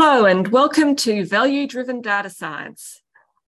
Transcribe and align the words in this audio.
Hello, 0.00 0.26
and 0.26 0.46
welcome 0.46 0.94
to 0.94 1.24
Value 1.24 1.66
Driven 1.66 2.00
Data 2.00 2.30
Science. 2.30 3.02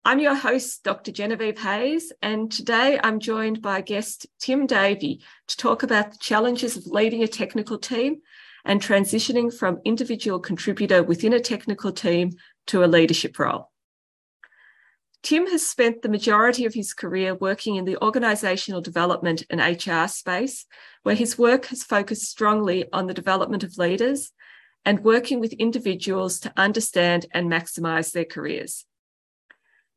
I'm 0.05 0.19
your 0.19 0.35
host, 0.35 0.83
Dr. 0.83 1.13
Genevieve 1.13 1.61
Hayes, 1.61 2.13
and 2.23 2.51
today 2.51 2.99
I'm 3.05 3.21
joined 3.21 3.63
by 3.63 3.83
guest 3.83 4.27
Tim 4.41 4.67
Davey 4.67 5.23
to 5.47 5.57
talk 5.57 5.85
about 5.85 6.11
the 6.11 6.19
challenges 6.19 6.77
of 6.77 6.87
leading 6.87 7.23
a 7.23 7.29
technical 7.29 7.79
team 7.79 8.23
and 8.65 8.83
transitioning 8.83 9.57
from 9.57 9.79
individual 9.85 10.41
contributor 10.41 11.05
within 11.05 11.33
a 11.35 11.39
technical 11.39 11.93
team 11.93 12.33
to 12.67 12.83
a 12.83 12.87
leadership 12.87 13.39
role. 13.39 13.71
Tim 15.23 15.47
has 15.47 15.65
spent 15.65 16.03
the 16.03 16.09
majority 16.09 16.65
of 16.65 16.75
his 16.75 16.93
career 16.93 17.33
working 17.33 17.77
in 17.77 17.85
the 17.85 17.97
organisational 18.03 18.83
development 18.83 19.45
and 19.51 19.61
HR 19.61 20.09
space, 20.09 20.67
where 21.05 21.15
his 21.15 21.39
work 21.39 21.67
has 21.67 21.85
focused 21.85 22.29
strongly 22.29 22.87
on 22.93 23.07
the 23.07 23.15
development 23.15 23.63
of 23.63 23.79
leaders 23.79 24.33
and 24.85 25.05
working 25.05 25.41
with 25.41 25.53
individuals 25.55 26.41
to 26.41 26.53
understand 26.57 27.27
and 27.33 27.51
maximise 27.51 28.13
their 28.13 28.25
careers. 28.25 28.87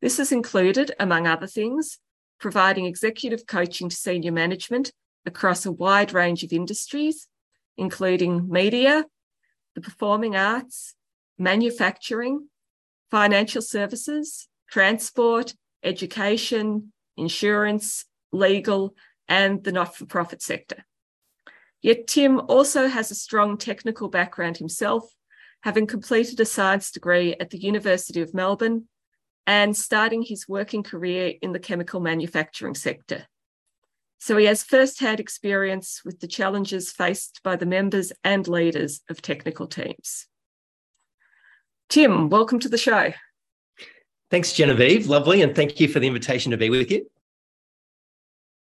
This 0.00 0.18
has 0.18 0.32
included, 0.32 0.94
among 1.00 1.26
other 1.26 1.46
things, 1.46 1.98
providing 2.38 2.84
executive 2.84 3.46
coaching 3.46 3.88
to 3.88 3.96
senior 3.96 4.32
management 4.32 4.92
across 5.24 5.64
a 5.64 5.72
wide 5.72 6.12
range 6.12 6.42
of 6.42 6.52
industries, 6.52 7.28
including 7.76 8.48
media, 8.48 9.04
the 9.74 9.80
performing 9.80 10.36
arts, 10.36 10.94
manufacturing, 11.38 12.48
financial 13.10 13.62
services, 13.62 14.48
transport, 14.70 15.54
education, 15.82 16.92
insurance, 17.16 18.04
legal, 18.32 18.94
and 19.28 19.64
the 19.64 19.72
not 19.72 19.96
for 19.96 20.06
profit 20.06 20.42
sector. 20.42 20.84
Yet 21.84 22.06
Tim 22.06 22.40
also 22.48 22.88
has 22.88 23.10
a 23.10 23.14
strong 23.14 23.58
technical 23.58 24.08
background 24.08 24.56
himself, 24.56 25.04
having 25.60 25.86
completed 25.86 26.40
a 26.40 26.46
science 26.46 26.90
degree 26.90 27.34
at 27.38 27.50
the 27.50 27.58
University 27.58 28.22
of 28.22 28.32
Melbourne 28.32 28.88
and 29.46 29.76
starting 29.76 30.22
his 30.22 30.48
working 30.48 30.82
career 30.82 31.34
in 31.42 31.52
the 31.52 31.58
chemical 31.58 32.00
manufacturing 32.00 32.74
sector. 32.74 33.26
So 34.18 34.38
he 34.38 34.46
has 34.46 34.62
first-hand 34.62 35.20
experience 35.20 36.00
with 36.06 36.20
the 36.20 36.26
challenges 36.26 36.90
faced 36.90 37.42
by 37.44 37.56
the 37.56 37.66
members 37.66 38.14
and 38.24 38.48
leaders 38.48 39.02
of 39.10 39.20
technical 39.20 39.66
teams. 39.66 40.26
Tim, 41.90 42.30
welcome 42.30 42.60
to 42.60 42.70
the 42.70 42.78
show. 42.78 43.12
Thanks, 44.30 44.54
Genevieve. 44.54 45.06
Lovely. 45.06 45.42
And 45.42 45.54
thank 45.54 45.78
you 45.80 45.88
for 45.88 46.00
the 46.00 46.06
invitation 46.06 46.50
to 46.52 46.56
be 46.56 46.70
with 46.70 46.90
you. 46.90 47.10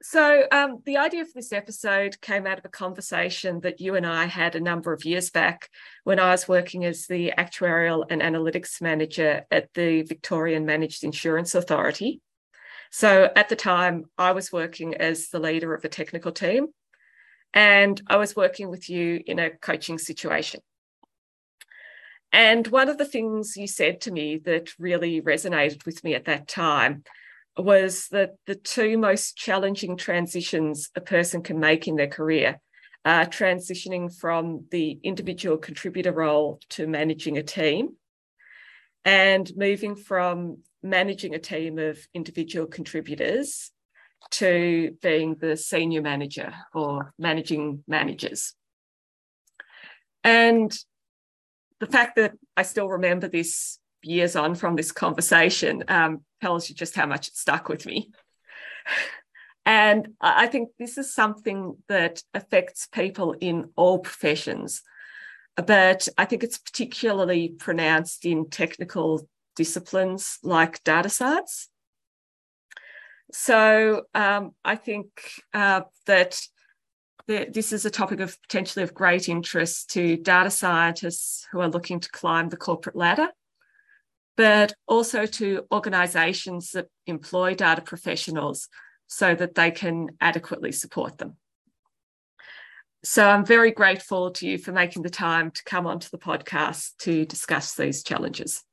So, 0.08 0.44
um, 0.52 0.84
the 0.86 0.98
idea 0.98 1.26
for 1.26 1.32
this 1.34 1.52
episode 1.52 2.22
came 2.22 2.46
out 2.46 2.60
of 2.60 2.66
a 2.66 2.70
conversation 2.70 3.62
that 3.62 3.82
you 3.82 3.96
and 3.96 4.06
I 4.06 4.26
had 4.26 4.56
a 4.56 4.60
number 4.60 4.94
of 4.94 5.04
years 5.04 5.32
back 5.32 5.68
when 6.04 6.20
I 6.20 6.30
was 6.30 6.48
working 6.48 6.86
as 6.86 7.08
the 7.08 7.34
actuarial 7.36 8.06
and 8.08 8.22
analytics 8.22 8.80
manager 8.84 9.48
at 9.50 9.74
the 9.74 10.04
Victorian 10.04 10.64
Managed 10.64 11.04
Insurance 11.04 11.56
Authority. 11.56 12.22
So, 12.92 13.32
at 13.36 13.50
the 13.50 13.56
time, 13.56 14.06
I 14.16 14.34
was 14.34 14.52
working 14.52 14.94
as 14.94 15.30
the 15.30 15.40
leader 15.40 15.74
of 15.74 15.84
a 15.84 15.90
technical 15.90 16.32
team, 16.32 16.68
and 17.52 18.00
I 18.06 18.18
was 18.18 18.36
working 18.36 18.70
with 18.70 18.88
you 18.88 19.24
in 19.26 19.40
a 19.40 19.50
coaching 19.50 19.98
situation. 19.98 20.62
And 22.32 22.68
one 22.68 22.90
of 22.90 23.00
the 23.00 23.06
things 23.06 23.58
you 23.58 23.66
said 23.66 24.02
to 24.02 24.12
me 24.12 24.38
that 24.46 24.78
really 24.78 25.20
resonated 25.20 25.84
with 25.84 26.04
me 26.04 26.14
at 26.14 26.26
that 26.26 26.48
time 26.48 27.06
was 27.58 28.08
that 28.10 28.36
the 28.46 28.56
two 28.56 28.98
most 28.98 29.38
challenging 29.38 29.98
transitions 29.98 30.90
a 30.96 31.02
person 31.02 31.42
can 31.42 31.60
make 31.60 31.88
in 31.88 31.96
their 31.96 32.08
career 32.08 32.60
are 33.06 33.26
transitioning 33.26 34.14
from 34.14 34.66
the 34.72 35.00
individual 35.04 35.58
contributor 35.58 36.12
role 36.12 36.60
to 36.70 36.88
managing 36.88 37.38
a 37.38 37.44
team 37.44 37.96
and 39.06 39.52
moving 39.56 39.96
from 39.96 40.58
managing 40.82 41.36
a 41.36 41.40
team 41.40 41.78
of 41.78 42.00
individual 42.14 42.66
contributors 42.66 43.72
to 44.32 44.98
being 45.02 45.36
the 45.40 45.56
senior 45.56 46.02
manager 46.02 46.54
or 46.74 47.14
managing 47.20 47.84
managers. 47.88 48.54
And 50.24 50.76
the 51.80 51.86
fact 51.86 52.16
that 52.16 52.34
I 52.58 52.64
still 52.64 52.88
remember 52.90 53.28
this 53.28 53.80
years 54.06 54.36
on 54.36 54.56
from 54.56 54.76
this 54.76 54.92
conversation 54.92 55.84
um, 55.88 56.22
tells 56.42 56.70
you 56.70 56.76
just 56.76 56.96
how 56.96 57.06
much 57.06 57.28
it 57.28 57.36
stuck 57.36 57.70
with 57.70 57.86
me. 57.86 58.12
And 59.68 60.10
I 60.22 60.46
think 60.46 60.70
this 60.78 61.00
is 61.00 61.12
something 61.12 61.76
that 61.90 62.22
affects 62.36 62.86
people 62.86 63.34
in 63.34 63.72
all 63.76 63.98
professions. 63.98 64.84
But 65.56 66.08
I 66.20 66.26
think 66.26 66.44
it's 66.44 66.60
particularly 66.60 67.50
pronounced 67.50 68.26
in 68.26 68.50
technical 68.50 69.28
disciplines 69.56 70.38
like 70.44 70.84
data 70.84 71.10
science. 71.10 71.68
So 73.32 74.04
um, 74.14 74.52
I 74.64 74.76
think 74.76 75.08
uh, 75.54 75.82
that 76.06 76.40
this 77.28 77.74
is 77.74 77.86
a 77.86 77.90
topic 77.90 78.20
of 78.20 78.40
potentially 78.44 78.84
of 78.84 78.94
great 78.94 79.28
interest 79.28 79.90
to 79.92 80.16
data 80.18 80.52
scientists 80.52 81.48
who 81.52 81.60
are 81.60 81.70
looking 81.70 82.00
to 82.02 82.12
climb 82.12 82.50
the 82.50 82.58
corporate 82.58 82.96
ladder 82.96 83.30
but 84.38 84.74
also 84.88 85.26
to 85.26 85.66
organisations 85.72 86.72
that 86.72 86.88
employ 87.08 87.56
data 87.56 87.82
professionals 87.82 88.68
so 89.08 89.36
that 89.36 89.56
they 89.56 89.72
can 89.72 90.10
adequately 90.20 90.72
support 90.72 91.18
them. 91.18 91.38
So 93.04 93.30
I'm 93.30 93.46
very 93.46 93.72
grateful 93.72 94.32
to 94.32 94.48
you 94.48 94.58
for 94.58 94.72
making 94.72 95.04
the 95.04 95.12
time 95.12 95.52
to 95.52 95.64
come 95.64 95.86
onto 95.86 96.10
the 96.10 96.18
podcast 96.18 96.98
to 97.00 97.24
discuss 97.26 97.76
these 97.76 98.04
challenges. 98.04 98.64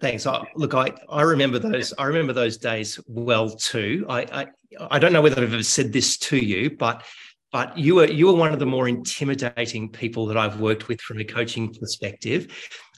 Thanks. 0.00 0.26
I, 0.26 0.44
look, 0.54 0.74
I, 0.74 0.92
I 1.08 1.22
remember 1.22 1.58
those. 1.58 1.92
I 1.98 2.04
remember 2.04 2.32
those 2.32 2.58
days 2.58 3.00
well 3.06 3.50
too. 3.50 4.06
I, 4.08 4.20
I 4.22 4.46
I 4.90 4.98
don't 4.98 5.12
know 5.12 5.22
whether 5.22 5.42
I've 5.42 5.52
ever 5.52 5.62
said 5.62 5.92
this 5.92 6.16
to 6.18 6.36
you, 6.36 6.76
but 6.76 7.04
but 7.52 7.76
you 7.78 7.96
were 7.96 8.06
you 8.06 8.26
were 8.26 8.34
one 8.34 8.52
of 8.52 8.58
the 8.58 8.66
more 8.66 8.88
intimidating 8.88 9.88
people 9.88 10.26
that 10.26 10.36
I've 10.36 10.60
worked 10.60 10.88
with 10.88 11.00
from 11.00 11.20
a 11.20 11.24
coaching 11.24 11.72
perspective. 11.72 12.48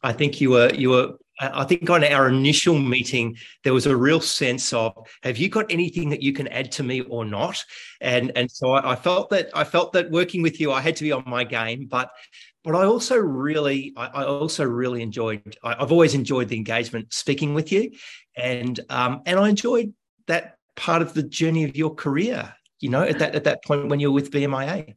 I 0.03 0.13
think 0.13 0.41
you 0.41 0.51
were 0.51 0.71
you 0.75 0.91
were 0.91 1.13
I 1.39 1.65
think 1.65 1.89
on 1.91 2.03
our 2.03 2.29
initial 2.29 2.79
meeting, 2.79 3.37
there 3.63 3.75
was 3.75 3.87
a 3.87 3.97
real 3.97 4.21
sense 4.21 4.73
of, 4.73 4.95
have 5.23 5.37
you 5.37 5.49
got 5.49 5.71
anything 5.71 6.09
that 6.11 6.23
you 6.23 6.33
can 6.33 6.49
add 6.49 6.73
to 6.73 6.83
me 6.83 7.03
or 7.03 7.25
not? 7.25 7.63
And 8.01 8.33
and 8.37 8.51
so 8.51 8.71
I, 8.71 8.93
I 8.93 8.97
felt 8.97 9.31
that 9.31 9.51
I 9.55 9.65
felt 9.65 9.93
that 9.93 10.11
working 10.11 10.43
with 10.43 10.61
you, 10.61 10.73
I 10.73 10.81
had 10.81 10.97
to 10.97 11.05
be 11.05 11.13
on 11.13 11.25
my 11.27 11.45
game, 11.45 11.87
but 11.87 12.11
but 12.65 12.75
I 12.75 12.85
also 12.85 13.17
really, 13.17 13.93
I, 13.97 14.25
also 14.25 14.65
really 14.65 15.01
enjoyed. 15.01 15.57
I, 15.63 15.77
have 15.79 15.93
always 15.93 16.15
enjoyed 16.15 16.49
the 16.49 16.57
engagement 16.57 17.13
speaking 17.13 17.55
with 17.55 17.71
you, 17.71 17.93
and 18.37 18.81
um, 18.89 19.23
and 19.25 19.39
I 19.39 19.49
enjoyed 19.49 19.95
that 20.27 20.57
part 20.75 21.01
of 21.01 21.15
the 21.15 21.23
journey 21.23 21.63
of 21.63 21.77
your 21.77 21.95
career. 21.95 22.53
You 22.81 22.91
know, 22.91 23.03
at 23.03 23.21
that 23.21 23.37
at 23.37 23.45
that 23.45 23.63
point 23.63 23.89
when 23.89 24.01
you 24.01 24.11
were 24.11 24.15
with 24.15 24.33
VMIA. 24.33 24.95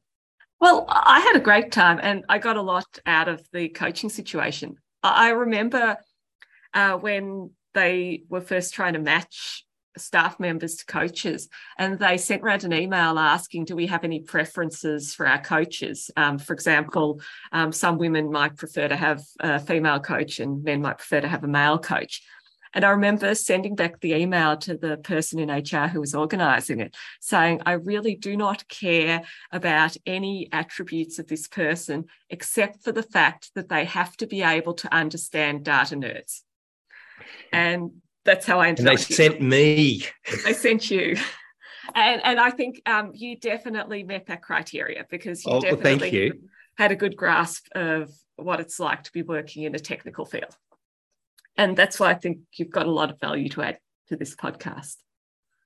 Well, 0.60 0.86
I 0.90 1.20
had 1.20 1.36
a 1.36 1.40
great 1.40 1.72
time, 1.72 2.00
and 2.02 2.26
I 2.28 2.40
got 2.40 2.58
a 2.58 2.62
lot 2.62 2.88
out 3.06 3.28
of 3.28 3.48
the 3.54 3.70
coaching 3.70 4.10
situation. 4.10 4.76
I 5.04 5.30
remember 5.30 5.98
uh, 6.74 6.94
when 6.94 7.52
they 7.74 8.24
were 8.30 8.42
first 8.42 8.74
trying 8.74 8.94
to 8.94 9.00
match 9.00 9.66
staff 9.98 10.40
members 10.40 10.76
to 10.76 10.86
coaches 10.86 11.50
and 11.78 12.00
they 12.00 12.18
sent 12.18 12.42
around 12.42 12.64
an 12.64 12.74
email 12.74 13.18
asking 13.20 13.66
do 13.66 13.76
we 13.76 13.88
have 13.88 14.04
any 14.04 14.22
preferences 14.22 15.14
for 15.14 15.28
our 15.28 15.42
coaches? 15.42 16.10
Um, 16.16 16.38
for 16.38 16.54
example 16.54 17.22
um, 17.52 17.72
some 17.72 17.98
women 17.98 18.32
might 18.32 18.56
prefer 18.56 18.88
to 18.88 18.96
have 18.96 19.22
a 19.40 19.60
female 19.60 20.00
coach 20.00 20.40
and 20.40 20.64
men 20.64 20.82
might 20.82 21.00
prefer 21.00 21.22
to 21.22 21.28
have 21.28 21.44
a 21.44 21.48
male 21.48 21.80
coach. 21.80 22.22
And 22.74 22.86
I 22.86 22.92
remember 22.92 23.34
sending 23.34 23.76
back 23.76 24.00
the 24.00 24.14
email 24.14 24.56
to 24.58 24.78
the 24.78 24.98
person 24.98 25.40
in 25.40 25.50
HR 25.50 25.88
who 25.88 26.00
was 26.00 26.14
organizing 26.14 26.80
it, 26.82 26.96
saying, 27.20 27.64
I 27.66 27.72
really 27.72 28.14
do 28.14 28.38
not 28.38 28.68
care 28.68 29.24
about 29.52 29.98
any 30.06 30.50
attributes 30.52 31.18
of 31.18 31.26
this 31.26 31.48
person 31.48 32.06
except 32.30 32.84
for 32.84 32.92
the 32.92 33.02
fact 33.02 33.50
that 33.56 33.70
they 33.70 33.86
have 33.86 34.16
to 34.18 34.28
be 34.28 34.44
able 34.44 34.76
to 34.76 34.94
understand 34.94 35.66
data 35.66 35.96
nerds 35.96 36.42
and 37.52 37.92
that's 38.26 38.46
how 38.46 38.60
I 38.60 38.68
ended 38.68 38.88
and 38.88 38.98
they 38.98 39.02
sent 39.02 39.42
me. 39.42 40.06
They 40.46 40.54
sent 40.54 40.92
you. 40.92 41.16
And, 41.96 42.22
and 42.24 42.40
I 42.40 42.52
think 42.52 42.82
um, 42.86 43.12
you 43.16 43.36
definitely 43.36 44.04
met 44.04 44.28
that 44.28 44.42
criteria 44.42 45.06
because 45.10 45.44
you 45.46 45.54
oh, 45.54 45.60
definitely 45.60 46.00
well, 46.00 46.14
you. 46.14 46.42
had 46.78 46.92
a 46.92 46.96
good 46.96 47.16
grasp 47.16 47.68
of 47.74 48.12
what 48.36 48.60
it's 48.60 48.80
like 48.80 49.04
to 49.04 49.12
be 49.12 49.24
working 49.24 49.64
in 49.64 49.74
a 49.74 49.80
technical 49.80 50.26
field. 50.26 50.56
And 51.58 51.76
that's 51.76 52.00
why 52.00 52.12
I 52.12 52.14
think 52.14 52.40
you've 52.54 52.70
got 52.70 52.86
a 52.86 52.92
lot 52.92 53.10
of 53.10 53.20
value 53.20 53.50
to 53.50 53.64
add 53.64 53.80
to 54.10 54.16
this 54.16 54.36
podcast. 54.36 54.98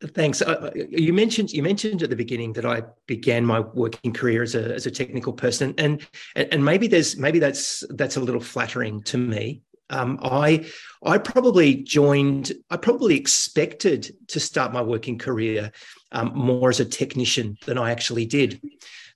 Thanks. 0.02 0.42
Uh, 0.42 0.46
uh 0.46 0.72
you 0.76 1.14
mentioned 1.14 1.52
you 1.52 1.64
mentioned 1.64 2.04
at 2.04 2.10
the 2.10 2.16
beginning 2.16 2.52
that 2.54 2.66
I 2.66 2.84
began 3.08 3.46
my 3.46 3.62
working 3.62 4.12
career 4.12 4.44
as 4.44 4.54
a 4.54 4.74
as 4.74 4.86
a 4.86 4.92
technical 4.92 5.32
person, 5.32 5.74
and 5.78 6.06
and 6.36 6.66
maybe 6.66 6.88
there's 6.88 7.16
maybe 7.16 7.40
that's 7.40 7.86
that's 7.92 8.18
a 8.18 8.20
little 8.20 8.42
flattering 8.42 9.02
to 9.04 9.18
me 9.18 9.62
um, 9.94 10.20
I 10.24 10.66
I 11.04 11.18
probably 11.20 11.76
joined. 11.76 12.52
I 12.70 12.78
probably 12.78 13.16
expected 13.16 14.16
to 14.30 14.40
start 14.40 14.74
my 14.74 14.82
working 14.82 15.18
career 15.18 15.72
um, 16.12 16.32
more 16.34 16.70
as 16.70 16.80
a 16.80 16.86
technician 16.86 17.58
than 17.66 17.78
I 17.78 17.92
actually 17.92 18.26
did. 18.26 18.60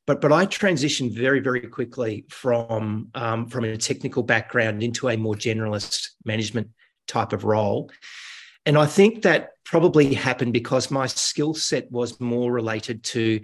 but 0.06 0.22
but 0.22 0.32
I 0.32 0.46
transitioned 0.46 1.16
very 1.16 1.40
very 1.40 1.62
quickly 1.62 2.26
from 2.30 3.10
um, 3.16 3.48
from 3.48 3.64
a 3.64 3.78
technical 3.78 4.24
background 4.24 4.84
into 4.84 5.10
a 5.10 5.18
more 5.18 5.36
generalist 5.36 6.10
management 6.24 6.70
type 7.08 7.34
of 7.34 7.44
role, 7.44 7.90
and 8.68 8.78
I 8.78 8.86
think 8.86 9.22
that 9.22 9.52
probably 9.64 10.14
happened 10.14 10.52
because 10.52 10.92
my 10.92 11.08
skill 11.08 11.54
set 11.54 11.90
was 11.90 12.20
more 12.20 12.52
related 12.52 13.02
to 13.04 13.40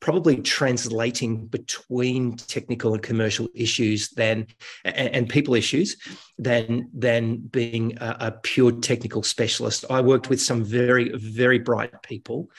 probably 0.00 0.36
translating 0.36 1.46
between 1.46 2.36
technical 2.36 2.92
and 2.92 3.02
commercial 3.02 3.48
issues 3.54 4.10
than 4.10 4.46
and, 4.84 5.08
and 5.08 5.28
people 5.30 5.54
issues 5.54 5.96
than 6.38 6.90
than 6.92 7.38
being 7.38 7.96
a, 8.02 8.16
a, 8.20 8.30
pure 8.42 8.70
technical 8.70 9.22
specialist. 9.22 9.86
I 9.88 10.02
worked 10.02 10.28
with 10.28 10.42
some 10.42 10.62
very 10.62 11.08
very 11.16 11.58
bright 11.58 12.02
people 12.02 12.50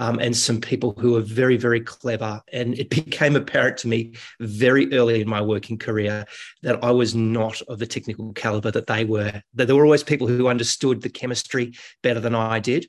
um, 0.00 0.18
and 0.18 0.34
some 0.34 0.62
people 0.62 0.94
who 0.98 1.14
are 1.18 1.20
very, 1.20 1.58
very 1.58 1.80
clever. 1.80 2.40
And 2.54 2.76
it 2.78 2.88
became 2.88 3.36
apparent 3.36 3.76
to 3.78 3.88
me 3.88 4.14
very 4.40 4.90
early 4.94 5.20
in 5.20 5.28
my 5.28 5.42
working 5.42 5.76
career 5.76 6.24
that 6.62 6.82
I 6.82 6.90
was 6.90 7.14
not 7.14 7.60
of 7.68 7.78
the 7.78 7.86
technical 7.86 8.32
caliber 8.32 8.70
that 8.70 8.86
they 8.86 9.04
were. 9.04 9.42
That 9.52 9.66
there 9.66 9.76
were 9.76 9.84
always 9.84 10.02
people 10.02 10.26
who 10.26 10.48
understood 10.48 11.02
the 11.02 11.10
chemistry 11.10 11.74
better 12.02 12.18
than 12.18 12.34
I 12.34 12.60
did. 12.60 12.88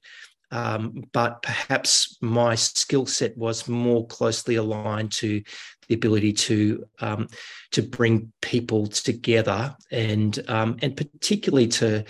Um, 0.51 1.03
but 1.11 1.41
perhaps 1.41 2.17
my 2.21 2.55
skill 2.55 3.05
set 3.05 3.37
was 3.37 3.67
more 3.67 4.07
closely 4.07 4.55
aligned 4.55 5.11
to 5.13 5.43
the 5.89 5.95
ability 5.95 6.31
to 6.31 6.85
um, 7.01 7.27
to 7.71 7.81
bring 7.81 8.31
people 8.41 8.87
together 8.87 9.75
and 9.91 10.41
um, 10.49 10.77
and 10.81 10.95
particularly 10.95 11.67
to 11.67 12.05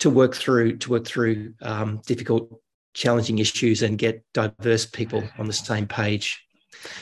to 0.00 0.10
work 0.10 0.34
through 0.34 0.78
to 0.78 0.90
work 0.90 1.06
through 1.06 1.54
um, 1.60 2.00
difficult 2.06 2.62
challenging 2.98 3.38
issues 3.38 3.82
and 3.82 3.96
get 3.96 4.24
diverse 4.34 4.84
people 4.84 5.22
on 5.38 5.46
the 5.46 5.52
same 5.52 5.86
page. 5.86 6.44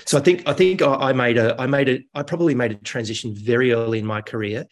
So 0.04 0.18
I 0.18 0.20
think 0.20 0.46
I 0.46 0.52
think 0.52 0.82
I 0.82 1.12
made 1.12 1.38
a 1.38 1.58
I 1.58 1.66
made 1.66 1.88
a 1.88 2.00
I 2.14 2.22
probably 2.22 2.54
made 2.54 2.72
a 2.72 2.76
transition 2.76 3.34
very 3.34 3.72
early 3.72 3.98
in 3.98 4.06
my 4.06 4.20
career, 4.20 4.66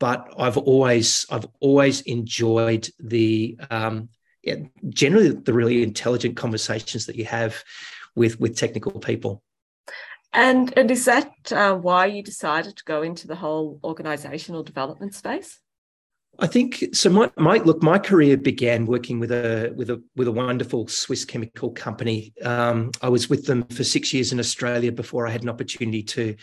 but 0.00 0.32
I've 0.38 0.56
always 0.56 1.26
I've 1.30 1.46
always 1.60 2.00
enjoyed 2.02 2.88
the 2.98 3.58
um, 3.70 4.08
yeah, 4.42 4.56
generally 4.88 5.30
the 5.30 5.52
really 5.52 5.82
intelligent 5.82 6.36
conversations 6.36 7.06
that 7.06 7.16
you 7.16 7.26
have 7.26 7.62
with 8.14 8.40
with 8.40 8.56
technical 8.56 8.92
people. 8.92 9.42
And 10.32 10.72
and 10.78 10.90
is 10.90 11.04
that 11.04 11.32
uh, 11.52 11.74
why 11.74 12.06
you 12.06 12.22
decided 12.22 12.76
to 12.76 12.84
go 12.84 13.02
into 13.02 13.26
the 13.26 13.36
whole 13.36 13.78
organizational 13.84 14.62
development 14.62 15.14
space? 15.14 15.60
I 16.38 16.46
think 16.46 16.84
so. 16.92 17.08
My, 17.08 17.30
my 17.36 17.56
look, 17.58 17.82
my 17.82 17.98
career 17.98 18.36
began 18.36 18.86
working 18.86 19.18
with 19.18 19.32
a 19.32 19.72
with 19.74 19.90
a 19.90 20.02
with 20.16 20.28
a 20.28 20.32
wonderful 20.32 20.86
Swiss 20.88 21.24
chemical 21.24 21.70
company. 21.70 22.34
Um, 22.42 22.90
I 23.00 23.08
was 23.08 23.30
with 23.30 23.46
them 23.46 23.64
for 23.64 23.84
six 23.84 24.12
years 24.12 24.32
in 24.32 24.38
Australia 24.38 24.92
before 24.92 25.26
I 25.26 25.30
had 25.30 25.42
an 25.42 25.48
opportunity 25.48 26.02
to 26.02 26.36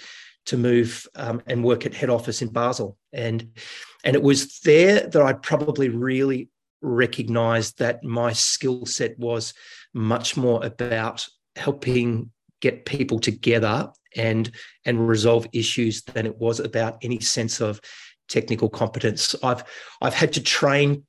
to 0.46 0.58
move 0.58 1.08
um, 1.16 1.42
and 1.48 1.64
work 1.64 1.86
at 1.86 1.94
head 1.94 2.10
office 2.10 2.42
in 2.42 2.50
Basel, 2.50 2.98
and 3.12 3.56
and 4.04 4.16
it 4.16 4.24
was 4.24 4.60
there 4.62 5.08
that 5.08 5.22
I 5.22 5.34
probably 5.34 5.90
really 5.90 6.50
recognised 6.82 7.80
that 7.80 8.04
my 8.04 8.34
skill 8.34 8.86
set 8.86 9.18
was 9.20 9.54
much 9.94 10.36
more 10.36 10.64
about 10.66 11.26
helping 11.56 12.32
get 12.62 12.86
people 12.86 13.20
together 13.20 13.92
and 14.16 14.52
and 14.86 15.08
resolve 15.08 15.48
issues 15.54 16.02
than 16.04 16.26
it 16.26 16.38
was 16.38 16.60
about 16.60 16.98
any 17.02 17.20
sense 17.20 17.62
of 17.62 17.80
technical 18.28 18.70
competence. 18.70 19.36
I've 19.44 19.64
I've 20.02 20.14
had 20.14 20.34
to 20.34 20.42
train. 20.42 21.06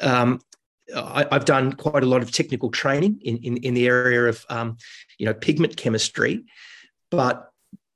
Um, 0.00 0.40
I, 0.94 1.26
have 1.30 1.44
done 1.44 1.74
quite 1.74 2.02
a 2.02 2.06
lot 2.06 2.22
of 2.22 2.32
technical 2.32 2.70
training 2.70 3.20
in 3.22 3.38
in, 3.38 3.56
in 3.58 3.74
the 3.74 3.86
area 3.86 4.24
of 4.24 4.44
um, 4.48 4.76
you 5.18 5.26
know 5.26 5.34
pigment 5.34 5.76
chemistry, 5.76 6.44
but 7.10 7.50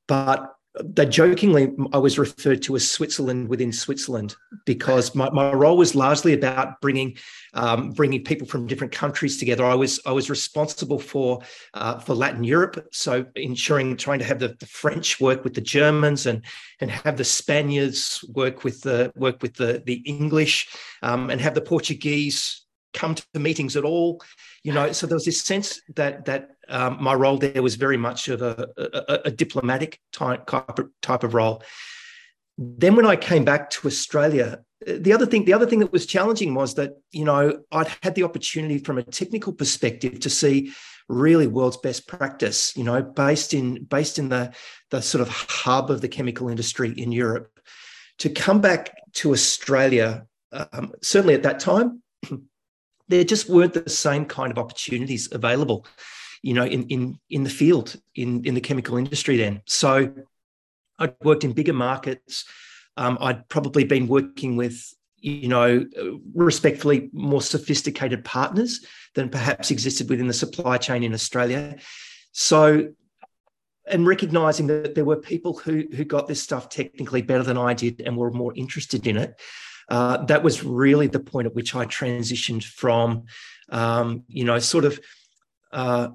but 0.08 0.54
that 0.74 1.10
jokingly 1.10 1.70
I 1.92 1.98
was 1.98 2.18
referred 2.18 2.62
to 2.62 2.76
as 2.76 2.90
Switzerland 2.90 3.48
within 3.48 3.72
Switzerland 3.72 4.34
because 4.64 5.14
my, 5.14 5.28
my 5.30 5.52
role 5.52 5.76
was 5.76 5.94
largely 5.94 6.32
about 6.32 6.80
bringing 6.80 7.16
um, 7.52 7.90
bringing 7.90 8.24
people 8.24 8.46
from 8.46 8.66
different 8.66 8.92
countries 8.92 9.36
together. 9.36 9.64
I 9.64 9.74
was 9.74 10.00
I 10.06 10.12
was 10.12 10.30
responsible 10.30 10.98
for 10.98 11.42
uh, 11.74 11.98
for 11.98 12.14
Latin 12.14 12.42
Europe, 12.42 12.88
so 12.90 13.26
ensuring 13.36 13.96
trying 13.96 14.20
to 14.20 14.24
have 14.24 14.38
the, 14.38 14.56
the, 14.60 14.66
French 14.66 15.20
work 15.20 15.44
with 15.44 15.54
the 15.54 15.60
Germans 15.60 16.24
and 16.24 16.42
and 16.80 16.90
have 16.90 17.18
the 17.18 17.24
Spaniards 17.24 18.24
work 18.32 18.64
with 18.64 18.80
the 18.80 19.12
work 19.14 19.42
with 19.42 19.54
the 19.54 19.82
the 19.84 20.02
English 20.06 20.68
um, 21.02 21.28
and 21.28 21.40
have 21.40 21.54
the 21.54 21.60
Portuguese 21.60 22.64
come 22.94 23.14
to 23.14 23.24
meetings 23.38 23.74
at 23.74 23.84
all 23.84 24.20
you 24.62 24.72
know 24.72 24.92
so 24.92 25.06
there 25.06 25.16
was 25.16 25.24
this 25.24 25.42
sense 25.42 25.80
that 25.94 26.26
that 26.26 26.50
um, 26.72 26.96
my 27.00 27.14
role 27.14 27.38
there 27.38 27.62
was 27.62 27.76
very 27.76 27.96
much 27.96 28.28
of 28.28 28.42
a, 28.42 28.68
a, 28.76 29.20
a 29.26 29.30
diplomatic 29.30 30.00
type, 30.12 30.50
type 31.02 31.22
of 31.22 31.34
role. 31.34 31.62
Then 32.58 32.96
when 32.96 33.06
i 33.06 33.16
came 33.16 33.44
back 33.44 33.70
to 33.70 33.88
australia 33.88 34.60
the 34.86 35.12
other 35.12 35.24
thing 35.26 35.46
the 35.46 35.54
other 35.54 35.66
thing 35.66 35.78
that 35.80 35.90
was 35.90 36.04
challenging 36.04 36.54
was 36.54 36.74
that 36.74 36.92
you 37.10 37.24
know 37.24 37.58
i'd 37.72 37.90
had 38.02 38.14
the 38.14 38.24
opportunity 38.24 38.78
from 38.78 38.98
a 38.98 39.02
technical 39.02 39.54
perspective 39.54 40.20
to 40.20 40.28
see 40.28 40.70
really 41.08 41.46
world's 41.46 41.78
best 41.78 42.06
practice 42.06 42.76
you 42.76 42.84
know 42.84 43.02
based 43.02 43.54
in 43.54 43.84
based 43.84 44.18
in 44.18 44.28
the 44.28 44.52
the 44.90 45.00
sort 45.00 45.22
of 45.22 45.28
hub 45.30 45.90
of 45.90 46.02
the 46.02 46.08
chemical 46.08 46.48
industry 46.48 46.92
in 46.96 47.10
europe. 47.10 47.48
To 48.18 48.28
come 48.28 48.60
back 48.60 48.94
to 49.14 49.32
australia 49.32 50.26
um, 50.52 50.92
certainly 51.02 51.34
at 51.34 51.42
that 51.44 51.58
time 51.58 52.02
there 53.12 53.24
just 53.24 53.48
weren't 53.48 53.74
the 53.74 53.88
same 53.90 54.24
kind 54.24 54.50
of 54.50 54.58
opportunities 54.58 55.28
available, 55.32 55.86
you 56.42 56.54
know, 56.54 56.64
in 56.64 56.84
in 56.88 57.18
in 57.30 57.44
the 57.44 57.50
field 57.50 57.96
in 58.14 58.44
in 58.44 58.54
the 58.54 58.60
chemical 58.60 58.96
industry 58.96 59.36
then. 59.36 59.62
So 59.66 60.12
I'd 60.98 61.14
worked 61.22 61.44
in 61.44 61.52
bigger 61.52 61.72
markets. 61.72 62.44
Um, 62.96 63.16
I'd 63.20 63.48
probably 63.48 63.84
been 63.84 64.08
working 64.08 64.56
with 64.56 64.82
you 65.16 65.48
know 65.48 65.86
respectfully 66.34 67.10
more 67.12 67.42
sophisticated 67.42 68.24
partners 68.24 68.84
than 69.14 69.28
perhaps 69.28 69.70
existed 69.70 70.10
within 70.10 70.26
the 70.26 70.34
supply 70.34 70.78
chain 70.78 71.02
in 71.02 71.14
Australia. 71.14 71.78
So 72.32 72.92
and 73.86 74.06
recognizing 74.06 74.68
that 74.68 74.94
there 74.94 75.04
were 75.04 75.16
people 75.16 75.54
who 75.58 75.84
who 75.94 76.04
got 76.04 76.28
this 76.28 76.42
stuff 76.42 76.68
technically 76.68 77.22
better 77.22 77.42
than 77.42 77.58
I 77.58 77.74
did 77.74 78.00
and 78.00 78.16
were 78.16 78.30
more 78.30 78.52
interested 78.54 79.06
in 79.06 79.16
it 79.16 79.40
uh, 79.88 80.24
that 80.24 80.42
was 80.42 80.64
really 80.64 81.06
the 81.06 81.20
point 81.20 81.46
at 81.46 81.54
which 81.54 81.74
I 81.74 81.86
transitioned 81.86 82.64
from, 82.64 83.24
um, 83.68 84.24
you 84.28 84.44
know, 84.44 84.58
sort 84.58 84.84
of 84.84 85.00
uh, 85.70 86.08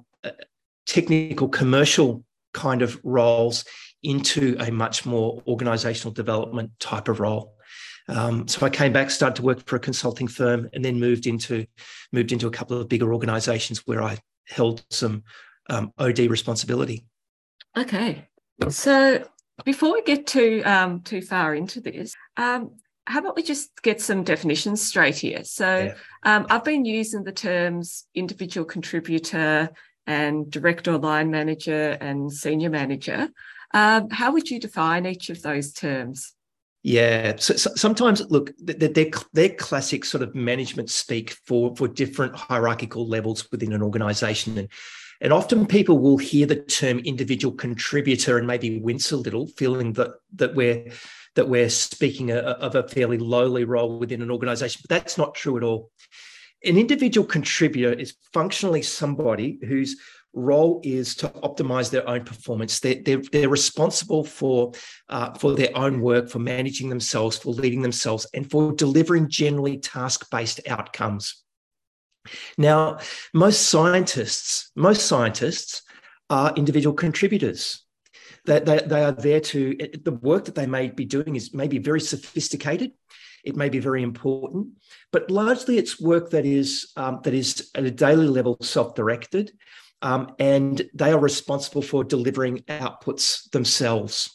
technical 0.86 1.48
commercial 1.48 2.24
kind 2.54 2.82
of 2.82 2.98
roles 3.04 3.64
into 4.02 4.56
a 4.60 4.70
much 4.70 5.04
more 5.04 5.42
organizational 5.46 6.12
development 6.12 6.70
type 6.80 7.08
of 7.08 7.20
role. 7.20 7.54
Um, 8.08 8.48
so 8.48 8.64
I 8.64 8.70
came 8.70 8.92
back, 8.92 9.10
started 9.10 9.36
to 9.36 9.42
work 9.42 9.66
for 9.66 9.76
a 9.76 9.80
consulting 9.80 10.28
firm, 10.28 10.68
and 10.72 10.84
then 10.84 10.98
moved 10.98 11.26
into 11.26 11.66
moved 12.12 12.32
into 12.32 12.46
a 12.46 12.50
couple 12.50 12.80
of 12.80 12.88
bigger 12.88 13.12
organizations 13.12 13.86
where 13.86 14.02
I 14.02 14.18
held 14.46 14.82
some 14.90 15.24
um, 15.68 15.92
OD 15.98 16.20
responsibility. 16.20 17.04
Okay, 17.76 18.26
so 18.70 19.28
before 19.64 19.92
we 19.92 20.02
get 20.02 20.26
too 20.26 20.62
um, 20.64 21.02
too 21.02 21.20
far 21.20 21.54
into 21.54 21.82
this, 21.82 22.14
um, 22.38 22.70
how 23.06 23.20
about 23.20 23.36
we 23.36 23.42
just 23.42 23.82
get 23.82 24.00
some 24.00 24.22
definitions 24.22 24.80
straight 24.80 25.16
here? 25.16 25.44
So 25.44 25.78
yeah. 25.78 25.94
um, 26.24 26.46
I've 26.48 26.64
been 26.64 26.86
using 26.86 27.24
the 27.24 27.32
terms 27.32 28.06
individual 28.14 28.64
contributor 28.64 29.70
and 30.08 30.50
director 30.50 30.96
line 30.98 31.30
manager 31.30 31.96
and 32.00 32.32
senior 32.32 32.70
manager. 32.70 33.28
Um, 33.74 34.08
how 34.08 34.32
would 34.32 34.50
you 34.50 34.58
define 34.58 35.06
each 35.06 35.28
of 35.28 35.42
those 35.42 35.72
terms? 35.72 36.32
Yeah, 36.82 37.36
so, 37.36 37.54
so 37.54 37.70
sometimes 37.74 38.22
look, 38.30 38.52
they're, 38.58 39.10
they're, 39.32 39.48
classic 39.50 40.04
sort 40.04 40.22
of 40.22 40.34
management 40.34 40.90
speak 40.90 41.32
for 41.44 41.76
for 41.76 41.86
different 41.86 42.34
hierarchical 42.34 43.06
levels 43.06 43.50
within 43.50 43.72
an 43.72 43.82
organisation, 43.82 44.56
and 44.56 44.68
and 45.20 45.32
often 45.32 45.66
people 45.66 45.98
will 45.98 46.16
hear 46.16 46.46
the 46.46 46.56
term 46.56 47.00
individual 47.00 47.54
contributor 47.54 48.38
and 48.38 48.46
maybe 48.46 48.78
wince 48.78 49.12
a 49.12 49.16
little, 49.16 49.48
feeling 49.48 49.92
that 49.94 50.12
that 50.36 50.54
we're 50.54 50.86
that 51.34 51.48
we're 51.48 51.68
speaking 51.68 52.30
a, 52.30 52.38
of 52.38 52.74
a 52.74 52.88
fairly 52.88 53.18
lowly 53.18 53.64
role 53.64 53.98
within 53.98 54.22
an 54.22 54.30
organization, 54.30 54.80
but 54.82 54.88
that's 54.88 55.18
not 55.18 55.34
true 55.34 55.56
at 55.56 55.64
all. 55.64 55.90
An 56.64 56.76
individual 56.76 57.26
contributor 57.26 57.92
is 57.92 58.16
functionally 58.32 58.82
somebody 58.82 59.58
whose 59.66 59.96
role 60.34 60.80
is 60.84 61.14
to 61.16 61.28
optimize 61.28 61.90
their 61.90 62.08
own 62.08 62.24
performance. 62.24 62.80
They're, 62.80 63.02
they're, 63.04 63.22
they're 63.32 63.48
responsible 63.48 64.24
for, 64.24 64.72
uh, 65.08 65.34
for 65.34 65.54
their 65.54 65.76
own 65.76 66.00
work, 66.00 66.28
for 66.28 66.38
managing 66.38 66.88
themselves, 66.88 67.38
for 67.38 67.52
leading 67.52 67.82
themselves, 67.82 68.26
and 68.34 68.50
for 68.50 68.72
delivering 68.72 69.28
generally 69.28 69.78
task 69.78 70.28
based 70.30 70.60
outcomes. 70.68 71.42
Now, 72.58 72.98
most 73.32 73.68
scientists, 73.68 74.70
most 74.76 75.06
scientists 75.06 75.82
are 76.28 76.52
individual 76.56 76.94
contributors 76.94 77.84
they, 78.48 78.60
they, 78.60 78.78
they 78.78 79.04
are 79.04 79.12
there 79.12 79.40
to 79.40 79.76
the 80.04 80.12
work 80.12 80.46
that 80.46 80.54
they 80.54 80.66
may 80.66 80.88
be 80.88 81.04
doing 81.04 81.36
is 81.36 81.54
maybe 81.54 81.78
very 81.78 82.00
sophisticated 82.00 82.92
it 83.44 83.56
may 83.56 83.68
be 83.68 83.78
very 83.78 84.02
important 84.02 84.66
but 85.12 85.30
largely 85.30 85.78
it's 85.78 86.00
work 86.00 86.30
that 86.30 86.46
is 86.46 86.92
um, 86.96 87.20
that 87.24 87.34
is 87.34 87.70
at 87.74 87.84
a 87.84 87.90
daily 87.90 88.28
level 88.28 88.56
self-directed 88.60 89.52
um, 90.02 90.34
and 90.38 90.88
they 90.94 91.12
are 91.12 91.18
responsible 91.18 91.82
for 91.82 92.04
delivering 92.04 92.58
outputs 92.68 93.50
themselves. 93.50 94.34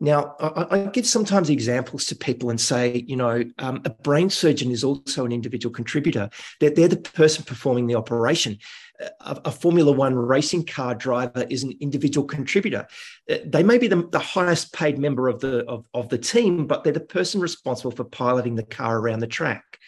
Now, 0.00 0.36
I, 0.38 0.66
I, 0.70 0.78
give 0.86 1.06
sometimes 1.06 1.50
examples 1.50 2.04
to 2.06 2.16
people 2.16 2.50
and 2.50 2.60
say, 2.60 3.04
you 3.08 3.16
know, 3.16 3.42
um, 3.58 3.82
a 3.84 3.90
brain 3.90 4.30
surgeon 4.30 4.70
is 4.70 4.84
also 4.84 5.26
an 5.26 5.32
individual 5.32 5.74
contributor. 5.74 6.30
They're, 6.60 6.70
they're 6.70 6.86
the 6.86 6.98
person 6.98 7.44
performing 7.44 7.88
the 7.88 7.96
operation. 7.96 8.58
A, 9.00 9.40
a, 9.44 9.52
Formula 9.52 9.92
One 9.92 10.14
racing 10.14 10.66
car 10.66 10.94
driver 10.94 11.44
is 11.48 11.62
an 11.62 11.72
individual 11.80 12.26
contributor. 12.26 12.86
Uh, 13.30 13.36
they 13.44 13.62
may 13.62 13.78
be 13.78 13.86
the, 13.86 14.08
the 14.10 14.18
highest 14.18 14.72
paid 14.72 14.98
member 14.98 15.28
of 15.28 15.40
the 15.40 15.64
of, 15.66 15.86
of 15.94 16.08
the 16.08 16.18
team, 16.18 16.66
but 16.66 16.82
they're 16.82 16.92
the 16.92 17.00
person 17.00 17.40
responsible 17.40 17.92
for 17.92 18.04
piloting 18.04 18.56
the 18.56 18.64
car 18.64 18.98
around 18.98 19.20
the 19.20 19.26
track. 19.26 19.78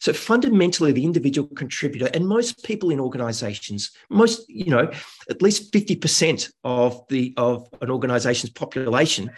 So 0.00 0.12
fundamentally, 0.12 0.92
the 0.92 1.04
individual 1.04 1.48
contributor 1.48 2.08
and 2.14 2.26
most 2.26 2.64
people 2.64 2.90
in 2.90 3.00
organizations, 3.00 3.90
most, 4.10 4.48
you 4.48 4.70
know, 4.70 4.90
at 5.28 5.42
least 5.42 5.72
50% 5.72 6.50
of 6.64 7.02
the 7.08 7.34
of 7.36 7.68
an 7.80 7.90
organization's 7.90 8.52
population 8.52 9.30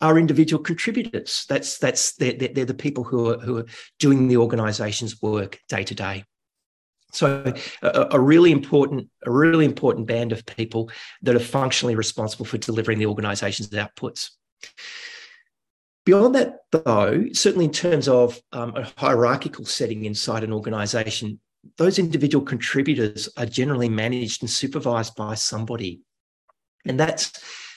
are 0.00 0.18
individual 0.18 0.62
contributors. 0.62 1.44
That's 1.48 1.78
that's 1.78 2.14
they're, 2.16 2.32
they're 2.32 2.64
the 2.64 2.74
people 2.74 3.04
who 3.04 3.30
are 3.30 3.38
who 3.38 3.58
are 3.58 3.66
doing 3.98 4.28
the 4.28 4.36
organization's 4.38 5.20
work 5.20 5.58
day 5.68 5.84
to 5.84 5.94
day. 5.94 6.24
So 7.16 7.52
a, 7.82 8.06
a, 8.12 8.20
really 8.20 8.52
important, 8.52 9.08
a 9.24 9.30
really 9.30 9.64
important 9.64 10.06
band 10.06 10.32
of 10.32 10.44
people 10.44 10.90
that 11.22 11.34
are 11.34 11.40
functionally 11.40 11.94
responsible 11.94 12.44
for 12.44 12.58
delivering 12.58 12.98
the 12.98 13.06
organization's 13.06 13.70
outputs. 13.70 14.30
Beyond 16.04 16.34
that, 16.34 16.58
though, 16.70 17.24
certainly 17.32 17.64
in 17.64 17.72
terms 17.72 18.06
of 18.06 18.40
um, 18.52 18.76
a 18.76 18.92
hierarchical 18.96 19.64
setting 19.64 20.04
inside 20.04 20.44
an 20.44 20.52
organization, 20.52 21.40
those 21.78 21.98
individual 21.98 22.44
contributors 22.44 23.28
are 23.36 23.46
generally 23.46 23.88
managed 23.88 24.42
and 24.42 24.50
supervised 24.50 25.16
by 25.16 25.34
somebody. 25.34 26.02
And 26.84 27.00
that's 27.00 27.32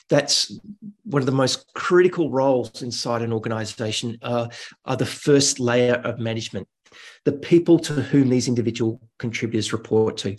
that's 0.09 0.59
one 1.03 1.21
of 1.21 1.27
the 1.27 1.31
most 1.31 1.71
critical 1.75 2.31
roles 2.31 2.81
inside 2.81 3.21
an 3.21 3.31
organization 3.31 4.17
uh, 4.21 4.47
are 4.85 4.97
the 4.97 5.05
first 5.05 5.59
layer 5.59 5.95
of 5.95 6.19
management 6.19 6.67
the 7.25 7.31
people 7.31 7.79
to 7.79 7.93
whom 7.93 8.29
these 8.29 8.47
individual 8.47 9.01
contributors 9.17 9.73
report 9.73 10.17
to 10.17 10.35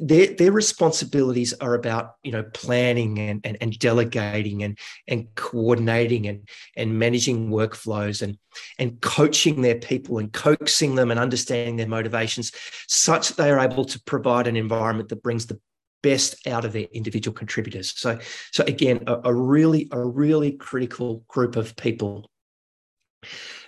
their, 0.00 0.28
their 0.34 0.52
responsibilities 0.52 1.52
are 1.54 1.74
about 1.74 2.14
you 2.22 2.32
know 2.32 2.44
planning 2.54 3.18
and, 3.18 3.40
and, 3.44 3.56
and 3.60 3.78
delegating 3.78 4.62
and, 4.62 4.78
and 5.08 5.26
coordinating 5.34 6.28
and, 6.28 6.48
and 6.76 6.98
managing 6.98 7.50
workflows 7.50 8.22
and, 8.22 8.38
and 8.78 9.00
coaching 9.00 9.62
their 9.62 9.76
people 9.76 10.18
and 10.18 10.32
coaxing 10.32 10.94
them 10.94 11.10
and 11.10 11.18
understanding 11.18 11.76
their 11.76 11.88
motivations 11.88 12.52
such 12.86 13.28
that 13.28 13.36
they 13.36 13.50
are 13.50 13.60
able 13.60 13.84
to 13.84 14.00
provide 14.02 14.46
an 14.46 14.56
environment 14.56 15.08
that 15.08 15.22
brings 15.22 15.46
the 15.46 15.60
best 16.02 16.46
out 16.46 16.64
of 16.64 16.72
their 16.72 16.86
individual 16.92 17.34
contributors. 17.34 17.92
So, 17.98 18.18
so 18.52 18.64
again, 18.64 19.04
a, 19.06 19.20
a 19.24 19.34
really, 19.34 19.88
a 19.92 20.02
really 20.02 20.52
critical 20.52 21.24
group 21.28 21.56
of 21.56 21.76
people. 21.76 22.30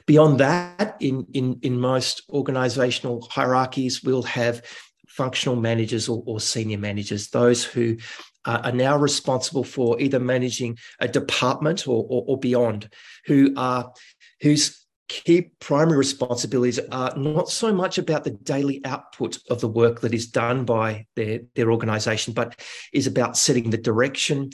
Beyond 0.07 0.41
that, 0.41 0.97
in, 1.01 1.27
in, 1.33 1.59
in 1.63 1.81
most 1.81 2.23
organizational 2.31 3.27
hierarchies, 3.31 4.03
we'll 4.03 4.23
have 4.23 4.63
functional 5.09 5.57
managers 5.57 6.09
or, 6.09 6.23
or 6.27 6.41
senior 6.41 6.79
managers, 6.79 7.29
those 7.29 7.65
who 7.65 7.97
are 8.45 8.73
now 8.73 8.97
responsible 8.97 9.63
for 9.63 10.01
either 10.01 10.19
managing 10.19 10.77
a 11.01 11.07
department 11.07 11.87
or, 11.87 12.05
or, 12.09 12.25
or 12.27 12.39
beyond, 12.39 12.89
who 13.27 13.53
are 13.57 13.93
whose 14.41 14.85
key 15.09 15.53
primary 15.61 15.99
responsibilities 15.99 16.81
are 16.91 17.15
not 17.17 17.49
so 17.49 17.73
much 17.73 17.99
about 17.99 18.25
the 18.25 18.31
daily 18.31 18.83
output 18.85 19.39
of 19.51 19.61
the 19.61 19.69
work 19.69 20.01
that 20.01 20.15
is 20.15 20.27
done 20.27 20.65
by 20.65 21.07
their, 21.17 21.41
their 21.55 21.71
organization, 21.71 22.33
but 22.33 22.59
is 22.93 23.07
about 23.07 23.37
setting 23.37 23.71
the 23.71 23.77
direction, 23.77 24.51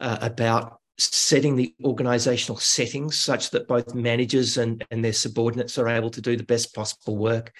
uh, 0.00 0.18
about 0.20 0.79
setting 1.02 1.56
the 1.56 1.74
organizational 1.84 2.58
settings 2.58 3.18
such 3.18 3.50
that 3.50 3.68
both 3.68 3.94
managers 3.94 4.56
and, 4.56 4.84
and 4.90 5.04
their 5.04 5.12
subordinates 5.12 5.78
are 5.78 5.88
able 5.88 6.10
to 6.10 6.20
do 6.20 6.36
the 6.36 6.44
best 6.44 6.74
possible 6.74 7.16
work. 7.16 7.52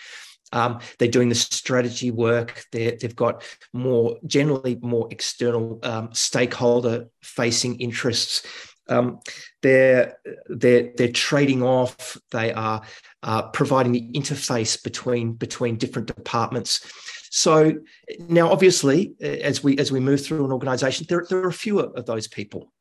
Um, 0.53 0.81
they're 0.99 1.09
doing 1.09 1.29
the 1.29 1.37
strategy 1.37 2.11
work. 2.11 2.65
they 2.73 2.99
have 3.03 3.15
got 3.15 3.45
more 3.73 4.17
generally 4.27 4.77
more 4.83 5.07
external 5.11 5.79
um, 5.85 6.09
stakeholder 6.13 7.07
facing 7.23 7.79
interests 7.79 8.45
um, 8.91 9.21
they're 9.63 10.19
they're 10.49 10.91
they're 10.97 11.13
trading 11.13 11.63
off. 11.63 12.19
They 12.33 12.53
are 12.53 12.83
uh, 13.23 13.43
providing 13.51 13.93
the 13.93 14.11
interface 14.13 14.83
between 14.83 15.35
between 15.35 15.77
different 15.77 16.09
departments. 16.09 16.93
So 17.31 17.75
now, 18.19 18.51
obviously, 18.51 19.15
as 19.21 19.63
we 19.63 19.79
as 19.79 19.93
we 19.93 20.01
move 20.01 20.25
through 20.25 20.45
an 20.45 20.53
organisation, 20.53 21.07
there 21.09 21.25
there 21.29 21.45
are 21.45 21.53
fewer 21.53 21.91
of 21.97 22.05
those 22.07 22.27
people. 22.27 22.73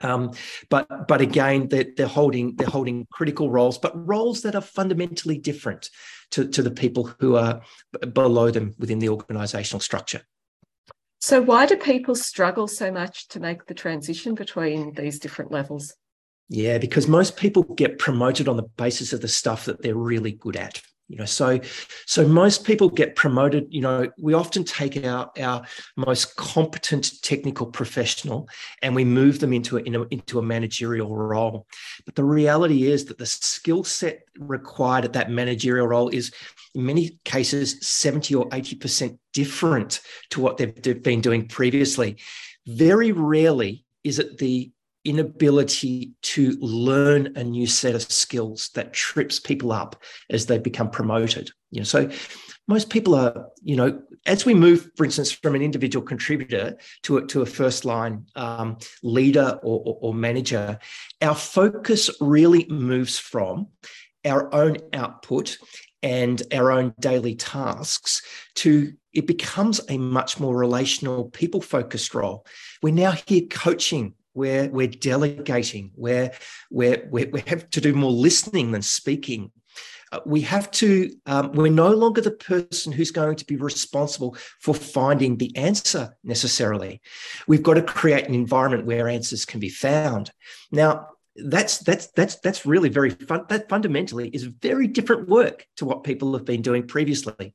Um, 0.00 0.32
but 0.70 1.08
but 1.08 1.20
again, 1.20 1.68
they're, 1.68 1.86
they're 1.96 2.06
holding 2.06 2.56
they're 2.56 2.68
holding 2.68 3.06
critical 3.12 3.50
roles, 3.50 3.78
but 3.78 3.92
roles 4.06 4.42
that 4.42 4.54
are 4.54 4.60
fundamentally 4.60 5.38
different 5.38 5.88
to, 6.32 6.48
to 6.48 6.62
the 6.62 6.70
people 6.70 7.10
who 7.20 7.36
are 7.36 7.62
below 8.12 8.50
them 8.50 8.74
within 8.78 8.98
the 8.98 9.08
organisational 9.08 9.80
structure. 9.80 10.22
So, 11.20 11.40
why 11.40 11.64
do 11.64 11.76
people 11.76 12.14
struggle 12.14 12.68
so 12.68 12.90
much 12.90 13.28
to 13.28 13.40
make 13.40 13.66
the 13.66 13.74
transition 13.74 14.34
between 14.34 14.92
these 14.92 15.18
different 15.18 15.52
levels? 15.52 15.94
Yeah, 16.48 16.78
because 16.78 17.08
most 17.08 17.36
people 17.36 17.62
get 17.62 17.98
promoted 17.98 18.48
on 18.48 18.56
the 18.56 18.68
basis 18.76 19.12
of 19.12 19.22
the 19.22 19.28
stuff 19.28 19.64
that 19.64 19.80
they're 19.80 19.94
really 19.94 20.32
good 20.32 20.56
at 20.56 20.82
you 21.08 21.16
know 21.16 21.24
so 21.24 21.60
so 22.06 22.26
most 22.26 22.64
people 22.64 22.88
get 22.88 23.14
promoted 23.14 23.66
you 23.68 23.80
know 23.80 24.10
we 24.18 24.32
often 24.32 24.64
take 24.64 25.04
our 25.04 25.30
our 25.40 25.62
most 25.96 26.36
competent 26.36 27.20
technical 27.22 27.66
professional 27.66 28.48
and 28.82 28.94
we 28.94 29.04
move 29.04 29.40
them 29.40 29.52
into 29.52 29.78
a, 29.78 29.82
into 29.82 30.38
a 30.38 30.42
managerial 30.42 31.14
role. 31.14 31.66
But 32.04 32.14
the 32.14 32.24
reality 32.24 32.90
is 32.90 33.04
that 33.06 33.18
the 33.18 33.26
skill 33.26 33.84
set 33.84 34.20
required 34.38 35.04
at 35.04 35.12
that 35.14 35.30
managerial 35.30 35.86
role 35.86 36.08
is 36.08 36.32
in 36.74 36.86
many 36.86 37.18
cases 37.24 37.78
70 37.82 38.34
or 38.34 38.48
80% 38.48 39.18
different 39.32 40.00
to 40.30 40.40
what 40.40 40.56
they've 40.56 41.02
been 41.02 41.20
doing 41.20 41.48
previously. 41.48 42.16
Very 42.66 43.12
rarely 43.12 43.84
is 44.02 44.18
it 44.18 44.38
the 44.38 44.70
inability 45.04 46.12
to 46.22 46.52
learn 46.60 47.36
a 47.36 47.44
new 47.44 47.66
set 47.66 47.94
of 47.94 48.02
skills 48.02 48.70
that 48.74 48.92
trips 48.92 49.38
people 49.38 49.72
up 49.72 50.02
as 50.30 50.46
they 50.46 50.58
become 50.58 50.90
promoted. 50.90 51.50
You 51.70 51.80
know, 51.80 51.84
so 51.84 52.10
most 52.66 52.88
people 52.88 53.14
are, 53.14 53.48
you 53.62 53.76
know, 53.76 54.02
as 54.26 54.46
we 54.46 54.54
move, 54.54 54.90
for 54.96 55.04
instance, 55.04 55.30
from 55.30 55.54
an 55.54 55.62
individual 55.62 56.04
contributor 56.04 56.78
to 57.02 57.18
a, 57.18 57.26
to 57.26 57.42
a 57.42 57.46
first 57.46 57.84
line 57.84 58.26
um, 58.36 58.78
leader 59.02 59.58
or, 59.62 59.82
or, 59.84 59.98
or 60.00 60.14
manager, 60.14 60.78
our 61.20 61.34
focus 61.34 62.10
really 62.20 62.66
moves 62.68 63.18
from 63.18 63.68
our 64.24 64.52
own 64.54 64.78
output 64.94 65.58
and 66.02 66.42
our 66.52 66.70
own 66.70 66.94
daily 67.00 67.34
tasks 67.34 68.22
to 68.54 68.92
it 69.12 69.26
becomes 69.26 69.80
a 69.88 69.96
much 69.96 70.38
more 70.38 70.56
relational 70.56 71.30
people 71.30 71.60
focused 71.60 72.14
role 72.14 72.46
we're 72.82 72.92
now 72.92 73.12
here 73.26 73.42
coaching 73.50 74.14
we're, 74.34 74.68
we're 74.68 74.88
delegating, 74.88 75.92
we're, 75.96 76.30
we're, 76.70 77.08
we 77.10 77.42
have 77.46 77.70
to 77.70 77.80
do 77.80 77.94
more 77.94 78.10
listening 78.10 78.72
than 78.72 78.82
speaking. 78.82 79.50
Uh, 80.12 80.20
we 80.26 80.42
have 80.42 80.70
to, 80.70 81.10
um, 81.26 81.52
we're 81.52 81.70
no 81.70 81.90
longer 81.90 82.20
the 82.20 82.30
person 82.30 82.92
who's 82.92 83.10
going 83.10 83.36
to 83.36 83.44
be 83.46 83.56
responsible 83.56 84.36
for 84.60 84.74
finding 84.74 85.36
the 85.36 85.56
answer 85.56 86.16
necessarily. 86.22 87.00
We've 87.46 87.62
got 87.62 87.74
to 87.74 87.82
create 87.82 88.28
an 88.28 88.34
environment 88.34 88.86
where 88.86 89.08
answers 89.08 89.44
can 89.44 89.60
be 89.60 89.70
found. 89.70 90.30
Now, 90.70 91.08
that's 91.36 91.78
that's 91.78 92.06
that's 92.08 92.36
that's 92.36 92.64
really 92.64 92.88
very 92.88 93.10
fun. 93.10 93.44
That 93.48 93.68
fundamentally 93.68 94.28
is 94.28 94.44
very 94.44 94.86
different 94.86 95.28
work 95.28 95.66
to 95.78 95.84
what 95.84 96.04
people 96.04 96.32
have 96.34 96.44
been 96.44 96.62
doing 96.62 96.86
previously 96.86 97.54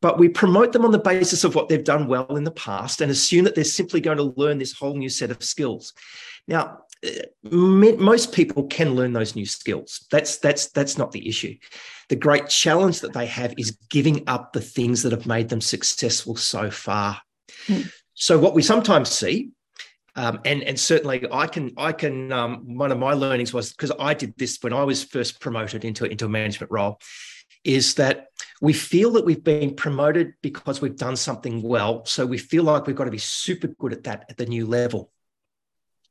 but 0.00 0.18
we 0.18 0.28
promote 0.28 0.72
them 0.72 0.84
on 0.84 0.92
the 0.92 0.98
basis 0.98 1.44
of 1.44 1.54
what 1.54 1.68
they've 1.68 1.84
done 1.84 2.06
well 2.06 2.36
in 2.36 2.44
the 2.44 2.50
past 2.50 3.00
and 3.00 3.10
assume 3.10 3.44
that 3.44 3.54
they're 3.54 3.64
simply 3.64 4.00
going 4.00 4.18
to 4.18 4.34
learn 4.36 4.58
this 4.58 4.72
whole 4.72 4.94
new 4.94 5.08
set 5.08 5.30
of 5.30 5.42
skills. 5.42 5.92
Now, 6.46 6.82
uh, 7.06 7.10
most 7.42 8.32
people 8.32 8.66
can 8.66 8.94
learn 8.94 9.12
those 9.12 9.36
new 9.36 9.46
skills. 9.46 10.06
That's 10.10 10.38
that's 10.38 10.70
that's 10.70 10.98
not 10.98 11.12
the 11.12 11.28
issue. 11.28 11.56
The 12.08 12.16
great 12.16 12.48
challenge 12.48 13.00
that 13.00 13.12
they 13.12 13.26
have 13.26 13.54
is 13.56 13.78
giving 13.90 14.24
up 14.28 14.52
the 14.52 14.60
things 14.60 15.02
that 15.02 15.12
have 15.12 15.26
made 15.26 15.48
them 15.48 15.60
successful 15.60 16.36
so 16.36 16.70
far. 16.70 17.20
Mm. 17.66 17.90
So 18.14 18.38
what 18.38 18.54
we 18.54 18.62
sometimes 18.62 19.10
see 19.10 19.50
um, 20.18 20.40
and 20.44 20.64
and 20.64 20.78
certainly 20.78 21.24
I 21.30 21.46
can 21.46 21.72
I 21.76 21.92
can 21.92 22.32
um, 22.32 22.76
one 22.76 22.90
of 22.90 22.98
my 22.98 23.12
learnings 23.12 23.54
was 23.54 23.70
because 23.70 23.92
I 24.00 24.14
did 24.14 24.34
this 24.36 24.58
when 24.60 24.72
I 24.72 24.82
was 24.82 25.04
first 25.04 25.40
promoted 25.40 25.84
into 25.84 26.04
into 26.06 26.24
a 26.24 26.28
management 26.28 26.72
role 26.72 27.00
is 27.62 27.94
that 27.94 28.26
we 28.60 28.72
feel 28.72 29.12
that 29.12 29.24
we've 29.24 29.44
been 29.44 29.74
promoted 29.74 30.34
because 30.42 30.80
we've 30.80 30.96
done 30.96 31.16
something 31.16 31.62
well. 31.62 32.04
So 32.06 32.26
we 32.26 32.38
feel 32.38 32.64
like 32.64 32.86
we've 32.86 32.96
got 32.96 33.04
to 33.04 33.10
be 33.10 33.18
super 33.18 33.68
good 33.68 33.92
at 33.92 34.04
that 34.04 34.26
at 34.28 34.36
the 34.36 34.46
new 34.46 34.66
level. 34.66 35.12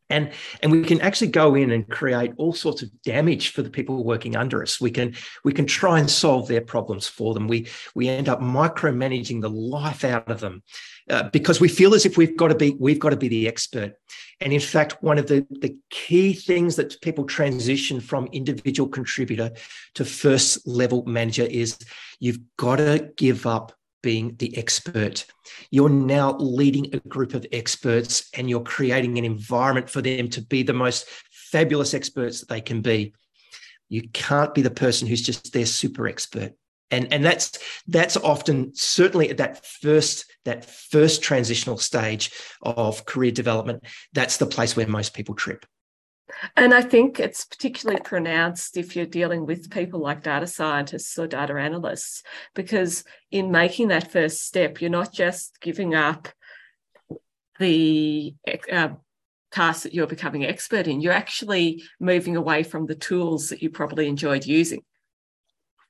And 0.09 0.31
and 0.61 0.71
we 0.71 0.83
can 0.83 1.01
actually 1.01 1.27
go 1.27 1.55
in 1.55 1.71
and 1.71 1.87
create 1.89 2.31
all 2.37 2.53
sorts 2.53 2.81
of 2.81 2.89
damage 3.03 3.49
for 3.49 3.61
the 3.61 3.69
people 3.69 4.03
working 4.03 4.35
under 4.35 4.61
us. 4.61 4.79
We 4.79 4.91
can 4.91 5.15
we 5.43 5.51
can 5.51 5.65
try 5.65 5.99
and 5.99 6.09
solve 6.09 6.47
their 6.47 6.61
problems 6.61 7.07
for 7.07 7.33
them. 7.33 7.47
We 7.47 7.67
we 7.95 8.07
end 8.07 8.29
up 8.29 8.39
micromanaging 8.39 9.41
the 9.41 9.49
life 9.49 10.03
out 10.03 10.29
of 10.29 10.39
them 10.39 10.63
uh, 11.09 11.23
because 11.29 11.59
we 11.59 11.67
feel 11.67 11.93
as 11.93 12.05
if 12.05 12.17
we've 12.17 12.37
got 12.37 12.49
to 12.49 12.55
be 12.55 12.75
we've 12.79 12.99
got 12.99 13.09
to 13.09 13.17
be 13.17 13.27
the 13.27 13.47
expert. 13.47 13.93
And 14.39 14.53
in 14.53 14.61
fact 14.61 15.03
one 15.03 15.17
of 15.17 15.27
the 15.27 15.45
the 15.49 15.75
key 15.89 16.33
things 16.33 16.77
that 16.77 16.99
people 17.01 17.25
transition 17.25 17.99
from 17.99 18.29
individual 18.31 18.87
contributor 18.89 19.51
to 19.95 20.05
first 20.05 20.65
level 20.67 21.03
manager 21.05 21.43
is 21.43 21.77
you've 22.19 22.39
got 22.57 22.77
to 22.77 23.11
give 23.17 23.45
up 23.45 23.73
being 24.01 24.35
the 24.37 24.57
expert. 24.57 25.25
You're 25.71 25.89
now 25.89 26.37
leading 26.37 26.93
a 26.93 26.99
group 26.99 27.33
of 27.33 27.45
experts 27.51 28.29
and 28.35 28.49
you're 28.49 28.61
creating 28.61 29.17
an 29.17 29.25
environment 29.25 29.89
for 29.89 30.01
them 30.01 30.29
to 30.29 30.41
be 30.41 30.63
the 30.63 30.73
most 30.73 31.07
fabulous 31.31 31.93
experts 31.93 32.39
that 32.39 32.49
they 32.49 32.61
can 32.61 32.81
be. 32.81 33.13
You 33.89 34.07
can't 34.09 34.53
be 34.53 34.61
the 34.61 34.71
person 34.71 35.07
who's 35.07 35.21
just 35.21 35.53
their 35.53 35.65
super 35.65 36.07
expert. 36.07 36.53
And, 36.89 37.11
and 37.11 37.23
that's 37.23 37.59
that's 37.87 38.15
often 38.15 38.73
certainly 38.73 39.29
at 39.29 39.37
that 39.37 39.65
first 39.65 40.31
that 40.45 40.63
first 40.63 41.21
transitional 41.21 41.77
stage 41.77 42.31
of 42.61 43.05
career 43.05 43.31
development 43.31 43.83
that's 44.13 44.37
the 44.37 44.45
place 44.45 44.77
where 44.77 44.87
most 44.87 45.13
people 45.13 45.35
trip 45.35 45.65
and 46.55 46.73
I 46.73 46.81
think 46.81 47.19
it's 47.19 47.45
particularly 47.45 48.01
pronounced 48.01 48.77
if 48.77 48.95
you're 48.95 49.05
dealing 49.05 49.45
with 49.45 49.71
people 49.71 49.99
like 49.99 50.23
data 50.23 50.47
scientists 50.47 51.17
or 51.17 51.27
data 51.27 51.53
analysts, 51.53 52.23
because 52.53 53.03
in 53.31 53.51
making 53.51 53.89
that 53.89 54.11
first 54.11 54.43
step, 54.45 54.81
you're 54.81 54.89
not 54.89 55.13
just 55.13 55.59
giving 55.61 55.95
up 55.95 56.27
the 57.59 58.35
uh, 58.71 58.89
task 59.51 59.83
that 59.83 59.93
you're 59.93 60.07
becoming 60.07 60.45
expert 60.45 60.87
in, 60.87 61.01
you're 61.01 61.13
actually 61.13 61.83
moving 61.99 62.35
away 62.35 62.63
from 62.63 62.85
the 62.85 62.95
tools 62.95 63.49
that 63.49 63.61
you 63.61 63.69
probably 63.69 64.07
enjoyed 64.07 64.45
using. 64.45 64.81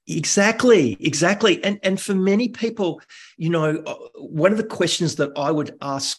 Exactly, 0.08 0.96
exactly. 1.02 1.62
And 1.66 1.80
and 1.84 2.00
for 2.00 2.16
many 2.16 2.48
people, 2.48 3.02
you 3.36 3.50
know, 3.50 3.84
uh, 3.86 3.96
one 4.16 4.54
of 4.54 4.58
the 4.58 4.64
questions 4.64 5.16
that 5.16 5.32
I 5.36 5.52
would 5.52 5.76
ask 5.82 6.18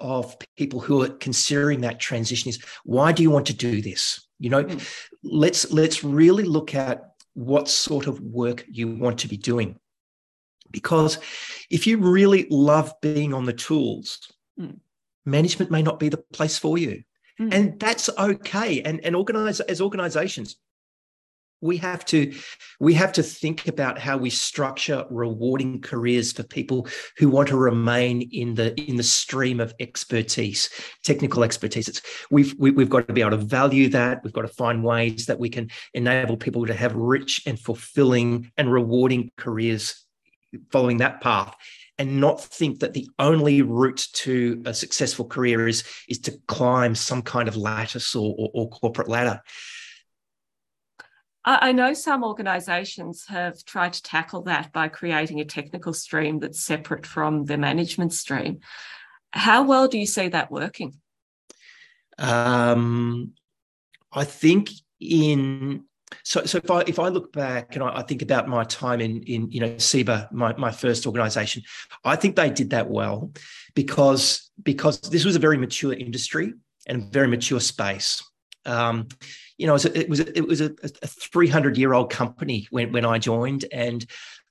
of 0.00 0.36
people 0.56 0.80
who 0.80 1.02
are 1.02 1.08
considering 1.08 1.80
that 1.80 1.98
transition 1.98 2.48
is 2.48 2.62
why 2.84 3.12
do 3.12 3.22
you 3.22 3.30
want 3.30 3.46
to 3.46 3.54
do 3.54 3.80
this 3.80 4.26
you 4.38 4.50
know 4.50 4.64
mm. 4.64 5.08
let's 5.22 5.70
let's 5.72 6.04
really 6.04 6.44
look 6.44 6.74
at 6.74 7.12
what 7.34 7.68
sort 7.68 8.06
of 8.06 8.20
work 8.20 8.64
you 8.68 8.88
want 8.88 9.18
to 9.18 9.28
be 9.28 9.36
doing 9.36 9.76
because 10.70 11.18
if 11.70 11.86
you 11.86 11.98
really 11.98 12.46
love 12.50 12.92
being 13.00 13.32
on 13.32 13.44
the 13.44 13.52
tools 13.52 14.32
mm. 14.60 14.78
management 15.24 15.70
may 15.70 15.82
not 15.82 15.98
be 15.98 16.08
the 16.08 16.18
place 16.32 16.58
for 16.58 16.76
you 16.76 17.02
mm. 17.40 17.52
and 17.52 17.78
that's 17.80 18.10
okay 18.18 18.82
and 18.82 19.00
and 19.04 19.16
organize 19.16 19.60
as 19.60 19.80
organizations 19.80 20.56
we 21.66 21.76
have 21.76 22.04
to 22.06 22.32
we 22.80 22.94
have 22.94 23.12
to 23.12 23.22
think 23.22 23.68
about 23.68 23.98
how 23.98 24.16
we 24.16 24.30
structure 24.30 25.04
rewarding 25.10 25.80
careers 25.80 26.32
for 26.32 26.42
people 26.42 26.86
who 27.18 27.28
want 27.28 27.48
to 27.48 27.56
remain 27.56 28.22
in 28.32 28.54
the 28.54 28.78
in 28.80 28.96
the 28.96 29.02
stream 29.02 29.60
of 29.60 29.74
expertise 29.80 30.70
technical 31.04 31.44
expertise 31.44 31.88
it's 31.88 32.02
we've 32.30 32.54
we, 32.58 32.70
have 32.70 32.76
we 32.76 32.82
have 32.82 32.90
got 32.90 33.06
to 33.06 33.12
be 33.12 33.20
able 33.20 33.30
to 33.32 33.36
value 33.36 33.88
that. 33.90 34.22
We've 34.22 34.32
got 34.32 34.42
to 34.42 34.48
find 34.48 34.84
ways 34.84 35.26
that 35.26 35.38
we 35.38 35.48
can 35.48 35.70
enable 35.94 36.36
people 36.36 36.66
to 36.66 36.74
have 36.74 36.94
rich 36.94 37.42
and 37.46 37.58
fulfilling 37.58 38.50
and 38.56 38.72
rewarding 38.72 39.30
careers 39.36 40.04
following 40.70 40.98
that 40.98 41.20
path 41.20 41.54
and 41.98 42.20
not 42.20 42.42
think 42.42 42.80
that 42.80 42.92
the 42.92 43.08
only 43.18 43.62
route 43.62 44.06
to 44.12 44.62
a 44.66 44.74
successful 44.74 45.24
career 45.24 45.66
is 45.66 45.84
is 46.08 46.18
to 46.20 46.38
climb 46.46 46.94
some 46.94 47.22
kind 47.22 47.48
of 47.48 47.56
lattice 47.56 48.14
or, 48.14 48.34
or, 48.38 48.50
or 48.54 48.70
corporate 48.70 49.08
ladder 49.08 49.40
I 51.48 51.70
know 51.70 51.94
some 51.94 52.24
organisations 52.24 53.24
have 53.28 53.64
tried 53.64 53.92
to 53.92 54.02
tackle 54.02 54.42
that 54.42 54.72
by 54.72 54.88
creating 54.88 55.38
a 55.40 55.44
technical 55.44 55.92
stream 55.92 56.40
that's 56.40 56.64
separate 56.64 57.06
from 57.06 57.44
the 57.44 57.56
management 57.56 58.12
stream. 58.12 58.58
How 59.30 59.62
well 59.62 59.86
do 59.86 59.96
you 59.96 60.06
see 60.06 60.26
that 60.28 60.50
working? 60.50 60.94
Um, 62.18 63.34
I 64.12 64.24
think 64.24 64.70
in 64.98 65.84
so 66.24 66.44
so 66.44 66.58
if 66.58 66.70
I 66.70 66.80
if 66.86 66.98
I 66.98 67.08
look 67.08 67.32
back 67.32 67.76
and 67.76 67.84
I, 67.84 67.98
I 67.98 68.02
think 68.02 68.22
about 68.22 68.48
my 68.48 68.64
time 68.64 69.00
in 69.00 69.22
in 69.22 69.50
you 69.50 69.60
know 69.60 69.70
CIBA, 69.74 70.32
my 70.32 70.52
my 70.56 70.72
first 70.72 71.06
organisation, 71.06 71.62
I 72.04 72.16
think 72.16 72.34
they 72.34 72.50
did 72.50 72.70
that 72.70 72.90
well 72.90 73.32
because 73.74 74.50
because 74.62 75.00
this 75.00 75.24
was 75.24 75.36
a 75.36 75.40
very 75.40 75.58
mature 75.58 75.92
industry 75.92 76.54
and 76.86 77.12
very 77.12 77.28
mature 77.28 77.60
space. 77.60 78.22
Um, 78.66 79.08
you 79.58 79.66
know, 79.66 79.74
it 79.76 80.08
was 80.08 80.20
it 80.20 80.46
was 80.46 80.60
a 80.60 80.70
300 80.70 81.78
year 81.78 81.94
old 81.94 82.10
company 82.10 82.66
when, 82.70 82.92
when 82.92 83.04
I 83.04 83.18
joined, 83.18 83.64
and 83.72 84.04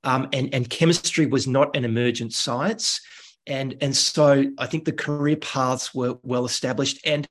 um, 0.04 0.30
and 0.34 0.54
and 0.54 0.70
chemistry 0.70 1.26
was 1.26 1.48
not 1.48 1.76
an 1.76 1.86
emergent 1.86 2.34
science, 2.34 3.02
and 3.46 3.76
and 3.82 3.96
so 3.96 4.46
I 4.58 4.66
think 4.66 4.86
the 4.86 4.94
career 4.94 5.36
paths 5.36 5.94
were 5.94 6.18
well 6.24 6.46
established, 6.46 7.06
and 7.06 7.28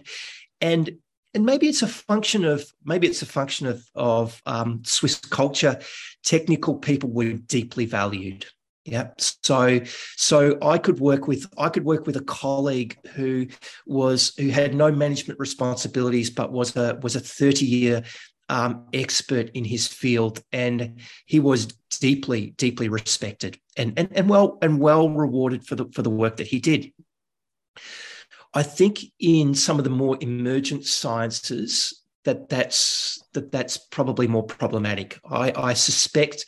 and 0.61 0.99
and 1.35 1.45
maybe 1.45 1.69
it's 1.69 1.83
a 1.83 1.89
function 1.89 2.45
of 2.45 2.65
maybe 2.85 3.09
it's 3.09 3.23
a 3.23 3.27
function 3.27 3.67
of 3.67 3.85
of 3.95 4.41
um, 4.47 4.83
Swiss 4.85 5.19
culture. 5.19 5.81
Technical 6.25 6.77
people 6.77 7.11
were 7.11 7.33
deeply 7.33 7.87
valued. 7.87 8.47
Yeah. 8.85 9.11
So 9.19 9.81
so 10.17 10.59
I 10.61 10.77
could 10.77 11.01
work 11.01 11.27
with 11.27 11.47
I 11.57 11.71
could 11.71 11.85
work 11.85 12.07
with 12.07 12.17
a 12.17 12.25
colleague 12.25 12.99
who 13.15 13.47
was 13.87 14.35
who 14.37 14.49
had 14.49 14.75
no 14.75 14.93
management 14.93 15.41
responsibilities 15.41 16.29
but 16.29 16.53
was 16.53 16.77
a 16.77 16.99
was 17.03 17.17
a 17.17 17.21
30 17.21 17.65
year 17.65 18.03
um, 18.51 18.87
expert 18.93 19.51
in 19.55 19.65
his 19.65 19.87
field 19.87 20.43
and 20.53 21.01
he 21.25 21.41
was 21.41 21.67
deeply 21.99 22.51
deeply 22.59 22.91
respected 22.91 23.59
and, 23.79 23.99
and 23.99 24.11
and 24.13 24.29
well 24.29 24.59
and 24.61 24.79
well 24.79 25.09
rewarded 25.09 25.67
for 25.67 25.77
the 25.77 25.87
for 25.95 26.03
the 26.03 26.11
work 26.11 26.37
that 26.37 26.47
he 26.47 26.61
did. 26.61 26.93
I 28.53 28.63
think 28.63 29.01
in 29.19 29.55
some 29.55 29.79
of 29.79 29.85
the 29.85 29.91
more 29.91 30.19
emergent 30.21 30.85
sciences 30.85 32.03
that 32.25 32.49
that's 32.49 33.23
that 33.33 33.51
that's 33.51 33.79
probably 33.79 34.27
more 34.27 34.45
problematic. 34.45 35.19
I, 35.29 35.53
I 35.57 35.75
suspect 35.75 36.47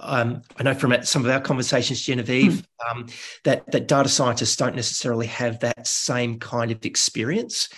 um, 0.00 0.42
I 0.56 0.62
know 0.62 0.74
from 0.74 1.02
some 1.04 1.24
of 1.24 1.30
our 1.30 1.40
conversations, 1.40 2.02
Genevieve, 2.02 2.66
mm. 2.66 2.90
um, 2.90 3.06
that 3.44 3.70
that 3.72 3.88
data 3.88 4.08
scientists 4.08 4.56
don't 4.56 4.76
necessarily 4.76 5.26
have 5.26 5.60
that 5.60 5.86
same 5.86 6.38
kind 6.38 6.70
of 6.70 6.84
experience, 6.84 7.68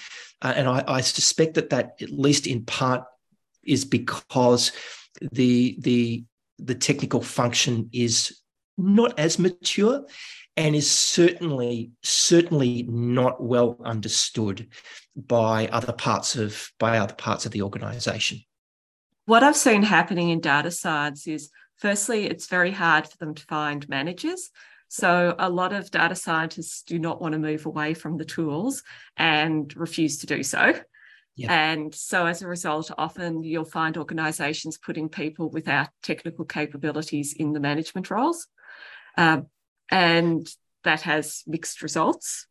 uh, 0.43 0.53
and 0.57 0.69
I, 0.69 0.85
I, 0.87 1.01
suspect 1.01 1.55
that 1.55 1.71
that 1.71 1.97
at 2.01 2.11
least 2.11 2.47
in 2.47 2.65
part 2.65 3.05
is 3.65 3.85
because 3.85 4.73
the 5.33 5.77
the 5.81 6.25
the 6.59 6.75
technical 6.75 7.21
function 7.21 7.91
is 7.93 8.41
not 8.79 9.19
as 9.19 9.39
mature 9.39 10.05
and 10.57 10.75
is 10.75 10.91
certainly 10.91 11.91
certainly 12.03 12.85
not 12.89 13.43
well 13.43 13.79
understood 13.85 14.69
by 15.15 15.69
other 15.69 15.93
parts 15.93 16.37
of 16.37 16.71
by 16.79 16.99
other 16.99 17.15
parts 17.15 17.47
of 17.47 17.53
the 17.53 17.63
organization 17.63 18.41
what 19.27 19.43
i've 19.43 19.57
seen 19.57 19.83
happening 19.83 20.31
in 20.31 20.41
data 20.41 20.71
science 20.71 21.27
is 21.27 21.51
Firstly, 21.79 22.25
it's 22.27 22.47
very 22.47 22.71
hard 22.71 23.07
for 23.07 23.17
them 23.19 23.35
to 23.35 23.45
find 23.45 23.89
managers. 23.89 24.51
So, 24.89 25.35
a 25.39 25.51
lot 25.51 25.73
of 25.73 25.91
data 25.91 26.15
scientists 26.15 26.83
do 26.83 26.99
not 26.99 27.21
want 27.21 27.33
to 27.33 27.39
move 27.39 27.67
away 27.67 27.93
from 27.95 28.17
the 28.17 28.25
tools 28.25 28.83
and 29.17 29.75
refuse 29.77 30.19
to 30.19 30.27
do 30.27 30.43
so. 30.43 30.75
Yeah. 31.35 31.53
And 31.53 31.95
so, 31.95 32.27
as 32.27 32.41
a 32.41 32.49
result, 32.49 32.91
often 32.97 33.43
you'll 33.43 33.65
find 33.65 33.97
organizations 33.97 34.79
putting 34.79 35.09
people 35.09 35.51
without 35.51 35.89
technical 36.03 36.45
capabilities 36.45 37.35
in 37.35 37.53
the 37.53 37.61
management 37.61 38.11
roles. 38.11 38.47
Um, 39.19 39.49
and 39.91 40.49
that 40.85 41.03
has 41.03 41.43
mixed 41.47 41.83
results. 41.83 42.47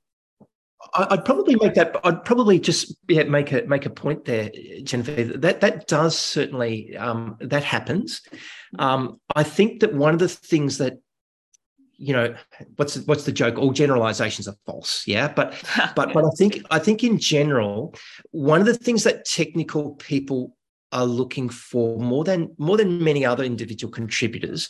I'd 0.93 1.25
probably 1.25 1.55
make 1.55 1.73
that. 1.75 1.95
I'd 2.03 2.23
probably 2.23 2.59
just 2.59 2.95
yeah, 3.07 3.23
make 3.23 3.51
a 3.51 3.63
make 3.63 3.85
a 3.85 3.89
point 3.89 4.25
there, 4.25 4.51
Jennifer. 4.83 5.23
That 5.23 5.61
that 5.61 5.87
does 5.87 6.17
certainly 6.17 6.95
um, 6.95 7.37
that 7.39 7.63
happens. 7.63 8.21
Um, 8.79 9.19
I 9.35 9.43
think 9.43 9.81
that 9.81 9.93
one 9.93 10.13
of 10.13 10.19
the 10.19 10.29
things 10.29 10.77
that 10.77 10.97
you 11.97 12.13
know 12.13 12.35
what's 12.75 12.97
what's 13.05 13.23
the 13.23 13.31
joke 13.31 13.57
all 13.57 13.71
generalizations 13.71 14.49
are 14.49 14.55
false 14.65 15.07
yeah 15.07 15.31
but 15.31 15.53
but 15.95 16.11
but 16.11 16.25
i 16.25 16.29
think 16.37 16.61
i 16.69 16.77
think 16.77 17.05
in 17.05 17.17
general 17.17 17.95
one 18.31 18.59
of 18.59 18.65
the 18.65 18.73
things 18.73 19.05
that 19.05 19.23
technical 19.23 19.91
people 19.91 20.57
are 20.91 21.05
looking 21.05 21.47
for 21.47 21.97
more 21.97 22.25
than 22.25 22.53
more 22.57 22.75
than 22.75 23.01
many 23.01 23.25
other 23.25 23.45
individual 23.45 23.89
contributors 23.89 24.69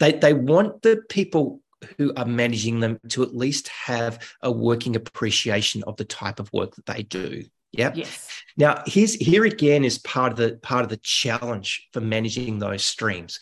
they 0.00 0.10
they 0.10 0.34
want 0.34 0.82
the 0.82 1.00
people 1.08 1.60
who 1.98 2.12
are 2.16 2.24
managing 2.24 2.80
them 2.80 2.98
to 3.08 3.22
at 3.22 3.34
least 3.34 3.68
have 3.68 4.18
a 4.42 4.50
working 4.50 4.96
appreciation 4.96 5.82
of 5.84 5.96
the 5.96 6.04
type 6.04 6.40
of 6.40 6.52
work 6.52 6.74
that 6.74 6.86
they 6.86 7.02
do. 7.02 7.44
Yeah. 7.78 7.92
Yes. 7.94 8.28
Now, 8.56 8.82
here's 8.86 9.14
here 9.14 9.44
again 9.44 9.84
is 9.84 9.98
part 9.98 10.32
of 10.32 10.38
the 10.38 10.58
part 10.62 10.84
of 10.84 10.90
the 10.90 10.96
challenge 10.98 11.88
for 11.92 12.00
managing 12.00 12.58
those 12.58 12.84
streams. 12.84 13.40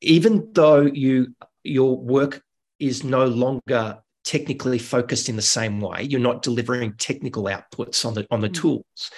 Even 0.00 0.48
though 0.52 0.80
you 0.80 1.34
your 1.62 1.96
work 1.96 2.42
is 2.78 3.04
no 3.04 3.26
longer 3.26 3.98
technically 4.24 4.78
focused 4.78 5.28
in 5.28 5.36
the 5.36 5.42
same 5.42 5.80
way. 5.80 6.02
You're 6.02 6.20
not 6.20 6.42
delivering 6.42 6.94
technical 6.94 7.44
outputs 7.44 8.04
on 8.04 8.14
the 8.14 8.26
on 8.30 8.40
the 8.40 8.48
mm. 8.48 8.54
tools. 8.54 9.10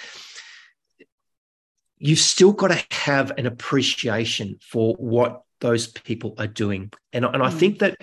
You've 1.97 2.19
still 2.19 2.51
got 2.51 2.69
to 2.69 2.83
have 2.91 3.31
an 3.37 3.45
appreciation 3.45 4.57
for 4.61 4.93
what 4.95 5.43
those 5.61 5.87
people 5.87 6.35
are 6.37 6.47
doing. 6.47 6.91
And, 7.13 7.23
and 7.23 7.41
I 7.41 7.49
mm. 7.49 7.57
think 7.57 7.79
that 7.79 7.95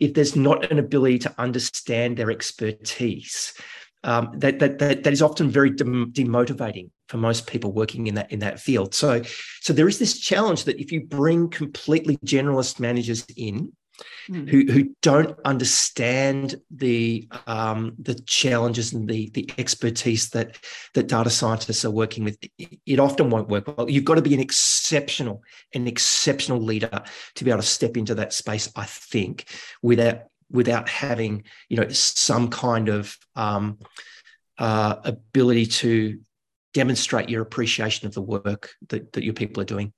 if 0.00 0.14
there's 0.14 0.34
not 0.34 0.70
an 0.72 0.80
ability 0.80 1.20
to 1.20 1.34
understand 1.38 2.16
their 2.16 2.30
expertise, 2.30 3.54
um, 4.04 4.30
that, 4.36 4.58
that, 4.58 4.78
that 4.78 5.02
that 5.02 5.12
is 5.12 5.22
often 5.22 5.50
very 5.50 5.70
dem- 5.70 6.12
demotivating 6.12 6.90
for 7.08 7.16
most 7.16 7.46
people 7.46 7.72
working 7.72 8.06
in 8.06 8.14
that 8.14 8.30
in 8.30 8.38
that 8.40 8.60
field. 8.60 8.94
So 8.94 9.22
so 9.60 9.72
there 9.72 9.88
is 9.88 9.98
this 9.98 10.20
challenge 10.20 10.64
that 10.64 10.78
if 10.78 10.92
you 10.92 11.06
bring 11.06 11.48
completely 11.48 12.18
generalist 12.18 12.78
managers 12.78 13.26
in 13.36 13.72
mm. 14.30 14.48
who 14.48 14.70
who 14.70 14.94
don't 15.00 15.38
understand 15.46 16.56
the 16.70 17.28
um, 17.46 17.94
the 17.98 18.14
challenges 18.26 18.92
and 18.92 19.08
the 19.08 19.30
the 19.30 19.50
expertise 19.56 20.30
that 20.30 20.58
that 20.92 21.08
data 21.08 21.30
scientists 21.30 21.84
are 21.84 21.90
working 21.90 22.24
with, 22.24 22.38
it 22.58 22.98
often 23.00 23.30
won't 23.30 23.48
work 23.48 23.66
well. 23.66 23.88
You've 23.88 24.04
got 24.04 24.16
to 24.16 24.22
be 24.22 24.34
an 24.34 24.40
exceptional 24.40 25.42
an 25.74 25.86
exceptional 25.86 26.60
leader 26.60 27.02
to 27.36 27.44
be 27.44 27.50
able 27.50 27.62
to 27.62 27.66
step 27.66 27.96
into 27.96 28.14
that 28.16 28.34
space. 28.34 28.70
I 28.76 28.84
think 28.84 29.46
without 29.82 30.24
without 30.50 30.88
having 30.88 31.44
you 31.68 31.76
know 31.76 31.88
some 31.88 32.48
kind 32.48 32.88
of 32.88 33.16
um, 33.36 33.78
uh, 34.58 34.96
ability 35.04 35.66
to 35.66 36.18
demonstrate 36.72 37.28
your 37.28 37.42
appreciation 37.42 38.06
of 38.06 38.14
the 38.14 38.22
work 38.22 38.70
that, 38.88 39.12
that 39.12 39.24
your 39.24 39.34
people 39.34 39.62
are 39.62 39.66
doing 39.66 39.92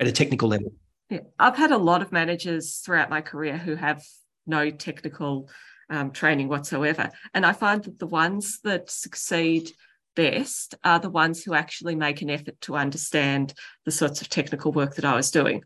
at 0.00 0.06
a 0.06 0.12
technical 0.12 0.48
level. 0.48 0.72
Yeah. 1.08 1.20
I've 1.38 1.56
had 1.56 1.70
a 1.70 1.78
lot 1.78 2.02
of 2.02 2.12
managers 2.12 2.78
throughout 2.84 3.08
my 3.08 3.20
career 3.20 3.56
who 3.56 3.76
have 3.76 4.02
no 4.46 4.70
technical 4.70 5.48
um, 5.88 6.10
training 6.10 6.48
whatsoever. 6.48 7.10
And 7.32 7.46
I 7.46 7.52
find 7.52 7.82
that 7.84 7.98
the 7.98 8.06
ones 8.06 8.60
that 8.64 8.90
succeed 8.90 9.70
best 10.16 10.74
are 10.84 10.98
the 10.98 11.08
ones 11.08 11.44
who 11.44 11.54
actually 11.54 11.94
make 11.94 12.20
an 12.22 12.30
effort 12.30 12.60
to 12.62 12.76
understand 12.76 13.54
the 13.84 13.92
sorts 13.92 14.20
of 14.20 14.28
technical 14.28 14.72
work 14.72 14.96
that 14.96 15.04
I 15.04 15.14
was 15.14 15.30
doing. 15.30 15.62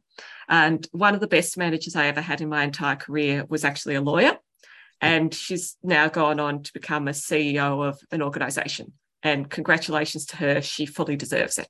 And 0.49 0.87
one 0.93 1.15
of 1.15 1.21
the 1.21 1.27
best 1.27 1.57
managers 1.57 1.97
I 1.97 2.07
ever 2.07 2.21
had 2.21 2.41
in 2.41 2.49
my 2.49 2.65
entire 2.65 2.97
career 2.97 3.45
was 3.49 3.65
actually 3.65 3.95
a 3.95 4.01
lawyer. 4.01 4.37
And 5.01 5.35
she's 5.35 5.77
now 5.83 6.09
gone 6.09 6.39
on 6.39 6.63
to 6.63 6.73
become 6.73 7.09
a 7.09 7.13
CEO 7.13 7.87
of 7.87 7.99
an 8.13 8.23
organization. 8.23 8.93
And 9.23 9.51
congratulations 9.51 10.27
to 10.27 10.37
her, 10.37 10.63
she 10.63 10.87
fully 10.87 11.17
deserves 11.17 11.59
it. 11.59 11.69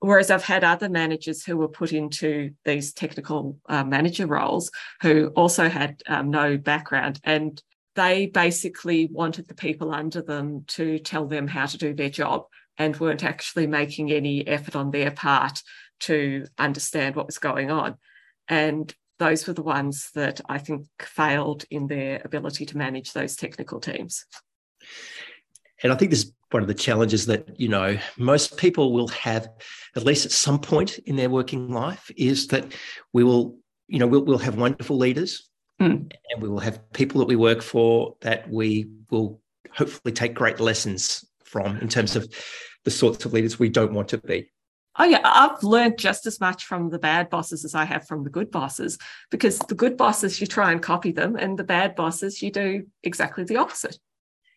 Whereas 0.00 0.30
I've 0.30 0.44
had 0.44 0.64
other 0.64 0.88
managers 0.88 1.44
who 1.44 1.56
were 1.56 1.68
put 1.68 1.92
into 1.92 2.50
these 2.64 2.92
technical 2.92 3.58
uh, 3.68 3.84
manager 3.84 4.26
roles 4.26 4.70
who 5.00 5.28
also 5.36 5.68
had 5.68 6.02
um, 6.08 6.30
no 6.30 6.58
background 6.58 7.20
and 7.22 7.62
they 7.94 8.26
basically 8.26 9.08
wanted 9.12 9.48
the 9.48 9.54
people 9.54 9.94
under 9.94 10.22
them 10.22 10.64
to 10.66 10.98
tell 10.98 11.26
them 11.26 11.46
how 11.46 11.66
to 11.66 11.78
do 11.78 11.94
their 11.94 12.10
job 12.10 12.46
and 12.78 12.98
weren't 12.98 13.22
actually 13.22 13.66
making 13.66 14.10
any 14.10 14.46
effort 14.46 14.74
on 14.74 14.90
their 14.90 15.10
part 15.10 15.62
to 16.02 16.46
understand 16.58 17.16
what 17.16 17.26
was 17.26 17.38
going 17.38 17.70
on. 17.70 17.96
And 18.48 18.94
those 19.18 19.46
were 19.46 19.52
the 19.52 19.62
ones 19.62 20.10
that 20.14 20.40
I 20.48 20.58
think 20.58 20.86
failed 21.00 21.64
in 21.70 21.86
their 21.86 22.20
ability 22.24 22.66
to 22.66 22.76
manage 22.76 23.12
those 23.12 23.36
technical 23.36 23.80
teams. 23.80 24.26
And 25.82 25.92
I 25.92 25.96
think 25.96 26.10
this 26.10 26.24
is 26.24 26.32
one 26.50 26.62
of 26.62 26.68
the 26.68 26.74
challenges 26.74 27.26
that, 27.26 27.58
you 27.58 27.68
know, 27.68 27.98
most 28.16 28.56
people 28.56 28.92
will 28.92 29.08
have, 29.08 29.48
at 29.96 30.04
least 30.04 30.26
at 30.26 30.32
some 30.32 30.58
point 30.58 30.98
in 30.98 31.16
their 31.16 31.30
working 31.30 31.70
life, 31.70 32.10
is 32.16 32.48
that 32.48 32.72
we 33.12 33.24
will, 33.24 33.58
you 33.88 33.98
know, 33.98 34.06
we'll, 34.06 34.24
we'll 34.24 34.38
have 34.38 34.56
wonderful 34.56 34.96
leaders 34.96 35.48
mm. 35.80 36.12
and 36.30 36.42
we 36.42 36.48
will 36.48 36.60
have 36.60 36.92
people 36.92 37.18
that 37.20 37.28
we 37.28 37.36
work 37.36 37.62
for 37.62 38.16
that 38.20 38.48
we 38.50 38.88
will 39.10 39.40
hopefully 39.72 40.12
take 40.12 40.34
great 40.34 40.60
lessons 40.60 41.24
from 41.44 41.78
in 41.78 41.88
terms 41.88 42.16
of 42.16 42.32
the 42.84 42.90
sorts 42.90 43.24
of 43.24 43.32
leaders 43.32 43.58
we 43.58 43.68
don't 43.68 43.92
want 43.92 44.08
to 44.08 44.18
be. 44.18 44.51
Oh 44.98 45.04
yeah, 45.04 45.20
I've 45.24 45.62
learned 45.62 45.98
just 45.98 46.26
as 46.26 46.38
much 46.38 46.64
from 46.66 46.90
the 46.90 46.98
bad 46.98 47.30
bosses 47.30 47.64
as 47.64 47.74
I 47.74 47.84
have 47.84 48.06
from 48.06 48.24
the 48.24 48.30
good 48.30 48.50
bosses 48.50 48.98
because 49.30 49.58
the 49.58 49.74
good 49.74 49.96
bosses 49.96 50.40
you 50.40 50.46
try 50.46 50.70
and 50.70 50.82
copy 50.82 51.12
them 51.12 51.36
and 51.36 51.58
the 51.58 51.64
bad 51.64 51.94
bosses 51.94 52.42
you 52.42 52.50
do 52.50 52.86
exactly 53.02 53.44
the 53.44 53.56
opposite. 53.56 53.98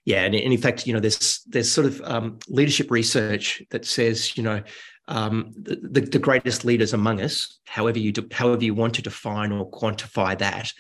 Yeah, 0.03 0.23
and 0.23 0.35
in 0.35 0.57
fact, 0.57 0.85
you 0.85 0.93
know, 0.93 0.99
there's 0.99 1.41
there's 1.47 1.71
sort 1.71 1.87
of 1.87 2.01
um, 2.03 2.37
leadership 2.47 2.91
research 2.91 3.63
that 3.71 3.85
says, 3.85 4.37
you 4.37 4.43
know, 4.43 4.61
um, 5.07 5.51
the, 5.55 6.01
the, 6.01 6.19
greatest 6.19 6.65
leaders 6.65 6.93
among 6.93 7.21
us, 7.21 7.59
however 7.65 7.99
you 7.99 8.11
do, 8.11 8.27
however 8.31 8.63
you 8.63 8.73
want 8.73 8.95
to 8.95 9.03
define 9.03 9.51
or 9.51 9.69
quantify 9.69 10.37
that, 10.39 10.71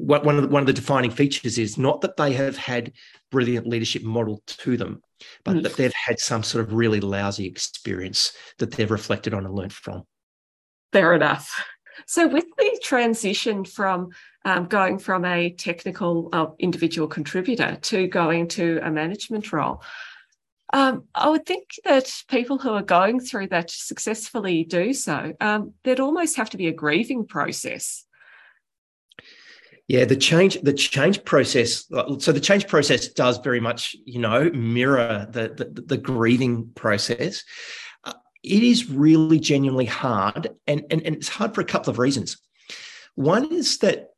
one 0.00 0.36
of 0.36 0.42
the, 0.42 0.48
one 0.48 0.62
of 0.62 0.66
the 0.66 0.72
defining 0.72 1.10
features 1.10 1.58
is 1.58 1.76
not 1.76 2.00
that 2.00 2.16
they 2.16 2.32
have 2.32 2.56
had 2.56 2.92
brilliant 3.30 3.66
leadership 3.66 4.02
model 4.02 4.42
to 4.46 4.76
them, 4.76 5.02
but 5.44 5.56
mm. 5.56 5.62
that 5.62 5.76
they've 5.76 5.92
had 5.92 6.18
some 6.18 6.42
sort 6.42 6.64
of 6.64 6.72
really 6.72 7.00
lousy 7.00 7.46
experience 7.46 8.32
that 8.58 8.70
they've 8.72 8.90
reflected 8.90 9.34
on 9.34 9.44
and 9.44 9.54
learned 9.54 9.72
from. 9.72 10.04
Fair 10.92 11.14
enough. 11.14 11.64
So, 12.06 12.26
with 12.26 12.46
the 12.56 12.80
transition 12.82 13.64
from 13.64 14.10
um, 14.44 14.66
going 14.66 14.98
from 14.98 15.24
a 15.24 15.50
technical 15.50 16.30
uh, 16.32 16.46
individual 16.58 17.06
contributor 17.06 17.76
to 17.82 18.06
going 18.06 18.48
to 18.48 18.80
a 18.82 18.90
management 18.90 19.52
role, 19.52 19.82
um, 20.72 21.04
I 21.14 21.28
would 21.28 21.46
think 21.46 21.68
that 21.84 22.10
people 22.28 22.58
who 22.58 22.70
are 22.70 22.82
going 22.82 23.20
through 23.20 23.48
that 23.48 23.70
successfully 23.70 24.64
do 24.64 24.94
so, 24.94 25.34
um, 25.40 25.74
there'd 25.84 26.00
almost 26.00 26.36
have 26.36 26.50
to 26.50 26.56
be 26.56 26.68
a 26.68 26.72
grieving 26.72 27.26
process. 27.26 28.06
Yeah, 29.90 30.04
the 30.04 30.14
change 30.14 30.56
the 30.62 30.72
change 30.72 31.24
process. 31.24 31.84
So 32.20 32.30
the 32.30 32.38
change 32.38 32.68
process 32.68 33.08
does 33.08 33.38
very 33.38 33.58
much, 33.58 33.96
you 34.04 34.20
know, 34.20 34.48
mirror 34.50 35.26
the 35.28 35.48
the, 35.48 35.82
the 35.82 35.96
grieving 35.96 36.70
process 36.76 37.42
uh, 38.04 38.12
it 38.44 38.62
is 38.62 38.88
really 38.88 39.40
genuinely 39.40 39.86
hard. 39.86 40.50
And, 40.68 40.84
and, 40.92 41.02
and 41.04 41.16
it's 41.16 41.28
hard 41.28 41.56
for 41.56 41.60
a 41.60 41.64
couple 41.64 41.90
of 41.90 41.98
reasons. 41.98 42.38
One 43.16 43.52
is 43.52 43.78
that 43.78 44.10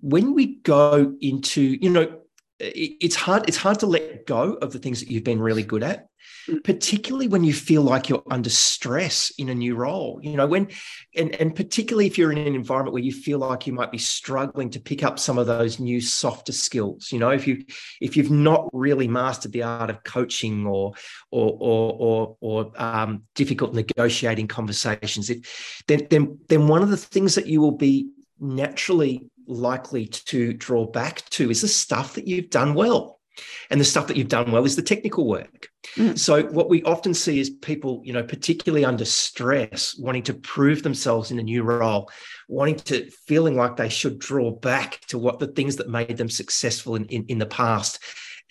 when 0.00 0.34
we 0.34 0.56
go 0.56 1.14
into, 1.20 1.62
you 1.80 1.90
know, 1.90 2.21
it's 2.58 3.16
hard, 3.16 3.44
it's 3.48 3.56
hard 3.56 3.80
to 3.80 3.86
let 3.86 4.26
go 4.26 4.54
of 4.54 4.72
the 4.72 4.78
things 4.78 5.00
that 5.00 5.10
you've 5.10 5.24
been 5.24 5.40
really 5.40 5.62
good 5.62 5.82
at 5.82 6.06
particularly 6.64 7.28
when 7.28 7.44
you 7.44 7.52
feel 7.52 7.82
like 7.82 8.08
you're 8.08 8.22
under 8.30 8.50
stress 8.50 9.32
in 9.38 9.48
a 9.48 9.54
new 9.54 9.74
role. 9.74 10.20
You 10.22 10.36
know 10.36 10.46
when 10.46 10.68
and, 11.14 11.34
and 11.36 11.54
particularly 11.54 12.06
if 12.06 12.18
you're 12.18 12.32
in 12.32 12.38
an 12.38 12.54
environment 12.54 12.94
where 12.94 13.02
you 13.02 13.12
feel 13.12 13.38
like 13.38 13.66
you 13.66 13.72
might 13.72 13.92
be 13.92 13.98
struggling 13.98 14.70
to 14.70 14.80
pick 14.80 15.02
up 15.02 15.18
some 15.18 15.38
of 15.38 15.46
those 15.46 15.78
new 15.78 16.00
softer 16.00 16.52
skills. 16.52 17.12
You 17.12 17.18
know 17.18 17.30
if 17.30 17.46
you 17.46 17.64
if 18.00 18.16
you've 18.16 18.30
not 18.30 18.68
really 18.72 19.08
mastered 19.08 19.52
the 19.52 19.62
art 19.62 19.90
of 19.90 20.02
coaching 20.04 20.66
or 20.66 20.92
or 21.30 21.56
or 21.60 21.96
or, 21.98 22.36
or 22.40 22.82
um, 22.82 23.22
difficult 23.34 23.74
negotiating 23.74 24.48
conversations 24.48 25.30
if 25.30 25.82
then 25.86 26.06
then 26.10 26.38
then 26.48 26.68
one 26.68 26.82
of 26.82 26.90
the 26.90 26.96
things 26.96 27.34
that 27.34 27.46
you 27.46 27.60
will 27.60 27.72
be 27.72 28.10
naturally 28.40 29.30
likely 29.46 30.06
to 30.06 30.52
draw 30.52 30.86
back 30.86 31.28
to 31.30 31.50
is 31.50 31.62
the 31.62 31.68
stuff 31.68 32.14
that 32.14 32.26
you've 32.26 32.50
done 32.50 32.74
well 32.74 33.20
and 33.70 33.80
the 33.80 33.84
stuff 33.84 34.06
that 34.06 34.16
you've 34.16 34.28
done 34.28 34.52
well 34.52 34.64
is 34.64 34.76
the 34.76 34.82
technical 34.82 35.26
work. 35.26 35.68
Mm. 35.96 36.18
So 36.18 36.44
what 36.44 36.68
we 36.68 36.82
often 36.82 37.14
see 37.14 37.40
is 37.40 37.50
people, 37.50 38.02
you 38.04 38.12
know, 38.12 38.22
particularly 38.22 38.84
under 38.84 39.04
stress, 39.04 39.96
wanting 39.98 40.22
to 40.24 40.34
prove 40.34 40.82
themselves 40.82 41.30
in 41.30 41.38
a 41.38 41.42
new 41.42 41.62
role, 41.62 42.10
wanting 42.48 42.76
to 42.76 43.10
feeling 43.26 43.56
like 43.56 43.76
they 43.76 43.88
should 43.88 44.18
draw 44.18 44.50
back 44.50 45.00
to 45.08 45.18
what 45.18 45.38
the 45.38 45.48
things 45.48 45.76
that 45.76 45.88
made 45.88 46.16
them 46.16 46.28
successful 46.28 46.96
in, 46.96 47.06
in, 47.06 47.24
in 47.28 47.38
the 47.38 47.46
past 47.46 47.98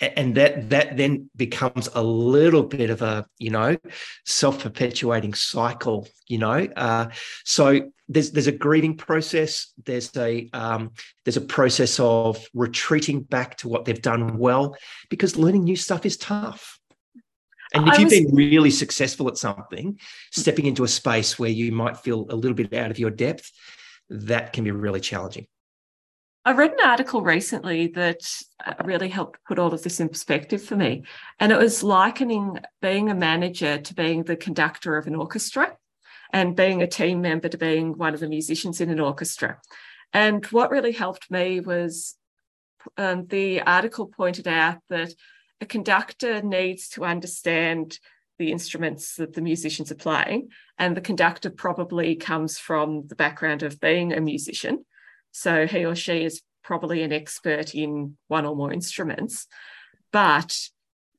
and 0.01 0.35
that 0.35 0.69
that 0.69 0.97
then 0.97 1.29
becomes 1.35 1.87
a 1.93 2.01
little 2.03 2.63
bit 2.63 2.89
of 2.89 3.01
a 3.01 3.25
you 3.37 3.49
know 3.49 3.77
self-perpetuating 4.25 5.33
cycle 5.33 6.07
you 6.27 6.37
know 6.37 6.67
uh, 6.75 7.07
so 7.45 7.81
there's 8.11 8.31
there's 8.31 8.47
a 8.47 8.51
grieving 8.51 8.97
process. 8.97 9.73
There's 9.85 10.15
a 10.17 10.49
um, 10.51 10.91
there's 11.23 11.37
a 11.37 11.41
process 11.41 11.99
of 11.99 12.45
retreating 12.53 13.21
back 13.21 13.57
to 13.57 13.69
what 13.69 13.85
they've 13.85 14.01
done 14.01 14.37
well 14.37 14.75
because 15.09 15.37
learning 15.37 15.63
new 15.63 15.77
stuff 15.77 16.05
is 16.05 16.17
tough. 16.17 16.77
And 17.73 17.87
if 17.87 17.99
you've 17.99 18.09
been 18.09 18.35
really 18.35 18.69
successful 18.69 19.29
at 19.29 19.37
something 19.37 19.97
stepping 20.31 20.65
into 20.65 20.83
a 20.83 20.89
space 20.89 21.39
where 21.39 21.49
you 21.49 21.71
might 21.71 21.95
feel 21.95 22.27
a 22.29 22.35
little 22.35 22.53
bit 22.53 22.73
out 22.73 22.91
of 22.91 22.99
your 22.99 23.11
depth 23.11 23.49
that 24.09 24.51
can 24.51 24.65
be 24.65 24.71
really 24.71 24.99
challenging 24.99 25.47
I 26.43 26.53
read 26.53 26.71
an 26.71 26.79
article 26.83 27.21
recently 27.21 27.87
that 27.87 28.21
uh, 28.65 28.73
really 28.83 29.09
helped 29.09 29.43
put 29.45 29.59
all 29.59 29.73
of 29.73 29.83
this 29.83 29.99
in 29.99 30.09
perspective 30.09 30.63
for 30.63 30.75
me. 30.75 31.03
And 31.39 31.51
it 31.51 31.57
was 31.59 31.83
likening 31.83 32.57
being 32.81 33.09
a 33.09 33.15
manager 33.15 33.77
to 33.77 33.93
being 33.93 34.23
the 34.23 34.35
conductor 34.35 34.97
of 34.97 35.05
an 35.05 35.13
orchestra 35.13 35.77
and 36.33 36.55
being 36.55 36.81
a 36.81 36.87
team 36.87 37.21
member 37.21 37.47
to 37.47 37.59
being 37.59 37.95
one 37.95 38.15
of 38.15 38.21
the 38.21 38.27
musicians 38.27 38.81
in 38.81 38.89
an 38.89 38.99
orchestra. 38.99 39.59
And 40.13 40.43
what 40.47 40.71
really 40.71 40.93
helped 40.93 41.29
me 41.29 41.59
was 41.59 42.15
um, 42.97 43.27
the 43.27 43.61
article 43.61 44.07
pointed 44.07 44.47
out 44.47 44.79
that 44.89 45.13
a 45.61 45.67
conductor 45.67 46.41
needs 46.41 46.89
to 46.89 47.05
understand 47.05 47.99
the 48.39 48.51
instruments 48.51 49.17
that 49.17 49.33
the 49.33 49.41
musicians 49.41 49.91
are 49.91 49.95
playing. 49.95 50.49
And 50.79 50.97
the 50.97 51.01
conductor 51.01 51.51
probably 51.51 52.15
comes 52.15 52.57
from 52.57 53.05
the 53.05 53.15
background 53.15 53.61
of 53.61 53.79
being 53.79 54.11
a 54.11 54.19
musician. 54.19 54.85
So 55.31 55.67
he 55.67 55.85
or 55.85 55.95
she 55.95 56.23
is 56.23 56.41
probably 56.63 57.03
an 57.03 57.11
expert 57.11 57.73
in 57.73 58.17
one 58.27 58.45
or 58.45 58.55
more 58.55 58.71
instruments. 58.71 59.47
But 60.11 60.57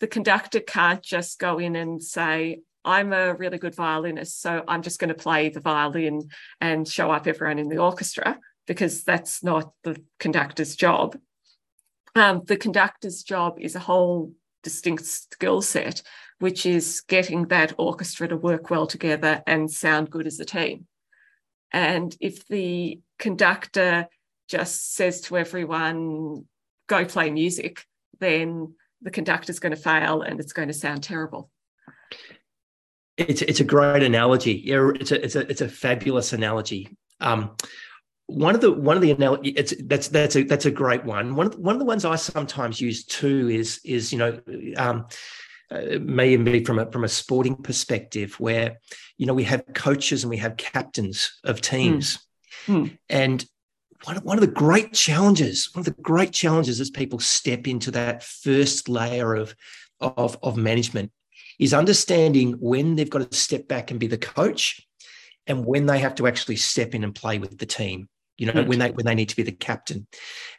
the 0.00 0.06
conductor 0.06 0.60
can't 0.60 1.02
just 1.02 1.38
go 1.38 1.58
in 1.58 1.76
and 1.76 2.02
say, 2.02 2.60
I'm 2.84 3.12
a 3.12 3.34
really 3.34 3.58
good 3.58 3.74
violinist, 3.74 4.40
so 4.40 4.64
I'm 4.66 4.82
just 4.82 4.98
going 4.98 5.08
to 5.08 5.14
play 5.14 5.48
the 5.48 5.60
violin 5.60 6.28
and 6.60 6.86
show 6.86 7.10
up 7.10 7.26
everyone 7.26 7.58
in 7.58 7.68
the 7.68 7.78
orchestra 7.78 8.38
because 8.66 9.04
that's 9.04 9.42
not 9.42 9.72
the 9.84 10.02
conductor's 10.18 10.74
job. 10.76 11.16
Um, 12.14 12.42
the 12.46 12.56
conductor's 12.56 13.22
job 13.22 13.58
is 13.60 13.74
a 13.76 13.80
whole 13.80 14.32
distinct 14.62 15.04
skill 15.04 15.62
set, 15.62 16.02
which 16.40 16.66
is 16.66 17.02
getting 17.02 17.46
that 17.48 17.72
orchestra 17.78 18.28
to 18.28 18.36
work 18.36 18.70
well 18.70 18.86
together 18.86 19.42
and 19.46 19.70
sound 19.70 20.10
good 20.10 20.26
as 20.26 20.40
a 20.40 20.44
team. 20.44 20.86
And 21.72 22.14
if 22.20 22.46
the 22.48 23.00
conductor 23.18 24.08
just 24.48 24.94
says 24.94 25.22
to 25.22 25.38
everyone, 25.38 26.44
go 26.86 27.04
play 27.04 27.30
music, 27.30 27.86
then 28.20 28.74
the 29.00 29.10
conductor's 29.10 29.58
going 29.58 29.74
to 29.74 29.80
fail 29.80 30.22
and 30.22 30.38
it's 30.38 30.52
going 30.52 30.68
to 30.68 30.74
sound 30.74 31.02
terrible. 31.02 31.50
It's 33.16 33.42
it's 33.42 33.60
a 33.60 33.64
great 33.64 34.02
analogy. 34.02 34.62
Yeah, 34.64 34.90
it's 34.94 35.12
a 35.12 35.22
it's 35.22 35.36
a 35.36 35.50
it's 35.50 35.60
a 35.60 35.68
fabulous 35.68 36.32
analogy. 36.32 36.96
Um, 37.20 37.56
one 38.26 38.54
of 38.54 38.60
the 38.62 38.72
one 38.72 38.96
of 38.96 39.02
the 39.02 39.10
analogy 39.10 39.50
it's 39.50 39.74
that's 39.84 40.08
that's 40.08 40.36
a 40.36 40.44
that's 40.44 40.64
a 40.64 40.70
great 40.70 41.04
one. 41.04 41.34
One 41.34 41.46
of 41.46 41.52
the, 41.52 41.60
one 41.60 41.74
of 41.74 41.78
the 41.78 41.84
ones 41.84 42.04
I 42.04 42.16
sometimes 42.16 42.80
use 42.80 43.04
too 43.04 43.48
is 43.50 43.80
is 43.84 44.12
you 44.12 44.18
know 44.18 44.40
um, 44.78 45.06
uh, 45.72 45.98
may 46.00 46.32
even 46.32 46.44
be 46.44 46.64
from 46.64 46.78
a 46.78 46.90
from 46.90 47.04
a 47.04 47.08
sporting 47.08 47.56
perspective 47.56 48.38
where 48.38 48.78
you 49.18 49.26
know 49.26 49.34
we 49.34 49.44
have 49.44 49.64
coaches 49.74 50.22
and 50.22 50.30
we 50.30 50.36
have 50.36 50.56
captains 50.56 51.40
of 51.44 51.60
teams, 51.60 52.18
mm. 52.66 52.84
Mm. 52.84 52.98
and 53.08 53.46
one 54.04 54.16
of, 54.16 54.24
one 54.24 54.36
of 54.36 54.42
the 54.42 54.52
great 54.52 54.92
challenges 54.92 55.70
one 55.72 55.80
of 55.80 55.84
the 55.84 56.02
great 56.02 56.32
challenges 56.32 56.80
as 56.80 56.90
people 56.90 57.20
step 57.20 57.66
into 57.66 57.90
that 57.92 58.22
first 58.22 58.88
layer 58.88 59.34
of 59.34 59.54
of 60.00 60.36
of 60.42 60.56
management 60.56 61.12
is 61.58 61.72
understanding 61.72 62.52
when 62.60 62.96
they've 62.96 63.10
got 63.10 63.30
to 63.30 63.36
step 63.36 63.68
back 63.68 63.90
and 63.90 64.00
be 64.00 64.08
the 64.08 64.18
coach 64.18 64.86
and 65.46 65.64
when 65.64 65.86
they 65.86 65.98
have 65.98 66.14
to 66.16 66.26
actually 66.26 66.56
step 66.56 66.94
in 66.94 67.04
and 67.04 67.14
play 67.14 67.38
with 67.38 67.58
the 67.58 67.66
team 67.66 68.08
you 68.42 68.46
know, 68.46 68.54
mm. 68.54 68.66
when 68.66 68.78
they 68.78 68.90
when 68.90 69.06
they 69.06 69.14
need 69.14 69.28
to 69.28 69.36
be 69.36 69.42
the 69.42 69.52
captain. 69.52 70.06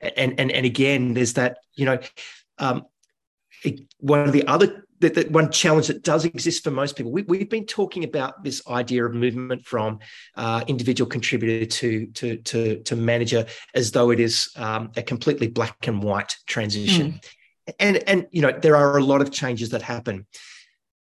And 0.01 0.39
and 0.39 0.51
and 0.51 0.65
again, 0.65 1.13
there's 1.13 1.33
that, 1.33 1.57
you 1.75 1.85
know, 1.85 1.99
um, 2.57 2.85
one 3.99 4.21
of 4.21 4.31
the 4.31 4.47
other 4.47 4.82
that, 5.09 5.31
one 5.31 5.51
challenge 5.51 5.87
that 5.87 6.03
does 6.03 6.25
exist 6.25 6.63
for 6.63 6.71
most 6.71 6.95
people. 6.95 7.11
We, 7.11 7.39
have 7.39 7.49
been 7.49 7.65
talking 7.65 8.03
about 8.03 8.43
this 8.43 8.61
idea 8.67 9.05
of 9.05 9.13
movement 9.13 9.65
from 9.65 9.99
uh, 10.35 10.63
individual 10.67 11.09
contributor 11.09 11.65
to 11.65 12.07
to 12.07 12.37
to 12.37 12.79
to 12.83 12.95
manager 12.95 13.45
as 13.75 13.91
though 13.91 14.09
it 14.11 14.19
is 14.19 14.49
um, 14.55 14.91
a 14.95 15.03
completely 15.03 15.47
black 15.47 15.87
and 15.87 16.01
white 16.01 16.35
transition. 16.45 17.13
Mm. 17.13 17.73
And 17.79 17.97
and 18.09 18.27
you 18.31 18.41
know 18.41 18.51
there 18.51 18.75
are 18.75 18.97
a 18.97 19.03
lot 19.03 19.21
of 19.21 19.31
changes 19.31 19.69
that 19.69 19.81
happen 19.81 20.25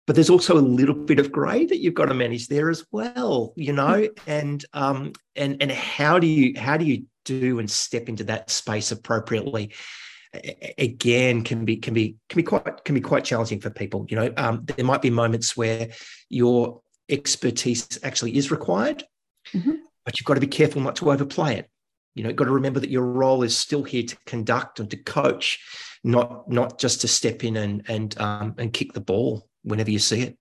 but 0.08 0.16
there's 0.16 0.30
also 0.30 0.58
a 0.58 0.60
little 0.60 0.96
bit 0.96 1.20
of 1.20 1.32
grey 1.32 1.66
that 1.66 1.80
you've 1.80 1.94
got 1.94 2.06
to 2.06 2.14
manage 2.14 2.48
there 2.48 2.70
as 2.70 2.86
well 2.92 3.54
you 3.56 3.74
know 3.74 4.08
and 4.28 4.66
um 4.74 5.12
and 5.36 5.58
and 5.60 5.72
how 5.72 6.20
do 6.20 6.28
you 6.28 6.54
how 6.60 6.78
do 6.78 6.86
you 6.86 7.06
do 7.26 7.60
and 7.60 7.70
step 7.70 8.10
into 8.10 8.24
that 8.26 8.50
space 8.50 8.92
appropriately 8.92 9.72
again 10.78 11.44
can 11.44 11.66
be 11.66 11.76
can 11.76 11.94
be 11.94 12.16
can 12.30 12.38
be 12.38 12.44
quite 12.44 12.86
can 12.86 12.96
be 12.96 13.02
quite 13.02 13.26
challenging 13.26 13.60
for 13.60 13.70
people 13.70 14.06
you 14.10 14.16
know 14.16 14.32
um, 14.38 14.64
there 14.66 14.86
might 14.86 15.02
be 15.02 15.10
moments 15.10 15.58
where 15.58 15.90
your 16.30 16.82
expertise 17.10 18.00
actually 18.04 18.38
is 18.38 18.50
required 18.50 19.04
mm-hmm. 19.54 19.74
but 20.06 20.18
you've 20.18 20.26
got 20.26 20.36
to 20.36 20.40
be 20.40 20.48
careful 20.48 20.82
not 20.82 20.96
to 20.96 21.12
overplay 21.12 21.56
it 21.56 21.70
you 22.16 22.24
know 22.24 22.30
you've 22.30 22.38
got 22.38 22.46
to 22.46 22.52
remember 22.52 22.80
that 22.80 22.90
your 22.90 23.04
role 23.04 23.44
is 23.44 23.58
still 23.58 23.84
here 23.84 24.04
to 24.04 24.16
conduct 24.26 24.80
and 24.80 24.90
to 24.90 24.96
coach 24.96 25.60
not 26.04 26.50
not 26.50 26.80
just 26.80 27.02
to 27.02 27.08
step 27.08 27.44
in 27.44 27.58
and 27.58 27.84
and 27.88 28.20
um, 28.20 28.56
and 28.58 28.74
kick 28.74 28.94
the 28.94 29.02
ball 29.02 29.48
whenever 29.64 29.92
you 29.92 30.00
see 30.00 30.22
it. 30.22 30.38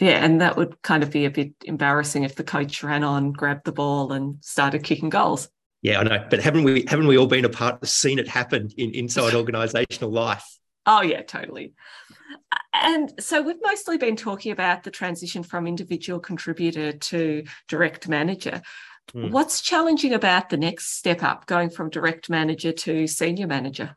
Yeah, 0.00 0.24
and 0.24 0.40
that 0.40 0.56
would 0.56 0.80
kind 0.82 1.02
of 1.02 1.10
be 1.10 1.24
a 1.24 1.30
bit 1.30 1.52
embarrassing 1.64 2.24
if 2.24 2.34
the 2.34 2.42
coach 2.42 2.82
ran 2.82 3.04
on, 3.04 3.32
grabbed 3.32 3.64
the 3.64 3.72
ball, 3.72 4.12
and 4.12 4.38
started 4.40 4.82
kicking 4.82 5.08
goals. 5.08 5.48
Yeah, 5.84 6.00
I 6.00 6.02
know, 6.02 6.26
but 6.30 6.40
haven't 6.40 6.64
we 6.64 6.86
haven't 6.88 7.06
we 7.06 7.18
all 7.18 7.26
been 7.26 7.44
a 7.44 7.50
part, 7.50 7.86
seen 7.86 8.18
it 8.18 8.26
happen 8.26 8.70
in 8.78 8.94
inside 8.94 9.32
organisational 9.34 10.10
life? 10.10 10.44
Oh 10.86 11.02
yeah, 11.02 11.20
totally. 11.20 11.74
And 12.72 13.12
so 13.20 13.42
we've 13.42 13.62
mostly 13.62 13.98
been 13.98 14.16
talking 14.16 14.50
about 14.50 14.82
the 14.82 14.90
transition 14.90 15.42
from 15.42 15.66
individual 15.66 16.20
contributor 16.20 16.92
to 16.92 17.44
direct 17.68 18.08
manager. 18.08 18.62
Mm. 19.14 19.30
What's 19.30 19.60
challenging 19.60 20.14
about 20.14 20.48
the 20.48 20.56
next 20.56 20.96
step 20.96 21.22
up, 21.22 21.44
going 21.44 21.68
from 21.68 21.90
direct 21.90 22.30
manager 22.30 22.72
to 22.72 23.06
senior 23.06 23.46
manager? 23.46 23.94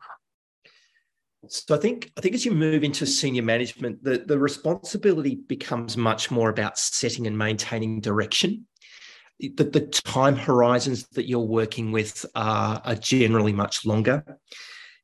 So 1.46 1.74
I 1.74 1.78
think 1.78 2.12
I 2.18 2.20
think 2.20 2.34
as 2.34 2.44
you 2.44 2.52
move 2.52 2.84
into 2.84 3.06
senior 3.06 3.42
management, 3.42 4.04
the, 4.04 4.18
the 4.18 4.38
responsibility 4.38 5.36
becomes 5.36 5.96
much 5.96 6.30
more 6.30 6.50
about 6.50 6.78
setting 6.78 7.26
and 7.26 7.38
maintaining 7.38 8.02
direction. 8.02 8.66
The, 9.40 9.64
the 9.64 9.86
time 10.04 10.36
horizons 10.36 11.06
that 11.08 11.28
you're 11.28 11.38
working 11.40 11.92
with 11.92 12.26
are, 12.34 12.80
are 12.84 12.94
generally 12.94 13.52
much 13.52 13.86
longer. 13.86 14.24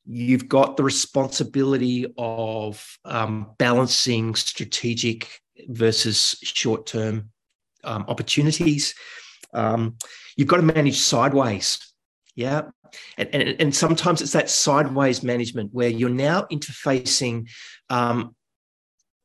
You've 0.07 0.49
got 0.49 0.77
the 0.77 0.83
responsibility 0.83 2.13
of 2.19 2.99
um, 3.05 3.53
balancing 3.59 4.35
strategic 4.35 5.41
versus 5.69 6.37
short 6.43 6.87
term 6.87 7.31
um, 7.85 8.05
opportunities. 8.09 8.95
Um, 9.53 9.97
you've 10.37 10.49
got 10.49 10.57
to 10.57 10.63
manage 10.63 10.99
sideways. 10.99 11.79
Yeah 12.35 12.63
and, 13.17 13.29
and, 13.33 13.61
and 13.61 13.75
sometimes 13.75 14.21
it's 14.21 14.33
that 14.33 14.51
sideways 14.51 15.23
management 15.23 15.73
where 15.73 15.89
you're 15.89 16.11
now 16.11 16.43
interfacing 16.51 17.49
um, 17.91 18.35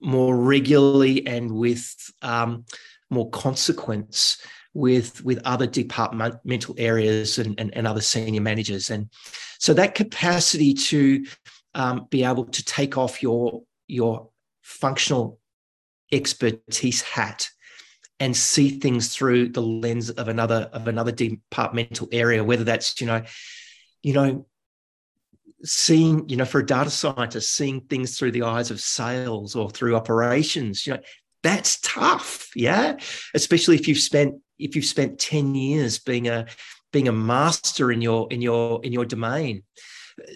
more 0.02 0.36
regularly 0.36 1.26
and 1.28 1.52
with 1.52 1.94
um, 2.22 2.66
more 3.10 3.30
consequence 3.30 4.42
with 4.74 5.24
with 5.24 5.42
other 5.46 5.68
departmental 5.68 6.76
areas 6.78 7.40
and, 7.40 7.60
and, 7.60 7.76
and, 7.76 7.88
other 7.88 8.02
senior 8.02 8.42
managers. 8.42 8.92
And 8.92 9.10
so 9.58 9.74
that 9.74 9.96
capacity 9.96 10.74
to 10.76 11.26
um, 11.74 12.08
be 12.10 12.24
able 12.24 12.46
to 12.46 12.64
take 12.64 12.98
off 12.98 13.24
your 13.24 13.64
your 13.88 14.30
functional 14.62 15.40
expertise 16.12 17.02
hat 17.02 17.50
and 18.20 18.36
see 18.36 18.70
things 18.70 19.16
through 19.16 19.50
the 19.50 19.62
lens 19.62 20.10
of 20.12 20.28
another 20.28 20.70
of 20.72 20.88
another 20.88 21.12
departmental 21.12 22.08
area 22.12 22.44
whether 22.44 22.64
that's 22.64 23.00
you 23.02 23.08
know 23.08 23.24
you 24.04 24.14
know, 24.14 24.46
seeing, 25.64 26.28
you 26.30 26.38
know, 26.38 26.46
for 26.46 26.60
a 26.60 26.66
data 26.66 26.90
scientist, 26.90 27.54
seeing 27.54 27.82
things 27.82 28.18
through 28.18 28.32
the 28.32 28.44
eyes 28.44 28.72
of 28.72 28.80
sales 28.80 29.56
or 29.56 29.70
through 29.70 29.96
operations, 29.96 30.88
you 30.88 30.94
know, 30.94 31.00
that's 31.44 31.80
tough. 31.82 32.50
Yeah. 32.56 32.98
Especially 33.34 33.76
if 33.76 33.88
you've 33.88 33.98
spent 33.98 34.36
if 34.58 34.76
you've 34.76 34.86
spent 34.86 35.20
10 35.20 35.56
years 35.56 36.00
being 36.00 36.28
a 36.28 36.46
being 36.92 37.08
a 37.08 37.14
master 37.14 37.92
in 37.92 38.02
your 38.02 38.28
in 38.32 38.42
your 38.42 38.84
in 38.84 38.92
your 38.92 39.06
domain 39.06 39.64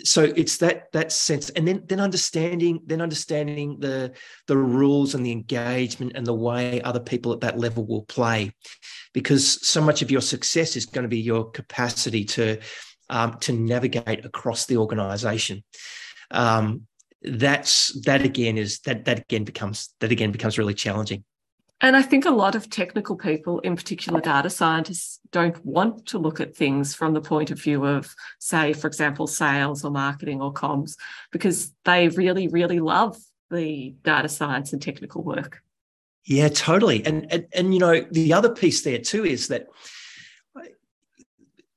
so 0.04 0.24
it's 0.24 0.58
that 0.58 0.92
that 0.94 1.12
sense 1.12 1.50
and 1.50 1.68
then 1.68 1.84
then 1.88 2.00
understanding 2.00 2.80
then 2.86 3.02
understanding 3.02 3.78
the 3.80 4.13
the 4.48 4.56
rules 4.56 5.13
and 5.13 5.26
the 5.26 5.32
engagement 5.32 6.13
and 6.16 6.26
the 6.26 6.34
way 6.34 6.82
other 6.82 7.00
people 7.00 7.34
at 7.34 7.42
that 7.42 7.60
level 7.60 7.86
will 7.86 8.04
play 8.04 8.54
because 9.13 9.66
so 9.68 9.82
much 9.82 10.02
of 10.02 10.10
your 10.10 10.22
success 10.22 10.76
is 10.76 10.86
going 10.86 11.04
to 11.04 11.10
be 11.10 11.20
your 11.20 11.52
capacity 11.52 12.24
to 12.24 12.60
um, 13.10 13.38
to 13.42 13.54
navigate 13.54 14.26
across 14.26 14.66
the 14.66 14.78
organization. 14.78 15.63
Um, 16.32 16.88
that's 17.24 17.90
that 18.02 18.24
again 18.24 18.58
is 18.58 18.80
that 18.82 19.06
that 19.06 19.20
again 19.20 19.44
becomes 19.44 19.94
that 20.00 20.12
again 20.12 20.32
becomes 20.32 20.58
really 20.58 20.74
challenging. 20.74 21.24
And 21.82 21.98
I 21.98 22.02
think 22.02 22.26
a 22.26 22.32
lot 22.32 22.56
of 22.56 22.70
technical 22.70 23.18
people, 23.18 23.60
in 23.60 23.76
particular 23.76 24.22
data 24.22 24.50
scientists, 24.50 25.20
don't 25.32 25.64
want 25.66 26.06
to 26.08 26.18
look 26.18 26.40
at 26.40 26.56
things 26.56 26.96
from 26.96 27.14
the 27.14 27.20
point 27.20 27.52
of 27.52 27.62
view 27.62 27.86
of, 27.86 28.16
say, 28.40 28.72
for 28.72 28.88
example, 28.88 29.28
sales 29.28 29.84
or 29.84 29.92
marketing 29.92 30.42
or 30.42 30.54
comms, 30.54 30.96
because 31.32 31.74
they 31.84 32.08
really, 32.08 32.48
really 32.48 32.80
love 32.80 33.18
the 33.52 33.94
data 34.04 34.30
science 34.30 34.72
and 34.72 34.82
technical 34.82 35.24
work. 35.24 35.62
Yeah, 36.26 36.48
totally. 36.48 37.06
And 37.06 37.32
and, 37.32 37.48
and 37.54 37.74
you 37.74 37.80
know, 37.82 38.06
the 38.12 38.32
other 38.32 38.54
piece 38.54 38.84
there 38.84 39.00
too 39.00 39.26
is 39.26 39.50
that 39.50 39.68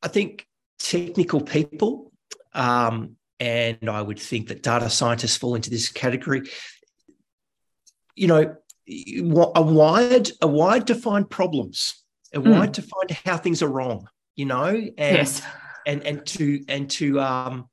I 0.02 0.08
think 0.08 0.46
technical 0.78 1.40
people, 1.40 2.12
um, 2.54 3.16
and 3.38 3.88
I 3.88 4.00
would 4.00 4.18
think 4.18 4.48
that 4.48 4.62
data 4.62 4.88
scientists 4.90 5.36
fall 5.36 5.54
into 5.54 5.70
this 5.70 5.88
category. 5.90 6.42
You 8.14 8.28
know, 8.28 8.56
a 8.88 9.62
wide, 9.62 10.30
a 10.40 10.46
wide 10.46 10.86
to 10.86 10.94
find 10.94 11.28
problems, 11.28 12.02
a 12.34 12.40
mm. 12.40 12.50
wide 12.50 12.74
to 12.74 12.82
find 12.82 13.10
how 13.24 13.36
things 13.36 13.62
are 13.62 13.68
wrong. 13.68 14.08
You 14.34 14.46
know, 14.46 14.66
and 14.66 14.92
yes. 14.98 15.42
and 15.86 16.02
and 16.02 16.26
to 16.26 16.64
and 16.68 16.90
to 16.90 17.20
um 17.20 17.68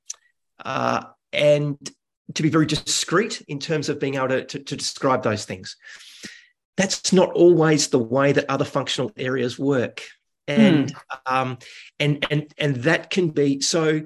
uh 0.64 1.04
and 1.32 1.78
to 2.34 2.44
be 2.44 2.50
very 2.50 2.66
discreet 2.66 3.42
in 3.48 3.60
terms 3.60 3.90
of 3.90 4.00
being 4.00 4.16
able 4.16 4.30
to, 4.30 4.46
to, 4.46 4.60
to 4.60 4.76
describe 4.76 5.24
those 5.24 5.46
things. 5.46 5.76
That's 6.78 7.14
not 7.14 7.34
always 7.34 7.90
the 7.90 8.00
way 8.00 8.32
that 8.32 8.50
other 8.50 8.66
functional 8.66 9.12
areas 9.18 9.60
work 9.60 10.02
and 10.48 10.94
mm. 10.94 10.96
um, 11.26 11.58
and 12.00 12.26
and 12.30 12.54
and 12.58 12.76
that 12.78 13.10
can 13.10 13.30
be 13.30 13.62
so 13.62 14.02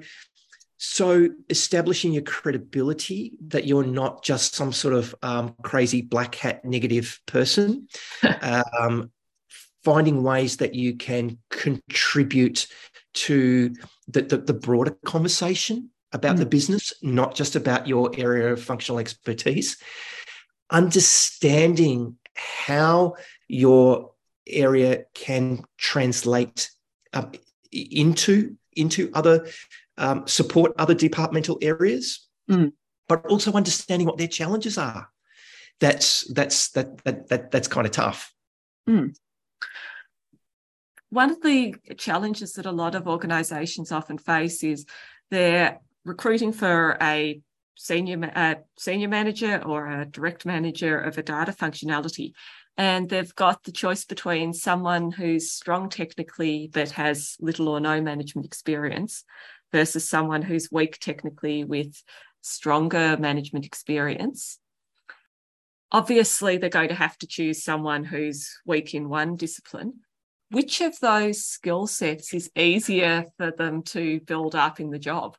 so 0.78 1.28
establishing 1.50 2.12
your 2.12 2.22
credibility 2.22 3.32
that 3.48 3.66
you're 3.66 3.84
not 3.84 4.22
just 4.22 4.54
some 4.54 4.72
sort 4.72 4.94
of 4.94 5.14
um, 5.22 5.54
crazy 5.62 6.02
black 6.02 6.36
hat 6.36 6.64
negative 6.64 7.20
person, 7.26 7.88
um, 8.42 9.10
finding 9.84 10.22
ways 10.22 10.58
that 10.58 10.74
you 10.74 10.96
can 10.96 11.38
contribute 11.50 12.68
to 13.14 13.74
the, 14.06 14.22
the, 14.22 14.38
the 14.38 14.54
broader 14.54 14.96
conversation 15.04 15.90
about 16.12 16.36
mm. 16.36 16.40
the 16.40 16.46
business, 16.46 16.92
not 17.02 17.34
just 17.34 17.56
about 17.56 17.88
your 17.88 18.10
area 18.16 18.52
of 18.52 18.62
functional 18.62 19.00
expertise. 19.00 19.78
Understanding 20.70 22.16
how 22.36 23.16
your 23.48 24.12
area 24.46 25.04
can 25.14 25.64
translate 25.76 26.70
into 27.72 28.56
into 28.74 29.10
other 29.12 29.48
um, 29.98 30.26
support 30.26 30.72
other 30.78 30.94
departmental 30.94 31.58
areas, 31.60 32.26
mm. 32.50 32.72
but 33.08 33.26
also 33.26 33.52
understanding 33.52 34.06
what 34.06 34.18
their 34.18 34.28
challenges 34.28 34.78
are. 34.78 35.08
That's 35.80 36.22
that's 36.32 36.70
that 36.70 37.04
that, 37.04 37.28
that 37.28 37.50
that's 37.50 37.68
kind 37.68 37.86
of 37.86 37.92
tough. 37.92 38.32
Mm. 38.88 39.16
One 41.10 41.30
of 41.30 41.40
the 41.42 41.74
challenges 41.96 42.54
that 42.54 42.66
a 42.66 42.72
lot 42.72 42.94
of 42.94 43.06
organisations 43.06 43.92
often 43.92 44.18
face 44.18 44.62
is 44.62 44.84
they're 45.30 45.80
recruiting 46.04 46.52
for 46.52 46.98
a 47.00 47.40
senior 47.76 48.30
uh, 48.34 48.56
senior 48.76 49.08
manager 49.08 49.62
or 49.64 49.86
a 49.86 50.04
direct 50.04 50.44
manager 50.44 50.98
of 50.98 51.16
a 51.16 51.22
data 51.22 51.52
functionality 51.52 52.32
and 52.76 53.08
they've 53.08 53.34
got 53.34 53.64
the 53.64 53.72
choice 53.72 54.04
between 54.04 54.52
someone 54.52 55.10
who's 55.10 55.52
strong 55.52 55.88
technically 55.88 56.68
but 56.72 56.90
has 56.90 57.36
little 57.40 57.68
or 57.68 57.80
no 57.80 58.00
management 58.00 58.46
experience 58.46 59.24
versus 59.72 60.08
someone 60.08 60.42
who's 60.42 60.70
weak 60.70 60.98
technically 60.98 61.64
with 61.64 62.02
stronger 62.40 63.16
management 63.18 63.66
experience. 63.66 64.58
Obviously, 65.90 66.58
they're 66.58 66.68
going 66.68 66.90
to 66.90 66.94
have 66.94 67.16
to 67.18 67.26
choose 67.26 67.62
someone 67.62 68.04
who's 68.04 68.60
weak 68.66 68.94
in 68.94 69.08
one 69.08 69.36
discipline. 69.36 70.00
Which 70.50 70.80
of 70.80 70.98
those 71.00 71.44
skill 71.44 71.86
sets 71.86 72.32
is 72.32 72.50
easier 72.56 73.26
for 73.36 73.50
them 73.50 73.82
to 73.84 74.20
build 74.20 74.54
up 74.54 74.80
in 74.80 74.90
the 74.90 74.98
job? 74.98 75.36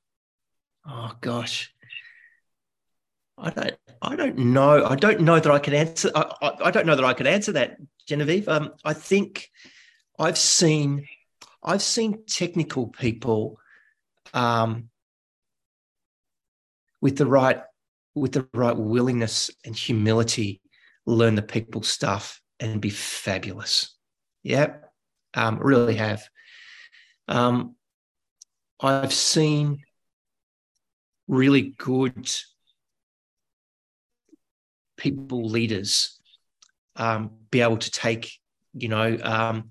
Oh 0.88 1.12
gosh, 1.22 1.74
I 3.38 3.50
don't. 3.50 3.76
I 4.02 4.16
don't 4.16 4.38
know. 4.38 4.86
I 4.86 4.96
don't 4.96 5.22
know 5.22 5.40
that 5.40 5.52
I 5.52 5.60
can 5.60 5.74
answer. 5.74 6.12
I, 6.16 6.32
I, 6.42 6.52
I 6.66 6.72
don't 6.72 6.86
know 6.86 6.96
that 6.96 7.06
I 7.06 7.14
can 7.14 7.28
answer 7.28 7.52
that, 7.54 7.78
Genevieve. 8.08 8.48
Um, 8.48 8.74
I 8.86 8.94
think 8.94 9.50
I've 10.18 10.38
seen. 10.38 11.08
I've 11.64 11.82
seen 11.82 12.24
technical 12.26 12.88
people 12.88 13.60
um, 14.34 14.90
with 17.02 17.18
the 17.18 17.26
right 17.26 17.62
with 18.16 18.34
the 18.34 18.48
right 18.54 18.76
willingness 18.76 19.50
and 19.66 19.76
humility 19.76 20.62
learn 21.06 21.36
the 21.36 21.42
people 21.42 21.82
stuff 21.84 22.42
and 22.60 22.82
be 22.82 22.90
fabulous. 22.90 23.96
Yeah 24.44 24.74
um, 25.34 25.60
really 25.60 25.96
have. 25.96 26.24
Um, 27.28 27.76
i've 28.82 29.14
seen 29.14 29.84
really 31.28 31.74
good 31.78 32.32
people 34.96 35.50
leaders 35.50 36.18
um, 36.96 37.32
be 37.52 37.60
able 37.62 37.78
to 37.78 37.92
take 37.92 38.32
you 38.74 38.88
know 38.88 39.18
um, 39.22 39.70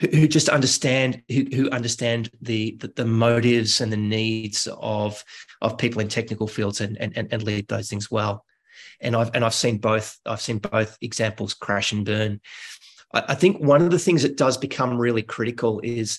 who, 0.00 0.26
just 0.26 0.48
understand 0.48 1.22
who, 1.28 1.44
who 1.54 1.70
understand 1.70 2.30
the, 2.40 2.76
the, 2.80 2.92
the 2.96 3.04
motives 3.04 3.80
and 3.80 3.92
the 3.92 3.96
needs 3.96 4.66
of 4.80 5.22
of 5.60 5.78
people 5.78 6.00
in 6.00 6.08
technical 6.08 6.46
fields 6.46 6.80
and 6.80 6.96
and 6.98 7.16
and 7.16 7.42
lead 7.42 7.68
those 7.68 7.88
things 7.88 8.10
well. 8.10 8.44
And 9.00 9.14
I've 9.14 9.30
and 9.34 9.44
I've 9.44 9.54
seen 9.54 9.78
both. 9.78 10.18
I've 10.24 10.40
seen 10.40 10.58
both 10.58 10.96
examples 11.00 11.54
crash 11.54 11.92
and 11.92 12.04
burn. 12.04 12.40
I, 13.12 13.24
I 13.28 13.34
think 13.34 13.60
one 13.60 13.82
of 13.82 13.90
the 13.90 13.98
things 13.98 14.22
that 14.22 14.36
does 14.36 14.56
become 14.56 14.98
really 14.98 15.22
critical 15.22 15.80
is 15.84 16.18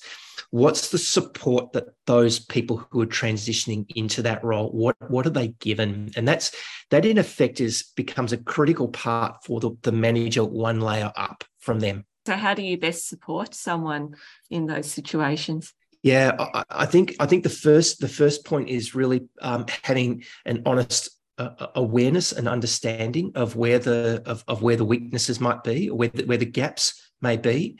what's 0.52 0.90
the 0.90 0.98
support 0.98 1.72
that 1.72 1.86
those 2.06 2.40
people 2.40 2.86
who 2.92 3.02
are 3.02 3.08
transitioning 3.08 3.86
into 3.96 4.22
that 4.22 4.44
role 4.44 4.70
what 4.72 4.96
what 5.10 5.26
are 5.26 5.32
they 5.32 5.50
given 5.60 6.12
and 6.18 6.28
that's 6.28 6.54
that 6.90 7.06
in 7.06 7.18
effect 7.18 7.62
is 7.62 7.92
becomes 7.96 8.34
a 8.34 8.38
critical 8.38 8.90
part 8.90 9.42
for 9.46 9.60
the, 9.62 9.72
the 9.84 9.92
manager 9.92 10.44
one 10.44 10.82
layer 10.82 11.12
up 11.16 11.44
from 11.60 11.80
them 11.80 12.06
so, 12.26 12.36
how 12.36 12.54
do 12.54 12.62
you 12.62 12.78
best 12.78 13.08
support 13.08 13.56
someone 13.56 14.16
in 14.50 14.68
those 14.68 14.92
situations? 14.92 15.74
Yeah, 16.04 16.36
I, 16.40 16.64
I 16.70 16.86
think 16.86 17.16
I 17.20 17.26
think 17.26 17.44
the 17.44 17.50
first 17.50 18.00
the 18.00 18.08
first 18.08 18.46
point 18.46 18.70
is 18.70 18.96
really 18.96 19.28
um, 19.42 19.66
having 19.84 20.24
an 20.46 20.64
honest 20.66 21.10
uh, 21.38 21.68
awareness 21.76 22.32
and 22.32 22.48
understanding 22.48 23.32
of 23.36 23.56
where 23.56 23.80
the 23.80 24.22
of, 24.26 24.44
of 24.48 24.62
where 24.62 24.76
the 24.76 24.86
weaknesses 24.86 25.40
might 25.40 25.64
be 25.64 25.90
or 25.90 25.98
where 25.98 26.10
the, 26.10 26.26
where 26.26 26.38
the 26.38 26.46
gaps 26.46 27.12
may 27.22 27.38
be. 27.38 27.80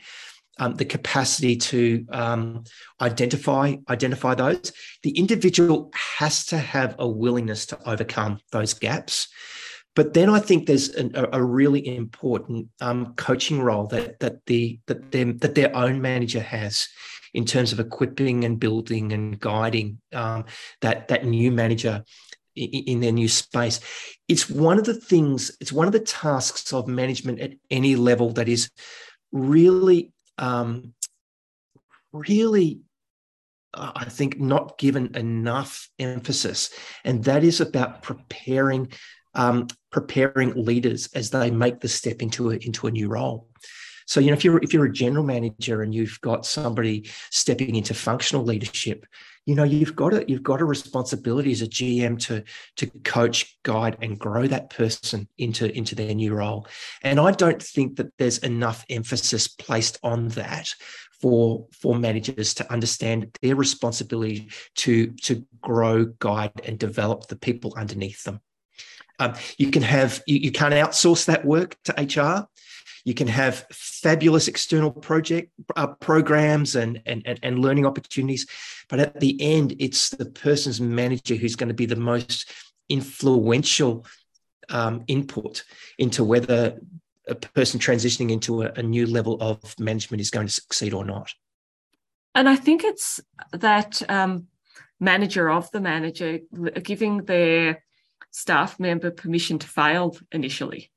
Um, 0.58 0.74
the 0.74 0.84
capacity 0.84 1.56
to 1.56 2.04
um, 2.10 2.64
identify 3.00 3.76
identify 3.88 4.34
those. 4.34 4.72
The 5.02 5.10
individual 5.18 5.90
has 5.94 6.44
to 6.46 6.58
have 6.58 6.94
a 6.98 7.08
willingness 7.08 7.64
to 7.66 7.78
overcome 7.88 8.38
those 8.50 8.74
gaps. 8.74 9.28
But 9.94 10.14
then 10.14 10.30
I 10.30 10.40
think 10.40 10.66
there's 10.66 10.88
an, 10.90 11.12
a, 11.14 11.42
really 11.42 11.96
important 11.96 12.68
um, 12.80 13.14
coaching 13.14 13.60
role 13.60 13.86
that 13.88 14.20
that 14.20 14.44
the 14.46 14.80
that 14.86 15.12
them 15.12 15.36
that 15.38 15.54
their 15.54 15.74
own 15.76 16.00
manager 16.00 16.40
has 16.40 16.88
in 17.34 17.44
terms 17.44 17.72
of 17.72 17.80
equipping 17.80 18.44
and 18.44 18.58
building 18.58 19.12
and 19.12 19.38
guiding 19.38 19.98
um, 20.14 20.46
that 20.80 21.08
that 21.08 21.26
new 21.26 21.50
manager 21.50 22.04
in, 22.54 23.00
their 23.00 23.12
new 23.12 23.28
space. 23.28 23.80
It's 24.28 24.48
one 24.48 24.78
of 24.78 24.84
the 24.84 24.94
things. 24.94 25.50
It's 25.60 25.72
one 25.72 25.86
of 25.86 25.92
the 25.92 26.00
tasks 26.00 26.72
of 26.72 26.88
management 26.88 27.40
at 27.40 27.52
any 27.70 27.96
level 27.96 28.32
that 28.32 28.48
is 28.48 28.70
really 29.30 30.12
um, 30.38 30.94
really 32.12 32.80
I 33.74 34.04
think 34.04 34.38
not 34.38 34.76
given 34.76 35.16
enough 35.16 35.88
emphasis, 35.98 36.70
and 37.04 37.24
that 37.24 37.42
is 37.42 37.60
about 37.60 38.02
preparing 38.02 38.92
um, 39.34 39.68
preparing 39.90 40.52
leaders 40.54 41.08
as 41.14 41.30
they 41.30 41.50
make 41.50 41.80
the 41.80 41.88
step 41.88 42.22
into 42.22 42.50
a, 42.50 42.56
into 42.56 42.86
a 42.86 42.90
new 42.90 43.08
role. 43.08 43.48
So 44.06 44.20
you 44.20 44.28
know, 44.28 44.34
if 44.34 44.44
you're 44.44 44.62
if 44.62 44.72
you're 44.72 44.86
a 44.86 44.92
general 44.92 45.24
manager 45.24 45.82
and 45.82 45.94
you've 45.94 46.20
got 46.20 46.44
somebody 46.44 47.08
stepping 47.30 47.76
into 47.76 47.94
functional 47.94 48.44
leadership, 48.44 49.06
you 49.46 49.54
know 49.54 49.64
you've 49.64 49.96
got 49.96 50.12
a 50.12 50.24
you've 50.28 50.42
got 50.42 50.60
a 50.60 50.64
responsibility 50.64 51.52
as 51.52 51.62
a 51.62 51.66
GM 51.66 52.18
to 52.26 52.42
to 52.76 52.86
coach, 53.04 53.58
guide, 53.62 53.96
and 54.02 54.18
grow 54.18 54.46
that 54.46 54.70
person 54.70 55.28
into 55.38 55.74
into 55.76 55.94
their 55.94 56.14
new 56.14 56.34
role. 56.34 56.66
And 57.02 57.20
I 57.20 57.30
don't 57.32 57.62
think 57.62 57.96
that 57.96 58.12
there's 58.18 58.38
enough 58.38 58.84
emphasis 58.90 59.48
placed 59.48 59.98
on 60.02 60.28
that 60.28 60.74
for 61.20 61.66
for 61.72 61.94
managers 61.94 62.54
to 62.54 62.72
understand 62.72 63.38
their 63.40 63.56
responsibility 63.56 64.48
to 64.76 65.08
to 65.22 65.46
grow, 65.60 66.06
guide, 66.18 66.60
and 66.64 66.78
develop 66.78 67.28
the 67.28 67.36
people 67.36 67.72
underneath 67.76 68.24
them. 68.24 68.40
Um, 69.22 69.34
you 69.56 69.70
can 69.70 69.82
have 69.82 70.20
you, 70.26 70.38
you 70.38 70.50
can't 70.50 70.74
outsource 70.74 71.26
that 71.26 71.44
work 71.44 71.76
to 71.84 71.92
HR. 71.92 72.48
You 73.04 73.14
can 73.14 73.28
have 73.28 73.66
fabulous 73.70 74.48
external 74.48 74.90
project 74.90 75.50
uh, 75.76 75.88
programs 75.88 76.76
and, 76.76 77.02
and, 77.06 77.38
and 77.42 77.58
learning 77.58 77.84
opportunities, 77.84 78.46
but 78.88 79.00
at 79.00 79.18
the 79.18 79.40
end, 79.40 79.74
it's 79.80 80.10
the 80.10 80.26
person's 80.26 80.80
manager 80.80 81.34
who's 81.34 81.56
going 81.56 81.68
to 81.68 81.74
be 81.74 81.86
the 81.86 81.96
most 81.96 82.52
influential 82.88 84.06
um, 84.70 85.04
input 85.08 85.64
into 85.98 86.22
whether 86.22 86.78
a 87.28 87.34
person 87.34 87.80
transitioning 87.80 88.30
into 88.30 88.62
a, 88.62 88.72
a 88.76 88.82
new 88.82 89.06
level 89.06 89.36
of 89.40 89.78
management 89.78 90.20
is 90.20 90.30
going 90.30 90.46
to 90.46 90.52
succeed 90.52 90.94
or 90.94 91.04
not. 91.04 91.32
And 92.34 92.48
I 92.48 92.56
think 92.56 92.84
it's 92.84 93.20
that 93.52 94.00
um, 94.08 94.46
manager 95.00 95.50
of 95.50 95.70
the 95.70 95.80
manager 95.80 96.38
giving 96.82 97.24
their 97.24 97.82
staff 98.32 98.80
member 98.80 99.10
permission 99.10 99.58
to 99.60 99.68
fail 99.68 100.16
initially 100.32 100.90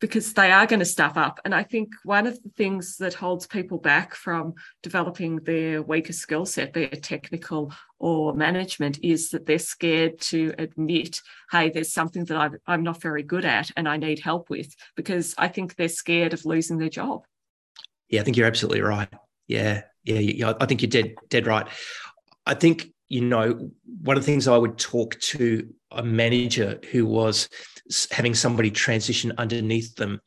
because 0.00 0.34
they 0.34 0.52
are 0.52 0.66
going 0.66 0.80
to 0.80 0.84
stuff 0.84 1.16
up. 1.16 1.40
And 1.46 1.54
I 1.54 1.62
think 1.62 1.88
one 2.04 2.26
of 2.26 2.42
the 2.42 2.50
things 2.50 2.98
that 2.98 3.14
holds 3.14 3.46
people 3.46 3.78
back 3.78 4.14
from 4.14 4.52
developing 4.82 5.36
their 5.36 5.80
weaker 5.80 6.12
skill 6.12 6.44
set, 6.44 6.74
be 6.74 6.82
it 6.82 7.02
technical 7.02 7.72
or 7.98 8.34
management, 8.34 8.98
is 9.02 9.30
that 9.30 9.46
they're 9.46 9.58
scared 9.58 10.20
to 10.20 10.52
admit, 10.58 11.22
hey, 11.50 11.70
there's 11.70 11.92
something 11.92 12.26
that 12.26 12.36
I'm, 12.36 12.58
I'm 12.66 12.82
not 12.82 13.00
very 13.00 13.22
good 13.22 13.46
at 13.46 13.70
and 13.76 13.88
I 13.88 13.96
need 13.96 14.18
help 14.18 14.50
with, 14.50 14.74
because 14.94 15.34
I 15.38 15.48
think 15.48 15.74
they're 15.74 15.88
scared 15.88 16.34
of 16.34 16.44
losing 16.44 16.76
their 16.76 16.90
job. 16.90 17.24
Yeah, 18.10 18.20
I 18.20 18.24
think 18.24 18.36
you're 18.36 18.46
absolutely 18.46 18.82
right. 18.82 19.08
Yeah, 19.46 19.84
yeah, 20.02 20.18
yeah 20.18 20.52
I 20.60 20.66
think 20.66 20.82
you're 20.82 20.90
dead, 20.90 21.14
dead 21.30 21.46
right. 21.46 21.66
I 22.44 22.52
think 22.52 22.92
you 23.08 23.20
know, 23.20 23.70
one 24.02 24.16
of 24.16 24.22
the 24.22 24.26
things 24.26 24.48
I 24.48 24.56
would 24.56 24.78
talk 24.78 25.18
to 25.20 25.68
a 25.90 26.02
manager 26.02 26.80
who 26.90 27.06
was 27.06 27.48
having 28.10 28.34
somebody 28.34 28.70
transition 28.70 29.32
underneath 29.38 29.94
them 29.96 30.20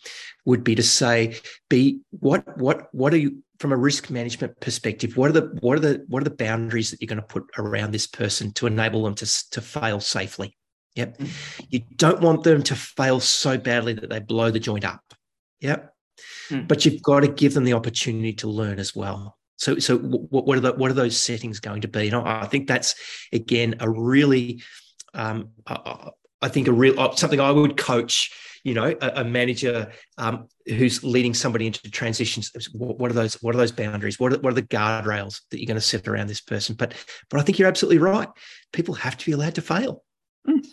would 0.45 0.63
be 0.63 0.75
to 0.75 0.83
say, 0.83 1.39
"Be 1.69 2.01
what 2.11 2.57
what 2.57 2.87
what 2.93 3.13
are 3.13 3.17
you 3.17 3.43
from 3.59 3.71
a 3.71 3.77
risk 3.77 4.09
management 4.09 4.59
perspective? 4.59 5.17
What 5.17 5.29
are 5.29 5.33
the 5.33 5.57
what 5.61 5.77
are 5.77 5.81
the 5.81 6.05
what 6.07 6.21
are 6.21 6.29
the 6.29 6.35
boundaries 6.35 6.91
that 6.91 7.01
you're 7.01 7.07
going 7.07 7.21
to 7.21 7.27
put 7.27 7.45
around 7.57 7.91
this 7.91 8.07
person 8.07 8.51
to 8.53 8.67
enable 8.67 9.03
them 9.03 9.15
to 9.15 9.49
to 9.51 9.61
fail 9.61 9.99
safely? 9.99 10.55
Yep, 10.95 11.17
mm-hmm. 11.17 11.65
you 11.69 11.81
don't 11.95 12.21
want 12.21 12.43
them 12.43 12.63
to 12.63 12.75
fail 12.75 13.19
so 13.19 13.57
badly 13.57 13.93
that 13.93 14.09
they 14.09 14.19
blow 14.19 14.51
the 14.51 14.59
joint 14.59 14.85
up. 14.85 15.01
Yep, 15.61 15.93
mm-hmm. 16.49 16.67
but 16.67 16.85
you've 16.85 17.01
got 17.01 17.21
to 17.21 17.27
give 17.27 17.53
them 17.53 17.63
the 17.63 17.73
opportunity 17.73 18.33
to 18.33 18.47
learn 18.47 18.79
as 18.79 18.95
well. 18.95 19.37
So, 19.57 19.79
so 19.79 19.97
what, 19.97 20.45
what 20.45 20.57
are 20.57 20.61
the, 20.61 20.73
what 20.73 20.91
are 20.91 20.95
those 20.95 21.19
settings 21.19 21.59
going 21.59 21.81
to 21.81 21.87
be? 21.87 22.07
And 22.07 22.15
I 22.15 22.45
think 22.45 22.67
that's 22.67 22.95
again 23.33 23.75
a 23.79 23.89
really, 23.89 24.61
um, 25.13 25.49
I, 25.65 26.11
I 26.41 26.47
think 26.47 26.67
a 26.67 26.71
real 26.71 26.99
uh, 26.99 27.15
something 27.15 27.39
I 27.39 27.51
would 27.51 27.77
coach. 27.77 28.31
You 28.63 28.73
know, 28.73 28.93
a, 29.01 29.21
a 29.21 29.23
manager 29.23 29.93
um, 30.17 30.49
who's 30.65 31.01
leading 31.01 31.33
somebody 31.33 31.67
into 31.67 31.89
transitions. 31.89 32.51
What, 32.73 32.99
what, 32.99 33.11
are 33.11 33.13
those? 33.13 33.35
What 33.35 33.55
are 33.55 33.57
those 33.57 33.71
boundaries? 33.71 34.19
What 34.19 34.33
are, 34.33 34.39
what 34.39 34.51
are 34.51 34.55
the 34.55 34.61
guardrails 34.61 35.39
that 35.51 35.59
you're 35.59 35.67
going 35.67 35.75
to 35.75 35.81
set 35.81 36.05
around 36.05 36.27
this 36.27 36.41
person? 36.41 36.75
But, 36.75 36.93
but 37.29 37.39
I 37.39 37.43
think 37.43 37.59
you're 37.59 37.69
absolutely 37.69 37.99
right. 37.99 38.27
People 38.73 38.95
have 38.95 39.15
to 39.15 39.25
be 39.25 39.31
allowed 39.31 39.55
to 39.55 39.61
fail. 39.61 40.03
Mm. 40.45 40.65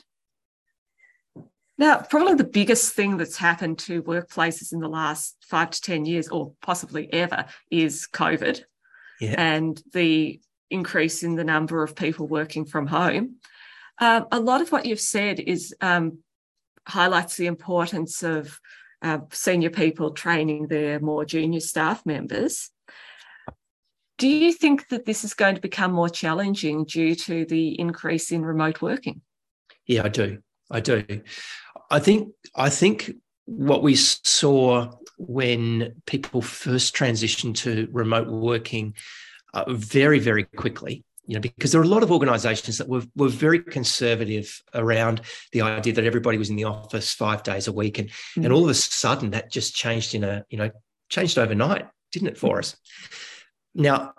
Now, 1.78 1.98
probably 1.98 2.34
the 2.34 2.44
biggest 2.44 2.94
thing 2.94 3.16
that's 3.16 3.36
happened 3.36 3.78
to 3.80 4.02
workplaces 4.02 4.72
in 4.72 4.80
the 4.80 4.88
last 4.88 5.36
five 5.42 5.70
to 5.70 5.80
10 5.80 6.04
years, 6.04 6.28
or 6.28 6.52
possibly 6.62 7.12
ever, 7.12 7.44
is 7.70 8.08
COVID 8.12 8.64
yeah. 9.24 9.34
and 9.38 9.82
the 9.92 10.40
increase 10.70 11.22
in 11.22 11.36
the 11.36 11.44
number 11.44 11.82
of 11.82 11.94
people 11.94 12.26
working 12.26 12.64
from 12.64 12.86
home. 12.86 13.36
Um, 14.00 14.26
a 14.32 14.40
lot 14.40 14.60
of 14.60 14.72
what 14.72 14.86
you've 14.86 15.00
said 15.00 15.38
is 15.38 15.74
um, 15.80 16.18
highlights 16.86 17.36
the 17.36 17.46
importance 17.46 18.22
of 18.22 18.58
uh, 19.02 19.18
senior 19.30 19.70
people 19.70 20.10
training 20.12 20.68
their 20.68 20.98
more 21.00 21.24
junior 21.24 21.60
staff 21.60 22.04
members. 22.04 22.70
Do 24.16 24.28
you 24.28 24.52
think 24.52 24.88
that 24.88 25.04
this 25.04 25.24
is 25.24 25.34
going 25.34 25.56
to 25.56 25.60
become 25.60 25.92
more 25.92 26.08
challenging 26.08 26.84
due 26.84 27.14
to 27.16 27.44
the 27.44 27.78
increase 27.78 28.30
in 28.30 28.44
remote 28.44 28.80
working? 28.80 29.20
Yeah, 29.86 30.04
I 30.04 30.08
do. 30.08 30.38
I 30.70 30.80
do. 30.80 31.04
I 31.90 31.98
think 31.98 32.32
I 32.56 32.70
think 32.70 33.12
what 33.44 33.82
we 33.82 33.94
saw 33.96 34.90
when 35.18 35.94
people 36.06 36.42
first 36.42 36.94
transitioned 36.94 37.56
to 37.56 37.88
remote 37.92 38.28
working 38.28 38.94
uh, 39.52 39.64
very, 39.68 40.18
very 40.18 40.44
quickly. 40.44 41.04
You 41.26 41.36
know, 41.36 41.40
because 41.40 41.72
there 41.72 41.80
are 41.80 41.84
a 41.84 41.88
lot 41.88 42.02
of 42.02 42.12
organizations 42.12 42.76
that 42.76 42.88
were, 42.88 43.02
were 43.16 43.30
very 43.30 43.58
conservative 43.58 44.62
around 44.74 45.22
the 45.52 45.62
idea 45.62 45.94
that 45.94 46.04
everybody 46.04 46.36
was 46.36 46.50
in 46.50 46.56
the 46.56 46.64
office 46.64 47.14
five 47.14 47.42
days 47.42 47.66
a 47.66 47.72
week. 47.72 47.98
And, 47.98 48.10
mm. 48.10 48.44
and 48.44 48.52
all 48.52 48.64
of 48.64 48.68
a 48.68 48.74
sudden 48.74 49.30
that 49.30 49.50
just 49.50 49.74
changed 49.74 50.14
in 50.14 50.22
a, 50.22 50.44
you 50.50 50.58
know, 50.58 50.70
changed 51.08 51.38
overnight, 51.38 51.86
didn't 52.12 52.28
it, 52.28 52.36
for 52.36 52.58
us? 52.58 52.76
Now, 53.74 54.12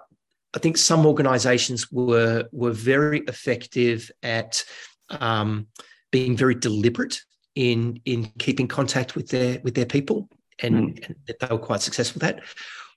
I 0.55 0.59
think 0.59 0.77
some 0.77 1.05
organizations 1.05 1.91
were 1.91 2.45
were 2.51 2.71
very 2.71 3.19
effective 3.27 4.09
at 4.23 4.63
um, 5.09 5.67
being 6.11 6.37
very 6.37 6.55
deliberate 6.55 7.21
in 7.55 8.01
in 8.05 8.31
keeping 8.39 8.67
contact 8.67 9.15
with 9.15 9.29
their 9.29 9.59
with 9.63 9.75
their 9.75 9.85
people, 9.85 10.29
and, 10.61 10.97
mm. 10.97 11.05
and 11.05 11.15
they 11.27 11.47
were 11.49 11.59
quite 11.59 11.81
successful 11.81 12.19
with 12.19 12.35
that. 12.35 12.43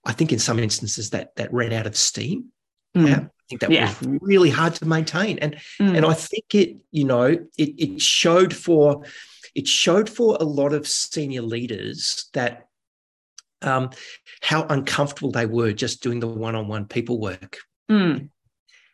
I 0.05 0.13
think 0.13 0.33
in 0.33 0.39
some 0.39 0.59
instances 0.59 1.11
that 1.11 1.35
that 1.37 1.53
ran 1.53 1.73
out 1.73 1.87
of 1.87 1.97
steam. 1.97 2.47
Mm. 2.97 3.09
Yeah, 3.09 3.19
I 3.19 3.45
think 3.49 3.61
that 3.61 3.71
yeah. 3.71 3.95
was 4.01 4.21
really 4.23 4.51
hard 4.51 4.75
to 4.77 4.87
maintain, 4.87 5.39
and 5.39 5.57
mm. 5.81 5.97
and 5.97 6.07
I 6.07 6.15
think 6.15 6.55
it 6.55 6.77
you 6.91 7.05
know 7.05 7.27
it 7.27 7.49
it 7.59 8.01
showed 8.01 8.55
for 8.55 9.05
it 9.55 9.67
showed 9.67 10.09
for 10.09 10.37
a 10.41 10.45
lot 10.45 10.73
of 10.73 10.87
senior 10.87 11.43
leaders 11.43 12.29
that 12.33 12.69
um, 13.63 13.91
how 14.41 14.67
uncomfortable 14.69 15.33
they 15.33 15.47
were 15.47 15.73
just 15.73 16.03
doing 16.03 16.21
the 16.21 16.29
one-on-one 16.29 16.87
people 16.87 17.21
work. 17.21 17.59
Mm 17.91 18.31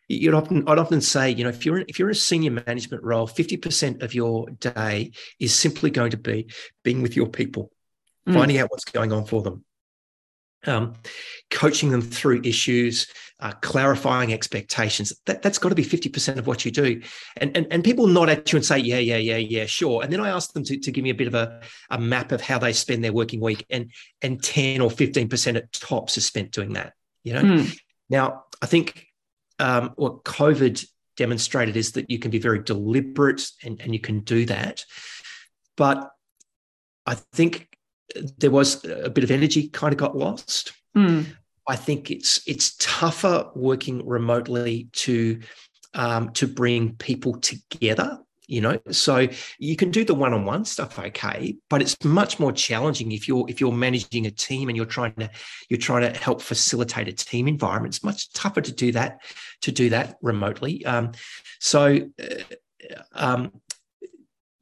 you'd 0.08 0.34
often 0.34 0.68
I'd 0.68 0.78
often 0.78 1.00
say, 1.00 1.30
you 1.30 1.44
know, 1.44 1.50
if 1.50 1.64
you're 1.64 1.78
if 1.78 1.98
you're 1.98 2.08
in 2.08 2.12
a 2.12 2.18
senior 2.18 2.50
management 2.50 3.02
role, 3.02 3.26
50% 3.26 4.02
of 4.02 4.14
your 4.14 4.48
day 4.60 5.12
is 5.40 5.54
simply 5.54 5.90
going 5.90 6.10
to 6.10 6.16
be 6.16 6.50
being 6.82 7.02
with 7.02 7.16
your 7.16 7.28
people, 7.28 7.70
mm. 8.28 8.34
finding 8.34 8.58
out 8.58 8.70
what's 8.70 8.84
going 8.84 9.12
on 9.12 9.24
for 9.24 9.42
them. 9.42 9.64
Um, 10.66 10.94
coaching 11.50 11.90
them 11.90 12.00
through 12.00 12.40
issues, 12.42 13.06
uh, 13.40 13.52
clarifying 13.60 14.32
expectations. 14.32 15.12
That, 15.26 15.42
that's 15.42 15.58
got 15.58 15.68
to 15.68 15.74
be 15.74 15.84
50% 15.84 16.38
of 16.38 16.46
what 16.46 16.64
you 16.64 16.70
do. 16.70 17.02
And, 17.36 17.54
and, 17.54 17.66
and 17.70 17.84
people 17.84 18.06
nod 18.06 18.30
at 18.30 18.50
you 18.50 18.56
and 18.56 18.64
say, 18.64 18.78
yeah, 18.78 18.98
yeah, 18.98 19.18
yeah, 19.18 19.36
yeah, 19.36 19.66
sure. 19.66 20.02
And 20.02 20.10
then 20.10 20.20
I 20.20 20.30
ask 20.30 20.54
them 20.54 20.64
to, 20.64 20.78
to 20.78 20.90
give 20.90 21.04
me 21.04 21.10
a 21.10 21.14
bit 21.14 21.26
of 21.26 21.34
a, 21.34 21.60
a 21.90 21.98
map 21.98 22.32
of 22.32 22.40
how 22.40 22.58
they 22.58 22.72
spend 22.72 23.04
their 23.04 23.12
working 23.12 23.40
week. 23.40 23.66
And, 23.68 23.90
and 24.22 24.42
10 24.42 24.80
or 24.80 24.88
15% 24.88 25.56
at 25.56 25.70
tops 25.72 26.16
is 26.16 26.24
spent 26.24 26.52
doing 26.52 26.72
that. 26.72 26.94
You 27.24 27.34
know, 27.34 27.42
mm. 27.42 27.78
now 28.08 28.44
I 28.62 28.66
think 28.66 29.06
um, 29.58 29.92
what 29.96 30.24
COVID 30.24 30.86
demonstrated 31.16 31.76
is 31.76 31.92
that 31.92 32.10
you 32.10 32.18
can 32.18 32.30
be 32.30 32.38
very 32.38 32.62
deliberate 32.62 33.50
and, 33.62 33.80
and 33.80 33.92
you 33.92 34.00
can 34.00 34.20
do 34.20 34.46
that. 34.46 34.84
But 35.76 36.10
I 37.06 37.14
think 37.14 37.68
there 38.38 38.50
was 38.50 38.84
a 38.84 39.10
bit 39.10 39.24
of 39.24 39.30
energy 39.30 39.68
kind 39.68 39.92
of 39.92 39.98
got 39.98 40.16
lost. 40.16 40.72
Mm. 40.96 41.26
I 41.68 41.76
think 41.76 42.10
it's 42.10 42.46
it's 42.46 42.76
tougher 42.78 43.50
working 43.54 44.06
remotely 44.06 44.88
to 44.92 45.40
um, 45.94 46.30
to 46.30 46.46
bring 46.46 46.96
people 46.96 47.40
together 47.40 48.18
you 48.46 48.60
know 48.60 48.78
so 48.90 49.26
you 49.58 49.76
can 49.76 49.90
do 49.90 50.04
the 50.04 50.14
one-on-one 50.14 50.64
stuff 50.64 50.98
okay 50.98 51.56
but 51.70 51.80
it's 51.80 51.96
much 52.04 52.38
more 52.38 52.52
challenging 52.52 53.12
if 53.12 53.26
you're 53.26 53.46
if 53.48 53.60
you're 53.60 53.72
managing 53.72 54.26
a 54.26 54.30
team 54.30 54.68
and 54.68 54.76
you're 54.76 54.86
trying 54.86 55.14
to 55.14 55.30
you're 55.68 55.78
trying 55.78 56.02
to 56.02 56.18
help 56.18 56.42
facilitate 56.42 57.08
a 57.08 57.12
team 57.12 57.48
environment 57.48 57.94
it's 57.94 58.04
much 58.04 58.30
tougher 58.32 58.60
to 58.60 58.72
do 58.72 58.92
that 58.92 59.18
to 59.62 59.72
do 59.72 59.88
that 59.88 60.16
remotely 60.20 60.84
um, 60.84 61.12
so 61.58 61.98
uh, 62.20 62.34
um, 63.14 63.50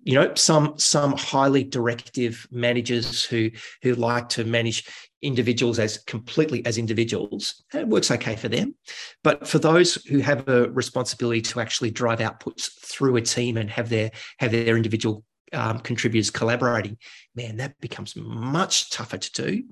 you 0.02 0.14
know 0.14 0.34
some 0.34 0.74
some 0.78 1.16
highly 1.16 1.64
directive 1.64 2.46
managers 2.50 3.24
who 3.24 3.50
who 3.82 3.94
like 3.94 4.28
to 4.30 4.44
manage 4.44 4.88
individuals 5.22 5.78
as 5.78 5.98
completely 5.98 6.64
as 6.66 6.78
individuals 6.78 7.62
it 7.72 7.86
works 7.86 8.10
okay 8.10 8.34
for 8.34 8.48
them. 8.48 8.74
But 9.22 9.46
for 9.46 9.58
those 9.58 9.94
who 10.06 10.18
have 10.18 10.48
a 10.48 10.68
responsibility 10.70 11.40
to 11.42 11.60
actually 11.60 11.92
drive 11.92 12.18
outputs 12.18 12.70
through 12.80 13.16
a 13.16 13.22
team 13.22 13.56
and 13.56 13.70
have 13.70 13.88
their 13.88 14.10
have 14.38 14.50
their 14.50 14.76
individual 14.76 15.24
um, 15.52 15.78
contributors 15.80 16.30
collaborating 16.30 16.96
man 17.34 17.58
that 17.58 17.78
becomes 17.80 18.16
much 18.16 18.90
tougher 18.90 19.18
to 19.18 19.32
do. 19.32 19.64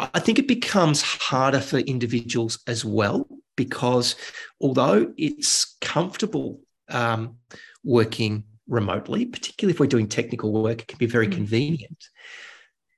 I 0.00 0.18
think 0.18 0.38
it 0.38 0.48
becomes 0.48 1.02
harder 1.02 1.60
for 1.60 1.78
individuals 1.78 2.58
as 2.66 2.84
well 2.84 3.28
because 3.56 4.16
although 4.60 5.12
it's 5.16 5.76
comfortable 5.80 6.60
um, 6.88 7.36
working 7.84 8.44
remotely, 8.72 9.26
particularly 9.26 9.74
if 9.74 9.78
we're 9.78 9.86
doing 9.86 10.08
technical 10.08 10.50
work, 10.50 10.80
it 10.80 10.88
can 10.88 10.98
be 10.98 11.06
very 11.06 11.28
mm. 11.28 11.32
convenient. 11.32 12.08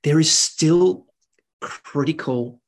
There 0.03 0.19
is 0.19 0.31
still 0.31 1.05
critical 1.59 2.61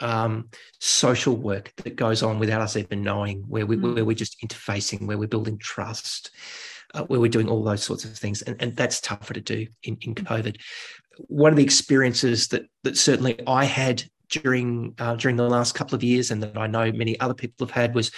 um, 0.00 0.50
social 0.78 1.36
work 1.36 1.72
that 1.78 1.96
goes 1.96 2.22
on 2.22 2.38
without 2.38 2.60
us 2.60 2.76
even 2.76 3.02
knowing, 3.02 3.44
where, 3.48 3.66
we, 3.66 3.76
mm. 3.76 3.94
where 3.94 4.04
we're 4.04 4.14
just 4.14 4.36
interfacing, 4.44 5.06
where 5.06 5.18
we're 5.18 5.26
building 5.26 5.58
trust, 5.58 6.30
uh, 6.94 7.04
where 7.04 7.18
we're 7.18 7.30
doing 7.30 7.48
all 7.48 7.64
those 7.64 7.82
sorts 7.82 8.04
of 8.04 8.16
things. 8.16 8.42
And, 8.42 8.56
and 8.60 8.76
that's 8.76 9.00
tougher 9.00 9.34
to 9.34 9.40
do 9.40 9.66
in, 9.82 9.96
in 10.02 10.14
mm. 10.14 10.24
COVID. 10.24 10.60
One 11.28 11.52
of 11.52 11.56
the 11.56 11.64
experiences 11.64 12.48
that, 12.48 12.62
that 12.84 12.98
certainly 12.98 13.40
I 13.46 13.64
had 13.64 14.04
during 14.28 14.94
uh, 14.98 15.16
during 15.16 15.36
the 15.36 15.48
last 15.48 15.74
couple 15.74 15.96
of 15.96 16.04
years, 16.04 16.30
and 16.30 16.42
that 16.42 16.56
I 16.56 16.68
know 16.68 16.92
many 16.92 17.18
other 17.18 17.34
people 17.34 17.66
have 17.66 17.74
had, 17.74 17.94
was 17.96 18.12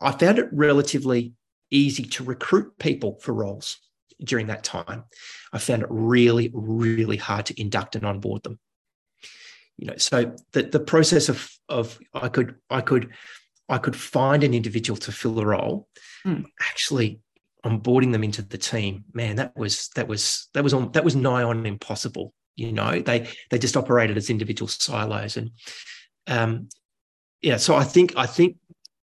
I 0.00 0.10
found 0.10 0.38
it 0.40 0.48
relatively 0.50 1.34
easy 1.70 2.04
to 2.04 2.24
recruit 2.24 2.78
people 2.78 3.18
for 3.20 3.32
roles 3.32 3.78
during 4.22 4.48
that 4.48 4.64
time. 4.64 5.04
I 5.52 5.58
found 5.58 5.82
it 5.82 5.88
really, 5.90 6.50
really 6.52 7.16
hard 7.16 7.46
to 7.46 7.60
induct 7.60 7.96
and 7.96 8.04
onboard 8.04 8.42
them. 8.42 8.58
You 9.76 9.86
know, 9.86 9.96
so 9.96 10.34
the, 10.52 10.64
the 10.64 10.80
process 10.80 11.28
of 11.28 11.50
of 11.68 11.98
I 12.12 12.28
could 12.28 12.56
I 12.68 12.82
could 12.82 13.10
I 13.68 13.78
could 13.78 13.96
find 13.96 14.44
an 14.44 14.52
individual 14.52 14.98
to 14.98 15.12
fill 15.12 15.34
the 15.34 15.46
role, 15.46 15.88
mm. 16.26 16.44
actually 16.60 17.20
onboarding 17.64 18.12
them 18.12 18.24
into 18.24 18.42
the 18.42 18.58
team, 18.58 19.04
man, 19.12 19.36
that 19.36 19.56
was 19.56 19.88
that 19.94 20.08
was 20.08 20.48
that 20.54 20.64
was 20.64 20.74
on 20.74 20.92
that 20.92 21.04
was 21.04 21.16
nigh 21.16 21.42
on 21.42 21.66
impossible. 21.66 22.32
You 22.56 22.72
know, 22.72 23.00
they 23.00 23.28
they 23.50 23.58
just 23.58 23.76
operated 23.76 24.16
as 24.16 24.30
individual 24.30 24.68
silos, 24.68 25.36
and 25.36 25.50
um, 26.26 26.68
yeah. 27.40 27.56
So 27.56 27.74
I 27.74 27.84
think 27.84 28.14
I 28.16 28.26
think 28.26 28.56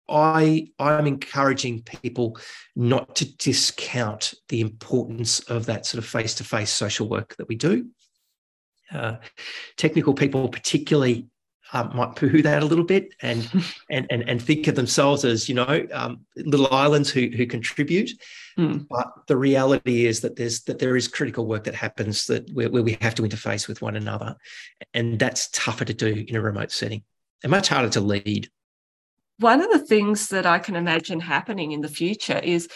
I 0.09 0.67
I'm 0.79 1.07
encouraging 1.07 1.83
people 1.83 2.37
not 2.75 3.15
to 3.17 3.37
discount 3.37 4.33
the 4.49 4.61
importance 4.61 5.39
of 5.41 5.65
that 5.65 5.85
sort 5.85 6.03
of 6.03 6.09
face-to-face 6.09 6.69
social 6.69 7.09
work 7.09 7.35
that 7.37 7.47
we 7.47 7.55
do. 7.55 7.87
Uh, 8.91 9.15
technical 9.77 10.13
people, 10.13 10.47
particularly 10.47 11.27
um, 11.73 11.91
might 11.95 12.15
poo 12.15 12.41
that 12.43 12.61
a 12.61 12.65
little 12.65 12.85
bit 12.85 13.13
and 13.21 13.49
and 13.91 14.05
and 14.09 14.29
and 14.29 14.41
think 14.41 14.67
of 14.67 14.75
themselves 14.75 15.25
as 15.25 15.49
you 15.49 15.55
know 15.55 15.85
um, 15.91 16.25
little 16.35 16.71
islands 16.73 17.09
who 17.09 17.29
who 17.35 17.45
contribute. 17.45 18.11
Mm. 18.57 18.87
But 18.89 19.07
the 19.27 19.37
reality 19.37 20.05
is 20.05 20.21
that 20.21 20.35
there's 20.35 20.61
that 20.63 20.79
there 20.79 20.95
is 20.95 21.07
critical 21.07 21.45
work 21.45 21.63
that 21.65 21.75
happens 21.75 22.25
that 22.27 22.49
where, 22.53 22.69
where, 22.69 22.83
we 22.83 22.97
have 23.01 23.15
to 23.15 23.23
interface 23.23 23.67
with 23.67 23.81
one 23.81 23.95
another, 23.95 24.35
and 24.93 25.19
that's 25.19 25.49
tougher 25.49 25.85
to 25.85 25.93
do 25.93 26.25
in 26.27 26.35
a 26.35 26.41
remote 26.41 26.71
setting 26.71 27.03
and 27.43 27.51
much 27.51 27.67
harder 27.67 27.89
to 27.89 28.01
lead. 28.01 28.49
One 29.39 29.61
of 29.61 29.69
the 29.71 29.85
things 29.85 30.29
that 30.29 30.45
I 30.45 30.59
can 30.59 30.75
imagine 30.75 31.19
happening 31.19 31.71
in 31.71 31.81
the 31.81 31.89
future 31.89 32.39
is 32.39 32.69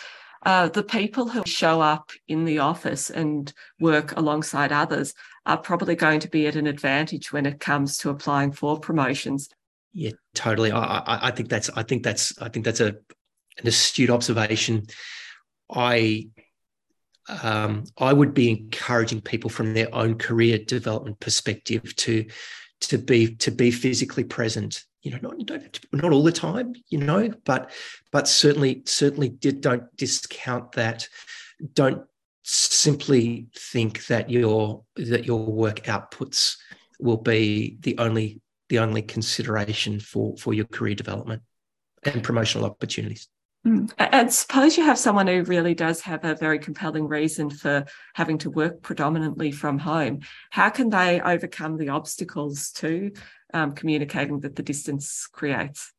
uh, 0.45 0.70
the 0.70 0.84
people 0.84 1.28
who 1.28 1.43
show 1.45 1.82
up 1.82 2.12
in 2.28 2.45
the 2.45 2.60
office 2.60 3.10
and 3.10 3.51
work 3.80 4.16
alongside 4.18 4.72
others 4.72 5.14
are 5.45 5.57
probably 5.57 5.95
going 5.95 6.20
to 6.22 6.30
be 6.30 6.47
at 6.47 6.55
an 6.55 6.68
advantage 6.68 7.32
when 7.32 7.45
it 7.45 7.60
comes 7.60 7.97
to 7.97 8.10
applying 8.10 8.51
for 8.51 8.80
promotions. 8.80 9.49
Yeah, 9.93 10.12
totally. 10.36 10.72
I, 10.72 11.28
I, 11.28 11.32
think 11.32 11.49
that's 11.49 11.70
I 11.72 11.84
think 11.84 12.03
that's 12.03 12.39
I 12.39 12.49
think 12.49 12.66
that's 12.66 12.80
a 12.80 12.95
an 13.57 13.68
astute 13.68 14.10
observation. 14.10 14.86
I 15.70 16.30
um, 17.43 17.84
I 17.97 18.14
would 18.14 18.34
be 18.34 18.49
encouraging 18.49 19.22
people 19.22 19.49
from 19.49 19.74
their 19.74 19.93
own 19.93 20.18
career 20.18 20.57
development 20.57 21.20
perspective 21.20 21.95
to 21.97 22.26
to 22.82 22.97
be 22.97 23.36
to 23.38 23.51
be 23.51 23.72
physically 23.72 24.24
present. 24.24 24.86
You 25.02 25.12
know, 25.12 25.20
not 25.22 25.38
not, 25.50 25.80
not 25.93 26.12
all 26.12 26.24
the 26.24 26.32
time, 26.32 26.74
you 26.89 27.00
know, 27.00 27.32
but 27.45 27.72
but 28.12 28.28
certainly 28.28 28.84
certainly 28.86 29.30
don't 29.30 29.95
discount 29.95 30.74
that. 30.74 31.08
Don't 31.74 32.04
simply 32.43 33.47
think 33.56 34.08
that 34.08 34.30
your 34.30 34.84
that 34.95 35.26
your 35.26 35.45
work 35.45 35.84
outputs 35.84 36.58
will 37.00 37.18
be 37.18 37.78
the 37.82 37.97
only 37.97 38.41
the 38.68 38.80
only 38.80 39.02
consideration 39.02 40.00
for 40.00 40.36
for 40.38 40.54
your 40.54 40.66
career 40.66 40.95
development 40.95 41.41
and 42.04 42.24
promotional 42.24 42.66
opportunities. 42.66 43.28
Mm. 43.68 43.91
And 43.97 44.34
suppose 44.34 44.78
you 44.78 44.86
have 44.86 44.97
someone 44.97 45.28
who 45.28 45.43
really 45.43 45.76
does 45.76 46.02
have 46.02 46.24
a 46.24 46.36
very 46.36 46.60
compelling 46.60 47.08
reason 47.08 47.50
for 47.50 47.86
having 48.14 48.38
to 48.39 48.50
work 48.50 48.82
predominantly 48.82 49.52
from 49.52 49.78
home. 49.78 50.22
How 50.50 50.70
can 50.70 50.89
they 50.89 51.20
overcome 51.20 51.78
the 51.78 51.89
obstacles 51.89 52.72
to 52.74 53.12
um, 53.54 53.74
communicating 53.74 54.39
that 54.41 54.56
the 54.56 54.64
distance 54.64 55.28
creates? 55.32 55.91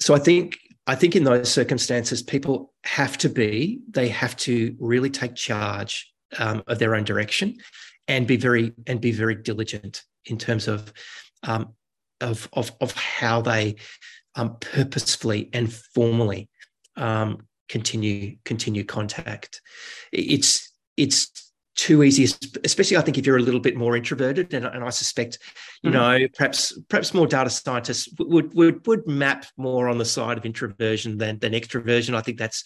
So 0.00 0.14
I 0.14 0.18
think 0.18 0.58
I 0.86 0.94
think 0.94 1.16
in 1.16 1.24
those 1.24 1.50
circumstances, 1.52 2.22
people 2.22 2.72
have 2.84 3.18
to 3.18 3.28
be 3.28 3.80
they 3.90 4.08
have 4.08 4.36
to 4.38 4.76
really 4.78 5.10
take 5.10 5.34
charge 5.34 6.12
um, 6.38 6.62
of 6.66 6.78
their 6.78 6.94
own 6.94 7.04
direction 7.04 7.56
and 8.06 8.26
be 8.26 8.36
very 8.36 8.72
and 8.86 9.00
be 9.00 9.12
very 9.12 9.34
diligent 9.34 10.02
in 10.24 10.38
terms 10.38 10.68
of 10.68 10.92
um, 11.42 11.74
of, 12.20 12.48
of 12.52 12.72
of 12.80 12.92
how 12.92 13.40
they 13.40 13.76
um, 14.34 14.56
purposefully 14.60 15.50
and 15.52 15.72
formally 15.72 16.48
um, 16.96 17.46
continue 17.68 18.36
continue 18.44 18.84
contact. 18.84 19.60
It's 20.12 20.72
it's 20.96 21.47
too 21.78 22.02
easy, 22.02 22.24
especially 22.64 22.96
I 22.96 23.00
think 23.02 23.18
if 23.18 23.24
you're 23.24 23.36
a 23.36 23.42
little 23.42 23.60
bit 23.60 23.76
more 23.76 23.96
introverted, 23.96 24.52
and, 24.52 24.66
and 24.66 24.84
I 24.84 24.90
suspect, 24.90 25.38
you 25.82 25.90
mm-hmm. 25.90 26.20
know, 26.20 26.28
perhaps 26.36 26.78
perhaps 26.88 27.14
more 27.14 27.26
data 27.26 27.48
scientists 27.48 28.08
would 28.18 28.52
would 28.52 28.86
would 28.86 29.06
map 29.06 29.46
more 29.56 29.88
on 29.88 29.96
the 29.96 30.04
side 30.04 30.36
of 30.36 30.44
introversion 30.44 31.16
than 31.16 31.38
than 31.38 31.52
extroversion. 31.52 32.14
I 32.14 32.20
think 32.20 32.36
that's 32.36 32.64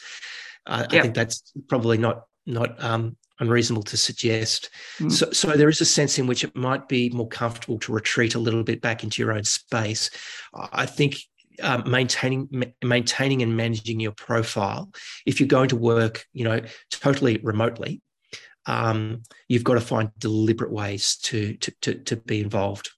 uh, 0.67 0.87
yep. 0.91 1.01
I 1.01 1.03
think 1.03 1.15
that's 1.15 1.53
probably 1.69 1.99
not 1.99 2.23
not 2.47 2.83
um, 2.83 3.17
unreasonable 3.39 3.83
to 3.83 3.99
suggest. 3.99 4.71
Mm. 4.99 5.13
So, 5.13 5.31
so 5.31 5.49
there 5.53 5.69
is 5.69 5.83
a 5.83 5.85
sense 5.85 6.19
in 6.19 6.27
which 6.27 6.43
it 6.43 6.57
might 6.57 6.89
be 6.89 7.11
more 7.11 7.29
comfortable 7.29 7.79
to 7.81 7.93
retreat 7.93 8.35
a 8.35 8.41
little 8.41 8.65
bit 8.65 8.81
back 8.81 9.05
into 9.05 9.21
your 9.21 9.33
own 9.33 9.45
space. 9.45 10.11
I 10.55 10.87
think 10.87 11.17
um, 11.63 11.85
maintaining 11.87 12.49
maintaining 12.83 13.43
and 13.43 13.55
managing 13.59 14.01
your 14.01 14.13
profile 14.13 14.91
if 15.27 15.39
you're 15.39 15.47
going 15.47 15.69
to 15.69 15.77
work 15.77 16.25
you 16.33 16.45
know 16.45 16.63
totally 16.91 17.39
remotely 17.43 18.01
um, 18.67 19.23
you've 19.49 19.65
got 19.65 19.75
to 19.75 19.81
find 19.81 20.11
deliberate 20.19 20.73
ways 20.73 21.17
to, 21.17 21.55
to 21.55 21.73
to 21.83 21.95
to 21.95 22.17
be 22.17 22.41
involved. 22.41 22.91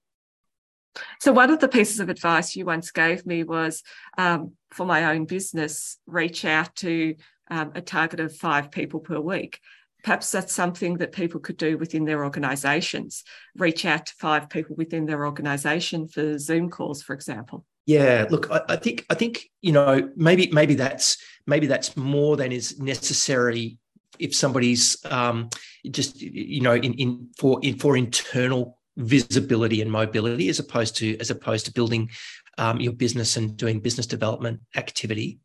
So 1.21 1.33
one 1.33 1.51
of 1.51 1.61
the 1.61 1.69
pieces 1.69 2.01
of 2.01 2.09
advice 2.09 2.55
you 2.55 2.65
once 2.65 2.91
gave 2.91 3.27
me 3.27 3.43
was 3.43 3.83
um, 4.17 4.53
for 4.71 4.87
my 4.87 5.13
own 5.13 5.25
business 5.25 5.99
reach 6.07 6.45
out 6.45 6.75
to 6.77 7.17
um, 7.51 7.73
a 7.75 7.81
target 7.81 8.21
of 8.21 8.37
five 8.37 8.71
people 8.71 9.01
per 9.01 9.19
week. 9.19 9.61
Perhaps 10.05 10.31
that's 10.31 10.53
something 10.53 10.99
that 10.99 11.13
people 11.13 11.41
could 11.41 11.57
do 11.57 11.79
within 11.79 12.05
their 12.05 12.25
organizations. 12.25 13.25
Reach 13.57 13.85
out 13.87 14.07
to 14.07 14.13
five 14.19 14.51
people 14.51 14.77
within 14.77 15.07
their 15.07 15.25
organization 15.25 16.07
for 16.07 16.39
zoom 16.39 16.71
calls 16.71 17.03
for 17.03 17.15
example. 17.15 17.65
Yeah, 17.87 18.27
look, 18.31 18.51
I, 18.51 18.63
I, 18.69 18.77
think 18.77 19.05
I 19.11 19.15
think 19.15 19.45
you 19.61 19.73
know 19.73 20.11
maybe 20.17 20.51
maybe 20.53 20.75
that's 20.75 21.19
maybe 21.47 21.67
that's 21.67 21.97
more 21.97 22.37
than 22.37 22.53
is 22.53 22.79
necessary 22.79 23.79
if 24.19 24.35
somebody's 24.35 24.97
um, 25.07 25.51
just 25.91 26.21
you 26.21 26.61
know 26.61 26.75
in, 26.75 26.95
in 26.95 27.29
for 27.39 27.59
in 27.63 27.79
for 27.79 27.97
internal 27.97 28.79
visibility 28.97 29.83
and 29.83 29.91
mobility 29.91 30.49
as 30.49 30.59
opposed 30.59 30.97
to 30.97 31.17
as 31.19 31.31
opposed 31.31 31.67
to 31.67 31.73
building 31.73 32.11
um, 32.59 32.81
your 32.81 32.93
business 32.93 33.37
and 33.37 33.57
doing 33.57 33.81
business 33.81 34.07
development 34.07 34.61
activity. 34.77 35.39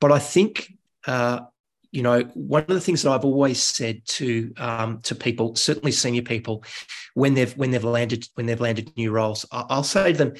But 0.00 0.12
I 0.12 0.18
think 0.18 0.72
uh, 1.06 1.40
you 1.90 2.02
know 2.02 2.22
one 2.34 2.62
of 2.62 2.68
the 2.68 2.80
things 2.80 3.02
that 3.02 3.10
I've 3.10 3.24
always 3.24 3.62
said 3.62 4.02
to 4.06 4.52
um, 4.56 5.00
to 5.02 5.14
people, 5.14 5.56
certainly 5.56 5.92
senior 5.92 6.22
people, 6.22 6.64
when 7.14 7.34
they've 7.34 7.56
when 7.56 7.70
they've 7.70 7.84
landed 7.84 8.28
when 8.34 8.46
they've 8.46 8.60
landed 8.60 8.96
new 8.96 9.10
roles, 9.10 9.46
I'll 9.52 9.84
say 9.84 10.12
to 10.12 10.18
them, 10.18 10.34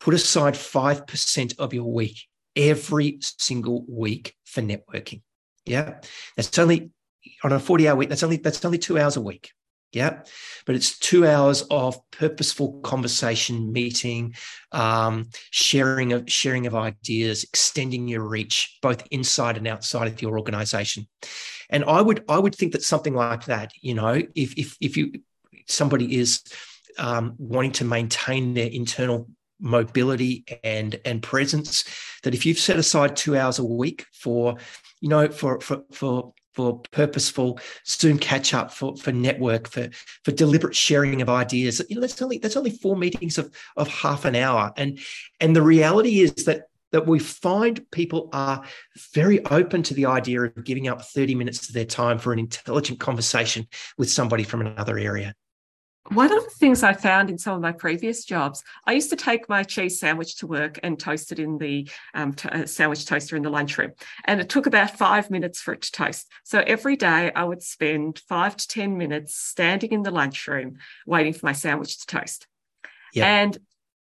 put 0.00 0.14
aside 0.14 0.54
5% 0.54 1.58
of 1.58 1.74
your 1.74 1.92
week 1.92 2.18
every 2.56 3.18
single 3.20 3.84
week 3.88 4.34
for 4.44 4.60
networking. 4.62 5.22
Yeah. 5.64 6.00
That's 6.36 6.58
only 6.58 6.90
on 7.44 7.52
a 7.52 7.60
40 7.60 7.88
hour 7.88 7.96
week, 7.96 8.08
that's 8.08 8.22
only 8.22 8.36
that's 8.36 8.64
only 8.64 8.78
two 8.78 8.98
hours 8.98 9.16
a 9.16 9.20
week. 9.20 9.52
Yeah. 9.92 10.20
But 10.66 10.74
it's 10.74 10.98
two 10.98 11.26
hours 11.26 11.62
of 11.70 11.98
purposeful 12.10 12.80
conversation, 12.80 13.72
meeting, 13.72 14.34
um, 14.70 15.30
sharing 15.50 16.12
of 16.12 16.30
sharing 16.30 16.66
of 16.66 16.74
ideas, 16.74 17.44
extending 17.44 18.06
your 18.06 18.22
reach, 18.22 18.78
both 18.82 19.06
inside 19.10 19.56
and 19.56 19.66
outside 19.66 20.08
of 20.08 20.20
your 20.20 20.38
organization. 20.38 21.08
And 21.70 21.84
I 21.84 22.02
would 22.02 22.22
I 22.28 22.38
would 22.38 22.54
think 22.54 22.72
that 22.72 22.82
something 22.82 23.14
like 23.14 23.46
that, 23.46 23.72
you 23.80 23.94
know, 23.94 24.22
if 24.34 24.54
if 24.58 24.76
if 24.80 24.96
you 24.96 25.12
somebody 25.68 26.16
is 26.16 26.42
um, 26.98 27.34
wanting 27.38 27.72
to 27.72 27.84
maintain 27.84 28.54
their 28.54 28.68
internal 28.68 29.28
mobility 29.60 30.44
and 30.62 31.00
and 31.04 31.22
presence 31.22 31.84
that 32.22 32.34
if 32.34 32.46
you've 32.46 32.58
set 32.58 32.78
aside 32.78 33.16
two 33.16 33.36
hours 33.36 33.58
a 33.58 33.64
week 33.64 34.06
for 34.12 34.56
you 35.00 35.08
know 35.08 35.28
for 35.28 35.60
for 35.60 35.82
for 35.90 36.32
for 36.58 36.80
purposeful 36.90 37.60
Zoom 37.86 38.18
catch 38.18 38.52
up 38.52 38.72
for 38.72 38.96
for 38.96 39.12
network 39.12 39.68
for 39.68 39.88
for 40.24 40.32
deliberate 40.32 40.74
sharing 40.74 41.22
of 41.22 41.28
ideas. 41.28 41.80
You 41.88 41.94
know 41.94 42.00
that's 42.00 42.20
only 42.20 42.38
that's 42.38 42.56
only 42.56 42.72
four 42.72 42.96
meetings 42.96 43.38
of 43.38 43.54
of 43.76 43.86
half 43.86 44.24
an 44.24 44.34
hour. 44.34 44.72
And 44.76 44.98
and 45.38 45.54
the 45.54 45.62
reality 45.62 46.18
is 46.18 46.32
that 46.46 46.62
that 46.90 47.06
we 47.06 47.20
find 47.20 47.88
people 47.92 48.28
are 48.32 48.64
very 49.14 49.44
open 49.46 49.84
to 49.84 49.94
the 49.94 50.06
idea 50.06 50.40
of 50.40 50.64
giving 50.64 50.88
up 50.88 51.04
30 51.04 51.36
minutes 51.36 51.68
of 51.68 51.74
their 51.74 51.84
time 51.84 52.18
for 52.18 52.32
an 52.32 52.40
intelligent 52.40 52.98
conversation 52.98 53.68
with 53.96 54.10
somebody 54.10 54.42
from 54.42 54.62
another 54.62 54.98
area 54.98 55.34
one 56.10 56.32
of 56.32 56.44
the 56.44 56.50
things 56.50 56.82
I 56.82 56.92
found 56.92 57.30
in 57.30 57.38
some 57.38 57.54
of 57.54 57.60
my 57.60 57.72
previous 57.72 58.24
jobs, 58.24 58.64
I 58.86 58.92
used 58.92 59.10
to 59.10 59.16
take 59.16 59.48
my 59.48 59.62
cheese 59.62 60.00
sandwich 60.00 60.36
to 60.36 60.46
work 60.46 60.78
and 60.82 60.98
toast 60.98 61.32
it 61.32 61.38
in 61.38 61.58
the 61.58 61.88
um, 62.14 62.32
t- 62.32 62.48
uh, 62.48 62.66
sandwich 62.66 63.04
toaster 63.04 63.36
in 63.36 63.42
the 63.42 63.50
lunchroom. 63.50 63.92
And 64.24 64.40
it 64.40 64.48
took 64.48 64.66
about 64.66 64.96
five 64.96 65.30
minutes 65.30 65.60
for 65.60 65.74
it 65.74 65.82
to 65.82 65.92
toast. 65.92 66.28
So 66.44 66.60
every 66.66 66.96
day 66.96 67.30
I 67.34 67.44
would 67.44 67.62
spend 67.62 68.20
five 68.28 68.56
to 68.56 68.68
10 68.68 68.96
minutes 68.96 69.34
standing 69.34 69.92
in 69.92 70.02
the 70.02 70.10
lunchroom 70.10 70.78
waiting 71.06 71.32
for 71.32 71.46
my 71.46 71.52
sandwich 71.52 71.98
to 72.00 72.06
toast. 72.06 72.46
Yeah. 73.12 73.26
And 73.26 73.58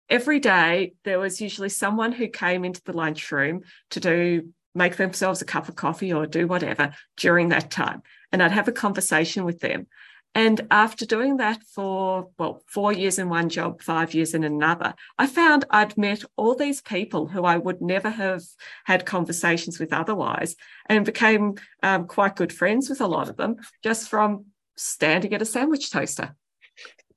every 0.09 0.39
day 0.39 0.93
there 1.03 1.19
was 1.19 1.41
usually 1.41 1.69
someone 1.69 2.11
who 2.11 2.27
came 2.27 2.65
into 2.65 2.81
the 2.83 2.93
lunchroom 2.93 3.61
to 3.91 3.99
do 3.99 4.53
make 4.75 4.97
themselves 4.97 5.41
a 5.41 5.45
cup 5.45 5.69
of 5.69 5.75
coffee 5.75 6.11
or 6.11 6.27
do 6.27 6.47
whatever 6.47 6.93
during 7.17 7.49
that 7.49 7.71
time. 7.71 8.03
And 8.31 8.43
I'd 8.43 8.51
have 8.51 8.67
a 8.67 8.73
conversation 8.73 9.45
with 9.45 9.59
them. 9.61 9.87
And 10.35 10.67
after 10.69 11.05
doing 11.05 11.37
that 11.37 11.63
for, 11.63 12.27
well, 12.37 12.61
four 12.67 12.91
years 12.91 13.17
in 13.17 13.29
one 13.29 13.47
job, 13.47 13.81
five 13.81 14.13
years 14.13 14.33
in 14.33 14.43
another, 14.43 14.93
I 15.17 15.27
found 15.27 15.63
I'd 15.69 15.97
met 15.97 16.23
all 16.35 16.55
these 16.55 16.81
people 16.81 17.27
who 17.27 17.45
I 17.45 17.57
would 17.57 17.81
never 17.81 18.09
have 18.09 18.43
had 18.83 19.05
conversations 19.05 19.79
with 19.79 19.93
otherwise 19.93 20.57
and 20.87 21.05
became 21.05 21.55
um, 21.81 22.05
quite 22.07 22.35
good 22.35 22.51
friends 22.51 22.89
with 22.89 22.99
a 22.99 23.07
lot 23.07 23.29
of 23.29 23.37
them 23.37 23.55
just 23.81 24.09
from 24.09 24.47
standing 24.75 25.33
at 25.33 25.41
a 25.41 25.45
sandwich 25.45 25.89
toaster. 25.89 26.35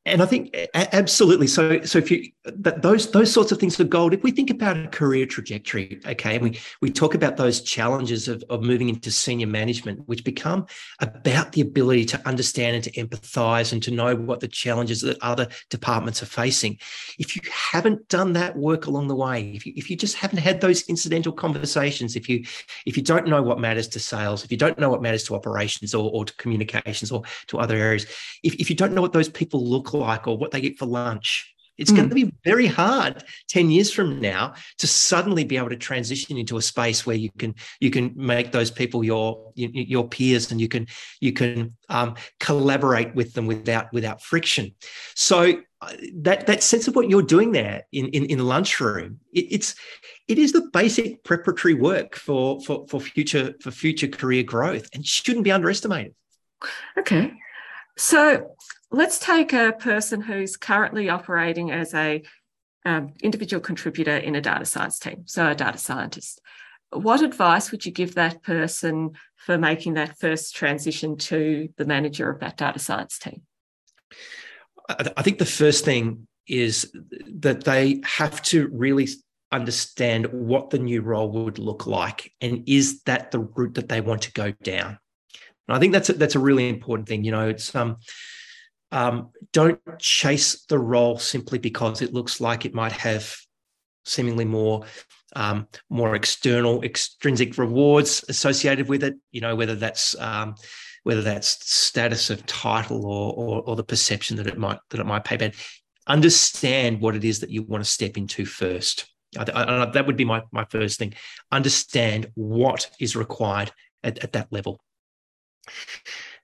And 0.09 0.23
I 0.23 0.27
think 0.27 0.57
absolutely. 0.75 1.47
So, 1.47 1.83
so 1.83 1.99
if 1.99 2.11
you 2.11 2.31
that 2.45 2.83
those 2.83 3.11
those 3.11 3.33
sorts 3.33 3.53
of 3.53 3.59
things 3.59 3.79
are 3.79 3.85
gold. 3.85 4.15
If 4.15 4.23
we 4.23 4.31
think 4.31 4.51
about 4.51 4.77
a 4.77 4.89
career 4.89 5.27
trajectory, 5.27 6.01
okay, 6.07 6.35
and 6.35 6.43
we 6.43 6.59
we 6.81 6.91
talk 6.91 7.15
about 7.15 7.37
those 7.37 7.61
challenges 7.61 8.29
of, 8.29 8.43
of 8.51 8.63
moving 8.63 8.89
into 8.89 9.11
senior 9.11 9.47
management, 9.47 10.07
which 10.07 10.25
become 10.25 10.67
about 11.01 11.53
the 11.53 11.61
ability 11.61 12.05
to 12.07 12.29
understand 12.29 12.77
and 12.77 12.85
to 12.85 12.93
empathise 12.93 13.73
and 13.73 13.83
to 13.83 13.91
know 13.91 14.17
what 14.17 14.41
the 14.41 14.49
challenges 14.49 15.01
that 15.03 15.19
other 15.23 15.49
departments 15.71 16.23
are 16.23 16.27
facing. 16.27 16.79
If 17.19 17.37
you 17.37 17.43
haven't 17.73 18.09
done 18.09 18.33
that 18.35 18.57
work 18.57 18.87
along 18.87 19.09
the 19.09 19.17
way, 19.17 19.53
if 19.55 19.67
you 19.67 19.73
if 19.77 19.91
you 19.91 19.97
just 19.97 20.17
haven't 20.17 20.39
had 20.39 20.61
those 20.61 20.83
incidental 20.89 21.33
conversations, 21.33 22.17
if 22.17 22.29
you 22.29 22.45
if 22.87 22.97
you 22.97 23.03
don't 23.03 23.27
know 23.27 23.43
what 23.43 23.61
matters 23.61 23.89
to 23.89 24.01
sales, 24.01 24.45
if 24.45 24.51
you 24.51 24.59
don't 24.59 24.79
know 24.79 24.91
what 24.91 25.03
matters 25.03 25.25
to 25.25 25.35
operations 25.35 25.95
or, 25.95 26.11
or 26.13 26.25
to 26.25 26.35
communications 26.37 27.13
or 27.13 27.23
to 27.49 27.59
other 27.59 27.77
areas, 27.77 28.07
if, 28.43 28.55
if 28.55 28.71
you 28.71 28.77
don't 28.77 28.93
know 28.93 29.03
what 29.03 29.13
those 29.13 29.29
people 29.29 29.65
look 29.65 29.93
like 29.99 30.27
or 30.27 30.37
what 30.37 30.51
they 30.51 30.61
get 30.61 30.79
for 30.79 30.87
lunch, 30.87 31.55
it's 31.79 31.93
mm. 31.93 31.97
going 31.97 32.09
to 32.09 32.15
be 32.15 32.33
very 32.45 32.67
hard 32.67 33.23
10 33.49 33.71
years 33.71 33.93
from 33.93 34.21
now 34.21 34.55
to 34.79 34.87
suddenly 34.87 35.45
be 35.45 35.57
able 35.57 35.71
to 35.71 35.77
transition 35.77 36.37
into 36.37 36.57
a 36.57 36.63
space 36.63 37.07
where 37.07 37.17
you 37.17 37.31
can 37.39 37.55
you 37.81 37.91
can 37.91 38.13
make 38.17 38.53
those 38.53 38.71
people 38.71 39.05
your 39.05 39.53
your 39.55 40.07
peers 40.09 40.51
and 40.51 40.61
you 40.61 40.69
can 40.69 40.87
you 41.21 41.33
can 41.33 41.77
um, 41.89 42.17
collaborate 42.41 43.15
with 43.15 43.33
them 43.33 43.47
without 43.47 43.93
without 43.93 44.21
friction. 44.21 44.75
So 45.15 45.63
uh, 45.81 45.93
that 46.17 46.47
that 46.49 46.63
sense 46.63 46.89
of 46.89 46.97
what 46.97 47.09
you're 47.09 47.23
doing 47.23 47.53
there 47.53 47.85
in 47.93 48.09
in, 48.09 48.25
in 48.27 48.39
the 48.39 48.45
lunchroom, 48.45 49.21
it, 49.33 49.47
it's 49.51 49.77
it 50.27 50.39
is 50.39 50.53
the 50.53 50.69
basic 50.73 51.23
preparatory 51.23 51.75
work 51.75 52.17
for 52.17 52.61
for 52.63 52.87
for 52.89 53.01
future 53.01 53.55
for 53.61 53.71
future 53.71 54.09
career 54.09 54.43
growth 54.43 54.89
and 54.93 55.07
shouldn't 55.07 55.45
be 55.45 55.53
underestimated. 55.53 56.15
Okay. 56.99 57.33
So 57.97 58.57
let's 58.91 59.19
take 59.19 59.53
a 59.53 59.73
person 59.73 60.21
who's 60.21 60.57
currently 60.57 61.09
operating 61.09 61.71
as 61.71 61.95
a 61.95 62.23
um, 62.85 63.13
individual 63.23 63.61
contributor 63.61 64.17
in 64.17 64.35
a 64.35 64.41
data 64.41 64.65
science 64.65 64.99
team, 64.99 65.25
so 65.27 65.49
a 65.49 65.55
data 65.55 65.79
scientist. 65.79 66.41
What 66.91 67.23
advice 67.23 67.71
would 67.71 67.85
you 67.85 67.93
give 67.93 68.15
that 68.15 68.43
person 68.43 69.11
for 69.37 69.59
making 69.59 69.95
that 69.95 70.19
first 70.19 70.57
transition 70.57 71.17
to 71.19 71.69
the 71.77 71.85
manager 71.85 72.31
of 72.31 72.41
that 72.41 72.57
data 72.57 72.79
science 72.79 73.19
team? 73.19 73.43
I 74.89 75.23
think 75.23 75.39
the 75.39 75.45
first 75.45 75.85
thing 75.85 76.27
is 76.47 76.91
that 77.41 77.65
they 77.65 78.01
have 78.05 78.41
to 78.43 78.69
really 78.73 79.09
understand 79.53 80.27
what 80.27 80.71
the 80.71 80.79
new 80.79 81.03
role 81.03 81.31
would 81.31 81.59
look 81.59 81.87
like 81.87 82.33
and 82.41 82.65
is 82.67 83.03
that 83.03 83.31
the 83.31 83.41
route 83.41 83.75
that 83.75 83.89
they 83.89 84.01
want 84.01 84.23
to 84.23 84.33
go 84.33 84.51
down 84.63 84.99
and 85.67 85.77
i 85.77 85.79
think 85.79 85.91
that's 85.91 86.11
a, 86.11 86.13
that's 86.13 86.35
a 86.35 86.39
really 86.39 86.69
important 86.69 87.09
thing 87.09 87.25
you 87.25 87.31
know 87.31 87.49
it's 87.49 87.75
um 87.75 87.97
um, 88.93 89.31
don't 89.53 89.81
chase 89.99 90.65
the 90.65 90.79
role 90.79 91.19
simply 91.19 91.59
because 91.59 92.03
it 92.03 92.15
looks 92.15 92.41
like 92.41 92.65
it 92.65 92.75
might 92.75 92.93
have 92.93 93.37
seemingly 94.05 94.45
more 94.45 94.85
um, 95.37 95.69
more 95.91 96.15
external 96.15 96.83
extrinsic 96.83 97.59
rewards 97.59 98.25
associated 98.29 98.89
with 98.89 99.05
it 99.05 99.15
you 99.31 99.43
know 99.43 99.55
whether 99.55 99.75
that's 99.75 100.19
um, 100.19 100.55
whether 101.09 101.23
that's 101.23 101.67
status 101.67 102.29
of 102.29 102.45
title 102.45 103.07
or, 103.07 103.33
or, 103.33 103.63
or 103.63 103.77
the 103.77 103.83
perception 103.83 104.37
that 104.37 104.47
it 104.47 104.59
might 104.59 104.79
that 104.91 105.01
it 105.01 105.07
might 105.07 105.25
pay 105.25 105.39
back. 105.39 105.55
Understand 106.07 107.01
what 107.01 107.17
it 107.17 107.25
is 107.25 107.41
that 107.41 107.49
you 107.49 107.63
want 107.63 107.83
to 107.83 107.91
step 107.91 108.19
into 108.19 108.45
first. 108.45 109.11
I, 109.39 109.45
I, 109.55 109.85
that 109.87 110.07
would 110.07 110.19
be 110.19 110.27
my, 110.27 110.43
my 110.53 110.67
first 110.67 110.99
thing. 110.99 111.15
Understand 111.51 112.31
what 112.35 112.91
is 113.01 113.17
required 113.17 113.73
at, 114.03 114.23
at 114.23 114.33
that 114.33 114.49
level. 114.51 114.81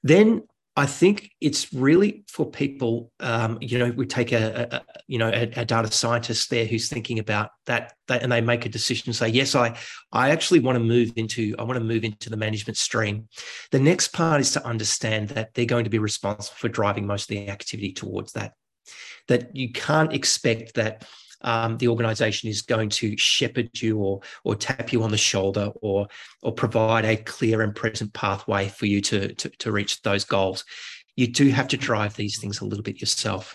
Then 0.02 0.44
I 0.76 0.86
think 0.86 1.30
it's 1.40 1.72
really 1.72 2.24
for 2.26 2.50
people. 2.50 3.12
Um, 3.20 3.58
you 3.60 3.78
know, 3.78 3.92
we 3.92 4.06
take 4.06 4.32
a, 4.32 4.68
a 4.72 4.82
you 5.06 5.18
know 5.18 5.28
a, 5.28 5.42
a, 5.56 5.64
data 5.64 5.90
scientist 5.92 6.50
there 6.50 6.64
who's 6.64 6.88
thinking 6.88 7.20
about 7.20 7.50
that, 7.66 7.92
that, 8.08 8.24
and 8.24 8.32
they 8.32 8.40
make 8.40 8.66
a 8.66 8.68
decision. 8.68 9.12
Say, 9.12 9.28
yes, 9.28 9.54
I 9.54 9.76
I 10.10 10.30
actually 10.30 10.60
want 10.60 10.76
to 10.76 10.84
move 10.84 11.12
into 11.14 11.54
I 11.60 11.62
want 11.62 11.78
to 11.78 11.84
move 11.84 12.02
into 12.02 12.28
the 12.28 12.36
management 12.36 12.76
stream. 12.76 13.28
The 13.70 13.78
next 13.78 14.08
part 14.08 14.40
is 14.40 14.50
to 14.52 14.66
understand 14.66 15.28
that 15.30 15.54
they're 15.54 15.64
going 15.64 15.84
to 15.84 15.90
be 15.90 16.00
responsible 16.00 16.56
for 16.56 16.68
driving 16.68 17.06
most 17.06 17.30
of 17.30 17.36
the 17.36 17.48
activity 17.48 17.92
towards 17.92 18.32
that. 18.32 18.54
That 19.28 19.54
you 19.54 19.70
can't 19.72 20.12
expect 20.12 20.74
that 20.74 21.06
um, 21.44 21.78
the 21.78 21.88
organization 21.88 22.48
is 22.48 22.62
going 22.62 22.88
to 22.88 23.16
shepherd 23.16 23.70
you 23.80 23.98
or 23.98 24.20
or 24.42 24.56
tap 24.56 24.92
you 24.92 25.02
on 25.02 25.10
the 25.10 25.16
shoulder 25.16 25.70
or 25.80 26.08
or 26.42 26.52
provide 26.52 27.04
a 27.04 27.16
clear 27.16 27.62
and 27.62 27.76
present 27.76 28.12
pathway 28.12 28.68
for 28.68 28.86
you 28.86 29.00
to, 29.02 29.32
to, 29.34 29.48
to 29.50 29.70
reach 29.70 30.02
those 30.02 30.24
goals. 30.24 30.64
You 31.16 31.28
do 31.28 31.50
have 31.50 31.68
to 31.68 31.76
drive 31.76 32.16
these 32.16 32.40
things 32.40 32.60
a 32.60 32.64
little 32.64 32.82
bit 32.82 33.00
yourself. 33.00 33.54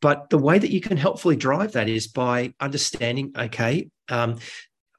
But 0.00 0.30
the 0.30 0.38
way 0.38 0.58
that 0.58 0.70
you 0.70 0.80
can 0.80 0.96
helpfully 0.96 1.34
drive 1.34 1.72
that 1.72 1.88
is 1.88 2.06
by 2.06 2.54
understanding, 2.60 3.32
okay, 3.36 3.90
um, 4.08 4.38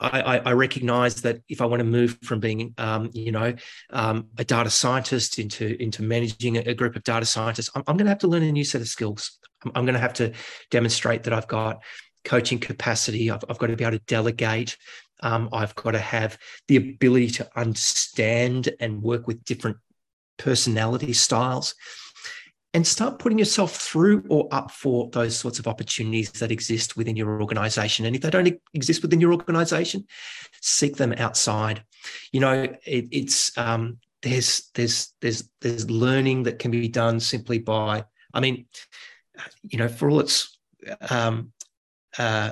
I, 0.01 0.39
I, 0.39 0.53
recognize 0.53 1.23
that 1.23 1.41
if 1.49 1.59
I 1.61 1.65
want 1.65 1.81
to 1.81 1.85
move 1.85 2.17
from 2.23 2.39
being, 2.39 2.73
um, 2.77 3.09
you 3.13 3.33
know, 3.33 3.53
um, 3.89 4.27
a 4.37 4.45
data 4.45 4.69
scientist 4.69 5.39
into 5.39 5.81
into 5.81 6.03
managing 6.03 6.55
a, 6.57 6.73
group 6.73 6.95
of 6.95 7.03
data 7.03 7.25
scientists, 7.25 7.69
I'm, 7.75 7.83
I'm, 7.85 7.97
going 7.97 8.05
to 8.05 8.11
have 8.11 8.19
to 8.19 8.29
learn 8.29 8.43
a 8.43 8.51
new 8.51 8.63
set 8.63 8.79
of 8.79 8.87
skills. 8.87 9.37
I'm, 9.63 9.85
going 9.85 9.93
to 9.93 9.99
have 9.99 10.13
to 10.15 10.33
demonstrate 10.71 11.23
that 11.23 11.33
I've 11.33 11.47
got 11.47 11.83
coaching 12.23 12.59
capacity. 12.59 13.31
I've, 13.31 13.43
I've 13.49 13.57
got 13.57 13.67
to 13.67 13.75
be 13.75 13.83
able 13.83 13.97
to 13.97 14.03
delegate. 14.05 14.77
Um, 15.21 15.49
I've 15.51 15.75
got 15.75 15.91
to 15.91 15.99
have 15.99 16.37
the 16.67 16.77
ability 16.77 17.29
to 17.31 17.49
understand 17.55 18.69
and 18.79 19.01
work 19.01 19.27
with 19.27 19.43
different 19.43 19.77
personality 20.37 21.13
styles 21.13 21.75
and 22.73 22.85
start 22.85 23.19
putting 23.19 23.39
yourself 23.39 23.75
through 23.75 24.23
or 24.29 24.47
up 24.51 24.71
for 24.71 25.09
those 25.11 25.35
sorts 25.35 25.59
of 25.59 25.67
opportunities 25.67 26.31
that 26.33 26.51
exist 26.51 26.95
within 26.95 27.15
your 27.15 27.41
organization. 27.41 28.05
And 28.05 28.15
if 28.15 28.21
they 28.21 28.29
don't 28.29 28.59
exist 28.73 29.01
within 29.01 29.19
your 29.19 29.33
organization, 29.33 30.05
seek 30.61 30.97
them 30.97 31.13
outside. 31.17 31.83
You 32.31 32.41
know, 32.41 32.63
it, 32.85 33.07
it's 33.11 33.57
um, 33.57 33.97
there's 34.21 34.69
there's 34.75 35.13
there's 35.21 35.49
there's 35.61 35.89
learning 35.89 36.43
that 36.43 36.59
can 36.59 36.71
be 36.71 36.87
done 36.87 37.19
simply 37.19 37.57
by. 37.57 38.05
I 38.33 38.39
mean, 38.39 38.67
you 39.63 39.77
know, 39.77 39.87
for 39.87 40.09
all 40.09 40.19
its 40.19 40.57
um, 41.09 41.51
uh, 42.17 42.51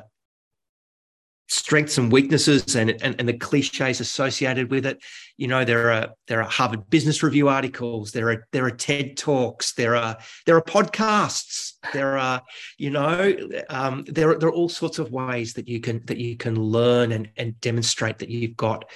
strengths 1.48 1.98
and 1.98 2.12
weaknesses 2.12 2.76
and, 2.76 2.90
and, 3.02 3.16
and 3.20 3.28
the 3.28 3.38
cliches 3.38 4.02
associated 4.02 4.70
with 4.70 4.86
it. 4.86 5.00
You 5.38 5.48
know, 5.48 5.64
there 5.64 5.92
are 5.92 6.10
there 6.28 6.42
are 6.42 6.50
Harvard 6.50 6.90
Business 6.90 7.24
Review 7.24 7.48
articles, 7.48 8.12
there 8.12 8.30
are 8.30 8.48
there 8.52 8.66
are 8.66 8.72
TED 8.72 9.18
talks, 9.18 9.74
there 9.74 9.96
are 9.96 10.18
there 10.46 10.56
are 10.56 10.62
podcasts, 10.62 11.74
there 11.94 12.18
are 12.18 12.42
you 12.78 12.90
know 12.90 13.36
um, 13.70 14.04
there 14.08 14.32
are 14.32 14.38
there 14.38 14.50
are 14.50 14.54
all 14.54 14.70
sorts 14.70 15.00
of 15.00 15.12
ways 15.12 15.54
that 15.54 15.68
you 15.68 15.80
can 15.80 16.04
that 16.06 16.18
you 16.18 16.36
can 16.36 16.60
learn 16.60 17.12
and 17.12 17.30
and 17.38 17.60
demonstrate 17.62 18.20
that 18.20 18.30
you've 18.30 18.58
got 18.58 18.90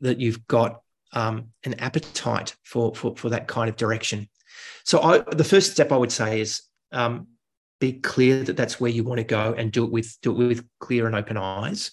that 0.00 0.18
you've 0.18 0.46
got 0.48 0.82
um, 1.12 1.48
an 1.64 1.74
appetite 1.74 2.56
for 2.64 2.94
for 2.94 3.14
for 3.16 3.30
that 3.30 3.46
kind 3.46 3.68
of 3.68 3.76
direction. 3.76 4.28
So 4.84 5.00
I, 5.00 5.18
the 5.18 5.44
first 5.44 5.72
step 5.72 5.92
I 5.92 5.96
would 5.96 6.12
say 6.12 6.40
is 6.40 6.62
um, 6.90 7.28
be 7.82 7.94
clear 7.94 8.44
that 8.44 8.56
that's 8.56 8.80
where 8.80 8.92
you 8.92 9.02
want 9.02 9.18
to 9.18 9.24
go 9.24 9.54
and 9.58 9.72
do 9.72 9.84
it 9.84 9.90
with 9.90 10.16
do 10.22 10.30
it 10.40 10.46
with 10.46 10.64
clear 10.78 11.06
and 11.06 11.16
open 11.16 11.36
eyes. 11.36 11.90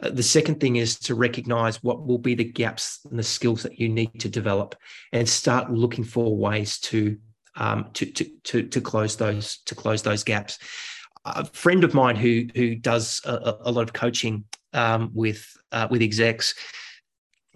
Uh, 0.00 0.10
the 0.10 0.22
second 0.22 0.60
thing 0.60 0.76
is 0.76 0.96
to 1.00 1.16
recognize 1.16 1.82
what 1.82 2.06
will 2.06 2.18
be 2.18 2.36
the 2.36 2.44
gaps 2.44 3.00
and 3.10 3.18
the 3.18 3.22
skills 3.24 3.64
that 3.64 3.80
you 3.80 3.88
need 3.88 4.20
to 4.20 4.28
develop, 4.28 4.76
and 5.12 5.28
start 5.28 5.72
looking 5.72 6.04
for 6.04 6.36
ways 6.36 6.78
to 6.78 7.18
um, 7.56 7.90
to, 7.94 8.06
to 8.06 8.24
to 8.44 8.62
to 8.68 8.80
close 8.80 9.16
those 9.16 9.58
to 9.66 9.74
close 9.74 10.02
those 10.02 10.22
gaps. 10.22 10.58
A 11.24 11.44
friend 11.44 11.82
of 11.82 11.94
mine 11.94 12.14
who 12.14 12.46
who 12.54 12.76
does 12.76 13.20
a, 13.24 13.56
a 13.62 13.72
lot 13.72 13.82
of 13.82 13.92
coaching 13.92 14.44
um, 14.72 15.10
with 15.12 15.44
uh, 15.72 15.88
with 15.90 16.00
execs 16.00 16.54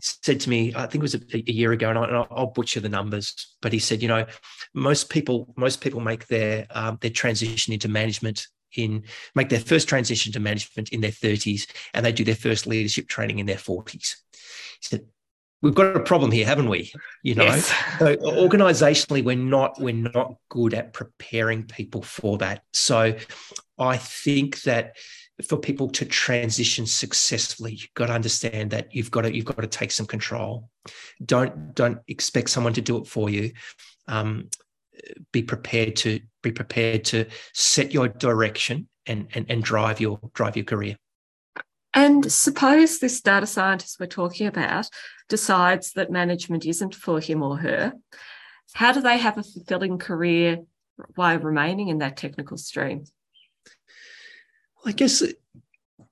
said 0.03 0.41
to 0.41 0.51
me, 0.51 0.73
I 0.75 0.87
think 0.87 0.97
it 0.97 1.03
was 1.03 1.15
a, 1.15 1.21
a 1.33 1.53
year 1.53 1.73
ago, 1.73 1.91
and, 1.91 1.99
I, 1.99 2.27
will 2.31 2.47
butcher 2.49 2.81
the 2.81 2.89
numbers, 2.89 3.57
but 3.61 3.73
he 3.73 3.79
said, 3.79 4.03
you 4.03 4.09
know, 4.09 4.27
most 4.75 5.11
people 5.11 5.53
most 5.57 5.81
people 5.81 6.01
make 6.01 6.27
their 6.27 6.67
um, 6.71 6.99
their 7.01 7.11
transition 7.11 7.73
into 7.73 7.89
management 7.89 8.49
in 8.75 9.05
make 9.35 9.49
their 9.49 9.61
first 9.61 9.89
transition 9.89 10.33
to 10.33 10.41
management 10.41 10.89
in 10.91 11.01
their 11.01 11.11
30s, 11.11 11.71
and 11.95 12.05
they 12.05 12.13
do 12.13 12.25
their 12.25 12.35
first 12.35 12.67
leadership 12.67 13.07
training 13.07 13.39
in 13.39 13.47
their 13.47 13.57
40s. 13.57 14.17
He 14.81 14.89
said, 14.89 15.05
we've 15.61 15.75
got 15.75 15.97
a 15.97 16.01
problem 16.01 16.31
here, 16.31 16.47
haven't 16.47 16.69
we? 16.69 16.93
You 17.23 17.37
know, 17.37 17.45
yes. 17.45 17.73
so 17.99 18.17
organizationally, 18.17 19.25
we're 19.25 19.37
not 19.37 19.81
we're 19.81 19.95
not 19.95 20.35
good 20.49 20.75
at 20.75 20.93
preparing 20.93 21.65
people 21.65 22.03
for 22.03 22.39
that. 22.39 22.65
So 22.73 23.15
I 23.79 23.97
think 23.97 24.63
that 24.63 24.97
for 25.45 25.57
people 25.57 25.89
to 25.89 26.05
transition 26.05 26.87
successfully 26.87 27.73
you've 27.73 27.95
got 27.95 28.07
to 28.07 28.13
understand 28.13 28.71
that 28.71 28.95
you've 28.95 29.11
got 29.11 29.23
to 29.23 29.35
you've 29.35 29.45
got 29.45 29.61
to 29.61 29.67
take 29.67 29.91
some 29.91 30.07
control. 30.07 30.69
Don't 31.25 31.75
don't 31.75 31.99
expect 32.09 32.51
someone 32.51 32.73
to 32.75 32.81
do 32.81 32.99
it 32.99 33.07
for 33.07 33.31
you. 33.31 33.53
Um, 34.09 34.49
be 35.33 35.43
prepared 35.43 35.97
to 35.97 36.21
be 36.43 36.53
prepared 36.53 37.05
to 37.07 37.27
set 37.53 37.93
your 37.93 38.09
direction 38.09 38.89
and, 39.07 39.29
and 39.35 39.47
and 39.49 39.63
drive 39.63 40.01
your 40.01 40.21
drive 40.35 40.57
your 40.57 40.65
career. 40.65 40.97
And 41.95 42.31
suppose 42.33 42.99
this 42.99 43.21
data 43.21 43.47
scientist 43.47 44.01
we're 44.01 44.07
talking 44.07 44.47
about 44.47 44.89
decides 45.29 45.93
that 45.93 46.11
management 46.11 46.65
isn't 46.65 46.95
for 46.95 47.21
him 47.21 47.43
or 47.43 47.59
her. 47.59 47.93
How 48.73 48.93
do 48.93 49.03
they 49.03 49.19
have 49.19 49.37
a 49.37 49.43
fulfilling 49.43 49.99
career 49.99 50.61
while 51.15 51.39
remaining 51.39 51.89
in 51.89 51.99
that 51.99 52.17
technical 52.17 52.57
stream? 52.57 53.05
I 54.85 54.93
guess 54.93 55.23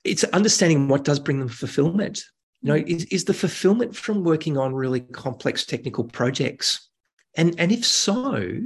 it's 0.05 0.25
understanding 0.25 0.89
what 0.89 1.05
does 1.05 1.21
bring 1.21 1.39
them 1.39 1.49
fulfillment. 1.49 2.23
You 2.63 2.69
know, 2.69 2.85
is, 2.87 3.05
is 3.07 3.25
the 3.25 3.35
fulfillment 3.35 3.97
from 3.97 4.25
working 4.25 4.59
on 4.59 4.75
really 4.75 5.01
complex 5.01 5.65
technical 5.65 6.05
projects? 6.05 6.89
And, 7.37 7.55
and 7.59 7.73
if 7.73 7.85
so, 7.85 8.61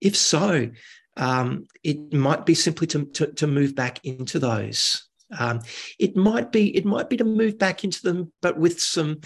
if 0.00 0.16
so, 0.16 0.70
um, 1.16 1.66
it 1.82 2.12
might 2.12 2.46
be 2.46 2.54
simply 2.54 2.86
to, 2.88 3.04
to, 3.06 3.26
to 3.32 3.46
move 3.46 3.74
back 3.74 4.04
into 4.04 4.38
those. 4.38 5.06
Um, 5.38 5.60
it 5.98 6.16
might 6.16 6.52
be 6.52 6.76
it 6.76 6.84
might 6.84 7.08
be 7.08 7.16
to 7.16 7.24
move 7.24 7.58
back 7.58 7.84
into 7.84 8.02
them, 8.02 8.32
but 8.42 8.58
with 8.58 8.80
some, 8.80 9.20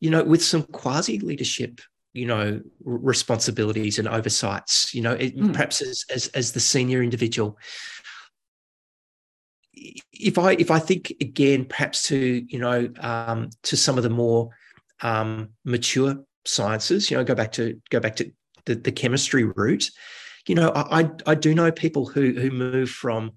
you 0.00 0.08
know, 0.08 0.24
with 0.24 0.42
some 0.42 0.62
quasi 0.62 1.18
leadership, 1.18 1.80
you 2.14 2.26
know, 2.26 2.60
responsibilities 2.82 3.98
and 3.98 4.08
oversights. 4.08 4.94
You 4.94 5.02
know, 5.02 5.12
it, 5.12 5.36
mm. 5.36 5.52
perhaps 5.52 5.82
as, 5.82 6.04
as 6.08 6.28
as 6.28 6.52
the 6.52 6.60
senior 6.60 7.02
individual. 7.02 7.58
If 10.12 10.38
I 10.38 10.52
if 10.52 10.70
I 10.70 10.78
think 10.78 11.12
again, 11.20 11.64
perhaps 11.64 12.06
to 12.08 12.44
you 12.48 12.58
know 12.58 12.88
um, 13.00 13.50
to 13.64 13.76
some 13.76 13.96
of 13.96 14.02
the 14.02 14.10
more 14.10 14.50
um, 15.02 15.50
mature 15.64 16.16
sciences, 16.44 17.10
you 17.10 17.16
know, 17.16 17.24
go 17.24 17.34
back 17.34 17.52
to 17.52 17.80
go 17.90 18.00
back 18.00 18.16
to 18.16 18.30
the, 18.64 18.74
the 18.74 18.92
chemistry 18.92 19.44
route 19.44 19.90
you 20.46 20.54
know, 20.54 20.72
I 20.74 21.08
I 21.26 21.34
do 21.34 21.54
know 21.54 21.70
people 21.70 22.06
who 22.06 22.32
who 22.32 22.50
move 22.50 22.90
from 22.90 23.32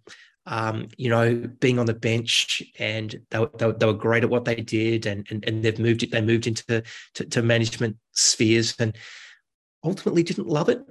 um, 0.48 0.90
you 0.98 1.10
know, 1.10 1.50
being 1.60 1.80
on 1.80 1.88
the 1.88 1.94
bench 1.96 2.62
and 2.78 3.16
they, 3.32 3.46
they, 3.58 3.72
they, 3.72 3.86
were 3.88 3.94
great 3.94 4.24
at 4.24 4.30
what 4.30 4.46
they 4.46 4.54
did 4.54 5.08
and, 5.08 5.26
and, 5.32 5.44
and 5.48 5.64
they've 5.64 5.80
moved 5.80 6.04
it, 6.04 6.12
they 6.12 6.22
moved 6.22 6.46
into 6.46 6.84
to, 7.16 7.26
to 7.26 7.42
management 7.42 7.98
spheres 8.12 8.76
and 8.78 8.96
ultimately 9.84 10.22
didn't 10.22 10.46
love 10.46 10.70
it. 10.70 10.84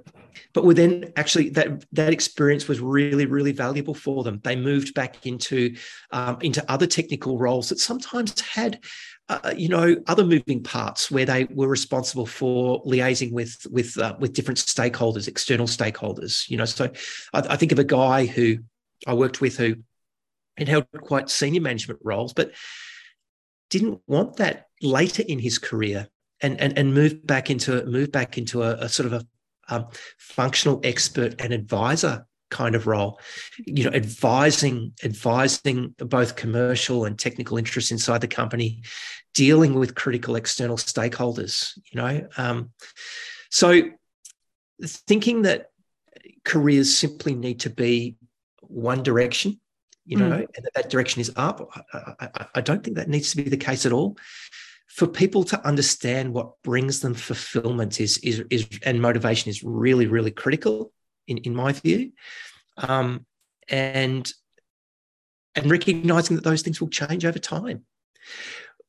But 0.53 0.65
were 0.65 0.73
then 0.73 1.11
actually 1.15 1.49
that 1.49 1.85
that 1.93 2.13
experience 2.13 2.67
was 2.67 2.79
really, 2.79 3.25
really 3.25 3.51
valuable 3.51 3.93
for 3.93 4.23
them. 4.23 4.41
They 4.43 4.55
moved 4.55 4.93
back 4.93 5.25
into 5.25 5.75
um, 6.11 6.37
into 6.41 6.63
other 6.71 6.87
technical 6.87 7.37
roles 7.37 7.69
that 7.69 7.79
sometimes 7.79 8.39
had 8.41 8.79
uh, 9.27 9.53
you 9.55 9.67
know 9.67 9.95
other 10.07 10.23
moving 10.23 10.61
parts 10.61 11.09
where 11.09 11.25
they 11.25 11.45
were 11.45 11.67
responsible 11.67 12.25
for 12.25 12.83
liaising 12.83 13.31
with 13.31 13.65
with 13.71 13.97
uh, 13.97 14.15
with 14.19 14.33
different 14.33 14.59
stakeholders 14.59 15.27
external 15.27 15.65
stakeholders 15.65 16.47
you 16.49 16.57
know 16.57 16.65
so 16.65 16.91
I, 17.33 17.39
I, 17.39 17.55
think 17.55 17.71
of 17.71 17.79
a 17.79 17.83
guy 17.83 18.27
who 18.27 18.57
i 19.07 19.13
worked 19.15 19.41
with 19.41 19.57
who 19.57 19.77
had 20.57 20.67
held 20.67 20.85
quite 21.01 21.31
senior 21.31 21.61
management 21.61 21.99
roles 22.03 22.33
but 22.33 22.51
didn't 23.71 23.99
want 24.05 24.35
that 24.37 24.67
later 24.81 25.23
in 25.27 25.39
his 25.39 25.57
career 25.57 26.07
and 26.41 26.59
and, 26.61 26.77
and 26.77 26.93
moved 26.93 27.25
back 27.25 27.49
into 27.49 27.83
moved 27.85 28.11
back 28.11 28.37
into 28.37 28.61
a, 28.61 28.73
a 28.75 28.89
sort 28.89 29.07
of 29.07 29.13
a 29.13 29.25
um, 29.69 29.87
functional 30.17 30.79
expert 30.83 31.35
and 31.39 31.53
advisor 31.53 32.25
kind 32.51 32.75
of 32.75 32.85
role 32.85 33.19
you 33.65 33.83
know 33.83 33.89
advising 33.91 34.93
advising 35.03 35.95
both 35.97 36.35
commercial 36.35 37.05
and 37.05 37.17
technical 37.17 37.57
interests 37.57 37.91
inside 37.91 38.21
the 38.21 38.27
company 38.27 38.83
dealing 39.33 39.73
with 39.73 39.95
critical 39.95 40.35
external 40.35 40.77
stakeholders 40.77 41.77
you 41.91 41.99
know 41.99 42.27
um, 42.37 42.69
so 43.49 43.81
thinking 44.83 45.41
that 45.41 45.71
careers 46.43 46.95
simply 46.95 47.33
need 47.33 47.59
to 47.59 47.69
be 47.69 48.15
one 48.61 49.01
direction 49.01 49.59
you 50.05 50.17
know 50.17 50.29
mm. 50.29 50.47
and 50.55 50.65
that, 50.65 50.73
that 50.75 50.89
direction 50.89 51.21
is 51.21 51.31
up 51.35 51.67
I, 51.93 52.15
I, 52.19 52.47
I 52.55 52.61
don't 52.61 52.83
think 52.83 52.97
that 52.97 53.09
needs 53.09 53.31
to 53.31 53.37
be 53.37 53.49
the 53.49 53.57
case 53.57 53.87
at 53.87 53.91
all 53.91 54.17
for 54.95 55.07
people 55.07 55.43
to 55.43 55.67
understand 55.67 56.33
what 56.33 56.53
brings 56.63 57.01
them 57.01 57.13
fulfillment 57.13 57.99
is, 57.99 58.17
is, 58.19 58.41
is 58.49 58.65
and 58.83 59.01
motivation 59.01 59.49
is 59.49 59.61
really, 59.61 60.07
really 60.07 60.31
critical 60.31 60.93
in, 61.27 61.37
in 61.39 61.53
my 61.53 61.73
view. 61.73 62.13
Um, 62.77 63.25
and 63.67 64.31
and 65.55 65.71
recognizing 65.71 66.35
that 66.35 66.43
those 66.43 66.61
things 66.61 66.79
will 66.79 66.89
change 66.89 67.25
over 67.25 67.39
time. 67.39 67.85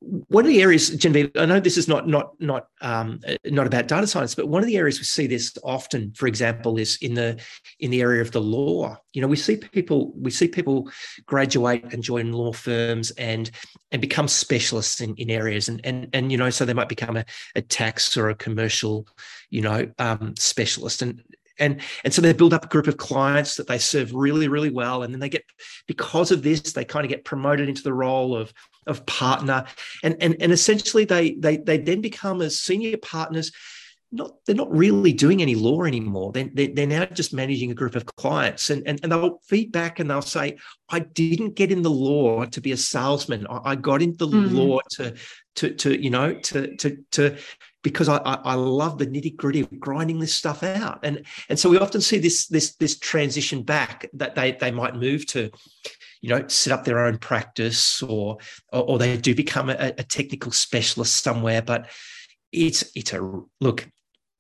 One 0.01 0.45
of 0.45 0.51
the 0.51 0.61
areas, 0.61 0.91
Genevieve, 0.91 1.31
I 1.37 1.47
know 1.47 1.59
this 1.59 1.79
is 1.79 1.89
not 1.89 2.07
not 2.07 2.39
not 2.39 2.69
um, 2.83 3.19
not 3.47 3.67
about 3.67 3.89
data 3.89 4.07
science, 4.07 4.35
but 4.35 4.47
one 4.47 4.63
of 4.63 4.67
the 4.67 4.77
areas 4.77 4.99
we 4.99 5.05
see 5.05 5.27
this 5.27 5.57
often, 5.65 6.13
for 6.13 6.27
example, 6.27 6.79
is 6.79 6.99
in 7.01 7.15
the 7.15 7.41
in 7.81 7.91
the 7.91 8.03
area 8.03 8.21
of 8.21 8.31
the 8.31 8.41
law. 8.41 8.99
You 9.15 9.23
know, 9.23 9.29
we 9.29 9.37
see 9.37 9.57
people 9.57 10.13
we 10.15 10.31
see 10.31 10.49
people 10.49 10.91
graduate 11.25 11.95
and 11.95 12.03
join 12.03 12.33
law 12.33 12.53
firms 12.53 13.11
and 13.13 13.51
and 13.91 14.03
become 14.03 14.29
specialists 14.29 15.01
in, 15.01 15.15
in 15.17 15.31
areas, 15.31 15.69
and 15.69 15.81
and 15.83 16.11
and 16.13 16.31
you 16.31 16.37
know, 16.37 16.51
so 16.51 16.67
they 16.67 16.75
might 16.75 16.91
become 16.91 17.17
a, 17.17 17.25
a 17.55 17.63
tax 17.63 18.19
or 18.19 18.29
a 18.29 18.35
commercial, 18.35 19.09
you 19.49 19.63
know, 19.63 19.91
um, 19.99 20.35
specialist, 20.37 21.01
and 21.01 21.23
and 21.59 21.81
and 22.05 22.13
so 22.13 22.21
they 22.21 22.35
build 22.35 22.53
up 22.53 22.67
a 22.67 22.69
group 22.69 22.87
of 22.87 22.99
clients 22.99 23.57
that 23.57 23.67
they 23.67 23.79
serve 23.79 24.15
really 24.15 24.49
really 24.49 24.71
well. 24.71 25.03
And 25.03 25.13
then 25.15 25.21
they 25.21 25.31
get 25.31 25.45
because 25.87 26.31
of 26.31 26.43
this 26.43 26.75
they 26.75 26.85
kind 26.85 27.07
of 27.07 27.11
get 27.11 27.25
promoted 27.25 27.69
into 27.69 27.83
the 27.83 27.95
role 27.95 28.37
of 28.37 28.53
of 28.87 29.07
partner. 29.07 29.65
And 30.03 30.17
and, 30.21 30.37
and 30.41 30.53
essentially 30.53 31.05
they 31.05 31.33
they 31.35 31.57
they 31.57 31.79
then 31.79 32.01
become 32.01 32.43
as 32.43 32.59
senior 32.59 32.97
partners. 32.99 33.53
Not 34.13 34.37
they're 34.47 34.55
not 34.55 34.75
really 34.75 35.13
doing 35.13 35.43
any 35.43 35.57
law 35.57 35.83
anymore. 35.83 36.31
They're, 36.33 36.49
they're 36.55 36.87
now 36.87 37.07
just 37.07 37.35
managing 37.35 37.73
a 37.73 37.75
group 37.75 37.97
of 37.97 38.07
clients. 38.07 38.71
And, 38.71 38.87
and, 38.87 39.01
and 39.03 39.11
they'll 39.11 39.41
feedback 39.45 39.99
and 39.99 40.09
they'll 40.09 40.23
say 40.23 40.57
i 40.89 41.01
didn't 41.01 41.57
get 41.57 41.73
in 41.73 41.83
the 41.83 41.91
law 41.91 42.45
to 42.45 42.61
be 42.61 42.71
a 42.71 42.77
salesman. 42.77 43.47
I, 43.49 43.73
I 43.73 43.75
got 43.75 44.03
into 44.03 44.27
the 44.27 44.37
mm-hmm. 44.37 44.57
law 44.57 44.79
to 44.93 45.15
to 45.57 45.75
to 45.75 46.01
you 46.03 46.11
know 46.11 46.35
to 46.35 46.77
to 46.77 46.99
to 47.11 47.37
because 47.87 48.09
I, 48.09 48.17
I, 48.17 48.55
love 48.55 48.99
the 48.99 49.07
nitty 49.07 49.37
gritty 49.37 49.61
of 49.61 49.79
grinding 49.79 50.19
this 50.19 50.35
stuff 50.35 50.65
out. 50.65 50.99
And, 51.05 51.25
and 51.49 51.57
so 51.57 51.71
we 51.71 51.79
often 51.79 52.01
see 52.01 52.19
this, 52.19 52.49
this, 52.49 52.75
this 52.75 52.99
transition 52.99 53.63
back 53.63 54.11
that 54.15 54.35
they, 54.35 54.51
they 54.51 54.73
might 54.73 54.97
move 54.97 55.25
to, 55.27 55.53
you 56.21 56.29
know, 56.29 56.47
set 56.49 56.73
up 56.73 56.85
their 56.85 57.01
own 57.01 57.19
practice 57.19 58.03
or, 58.03 58.39
or, 58.73 58.83
or 58.83 58.99
they 58.99 59.17
do 59.17 59.35
become 59.35 59.71
a, 59.71 59.93
a 59.99 60.03
technical 60.03 60.53
specialist 60.53 61.23
somewhere. 61.23 61.63
But 61.63 61.91
it's, 62.53 62.85
it's 62.95 63.13
a, 63.13 63.43
look, 63.61 63.89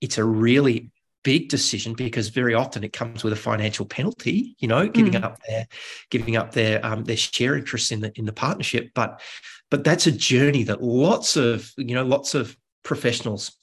it's 0.01 0.19
a 0.19 0.25
really 0.25 0.91
big 1.25 1.49
decision 1.49 1.95
because 1.95 2.29
very 2.29 2.55
often 2.55 2.85
it 2.85 2.93
comes 2.93 3.25
with 3.25 3.33
a 3.33 3.37
financial 3.37 3.85
penalty 3.85 4.55
you 4.61 4.69
know 4.69 4.87
giving 4.87 5.15
mm. 5.15 5.25
up 5.25 5.41
their 5.49 5.67
giving 6.09 6.37
up 6.37 6.53
their 6.53 6.85
um, 6.87 7.03
their 7.03 7.17
share 7.17 7.57
interest 7.57 7.91
in 7.91 8.01
the 8.01 8.13
in 8.15 8.27
the 8.27 8.33
partnership 8.33 8.93
but 8.95 9.21
but 9.69 9.83
that's 9.83 10.07
a 10.07 10.13
journey 10.13 10.63
that 10.63 10.85
lots 10.85 11.37
of 11.37 11.73
you 11.77 11.97
know 11.97 12.05
lots 12.05 12.37
of 12.37 12.57
professionals 12.85 13.57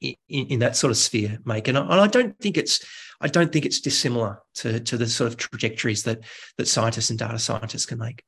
in, 0.00 0.16
in 0.28 0.58
that 0.60 0.76
sort 0.76 0.90
of 0.90 0.96
sphere 0.96 1.38
make. 1.44 1.68
And 1.68 1.78
I, 1.78 1.82
and 1.82 2.00
I 2.00 2.06
don't 2.06 2.38
think 2.38 2.56
it's 2.56 2.84
I 3.20 3.28
don't 3.28 3.52
think 3.52 3.64
it's 3.64 3.80
dissimilar 3.80 4.40
to, 4.56 4.80
to 4.80 4.96
the 4.96 5.08
sort 5.08 5.28
of 5.28 5.36
trajectories 5.36 6.04
that 6.04 6.20
that 6.56 6.68
scientists 6.68 7.10
and 7.10 7.18
data 7.18 7.38
scientists 7.38 7.86
can 7.86 7.98
make. 7.98 8.22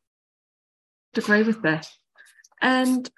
Agree 1.17 1.43
with 1.43 1.63
that. 1.63 1.89
And 2.61 3.09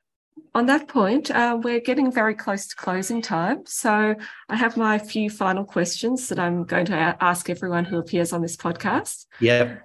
on 0.54 0.66
that 0.66 0.88
point, 0.88 1.30
uh, 1.30 1.58
we're 1.62 1.80
getting 1.80 2.12
very 2.12 2.34
close 2.34 2.66
to 2.68 2.76
closing 2.76 3.22
time. 3.22 3.62
So 3.66 4.14
I 4.48 4.56
have 4.56 4.76
my 4.76 4.98
few 4.98 5.30
final 5.30 5.64
questions 5.64 6.28
that 6.28 6.38
I'm 6.38 6.64
going 6.64 6.86
to 6.86 7.16
ask 7.20 7.48
everyone 7.48 7.84
who 7.84 7.98
appears 7.98 8.32
on 8.32 8.42
this 8.42 8.56
podcast. 8.56 9.26
Yeah. 9.40 9.76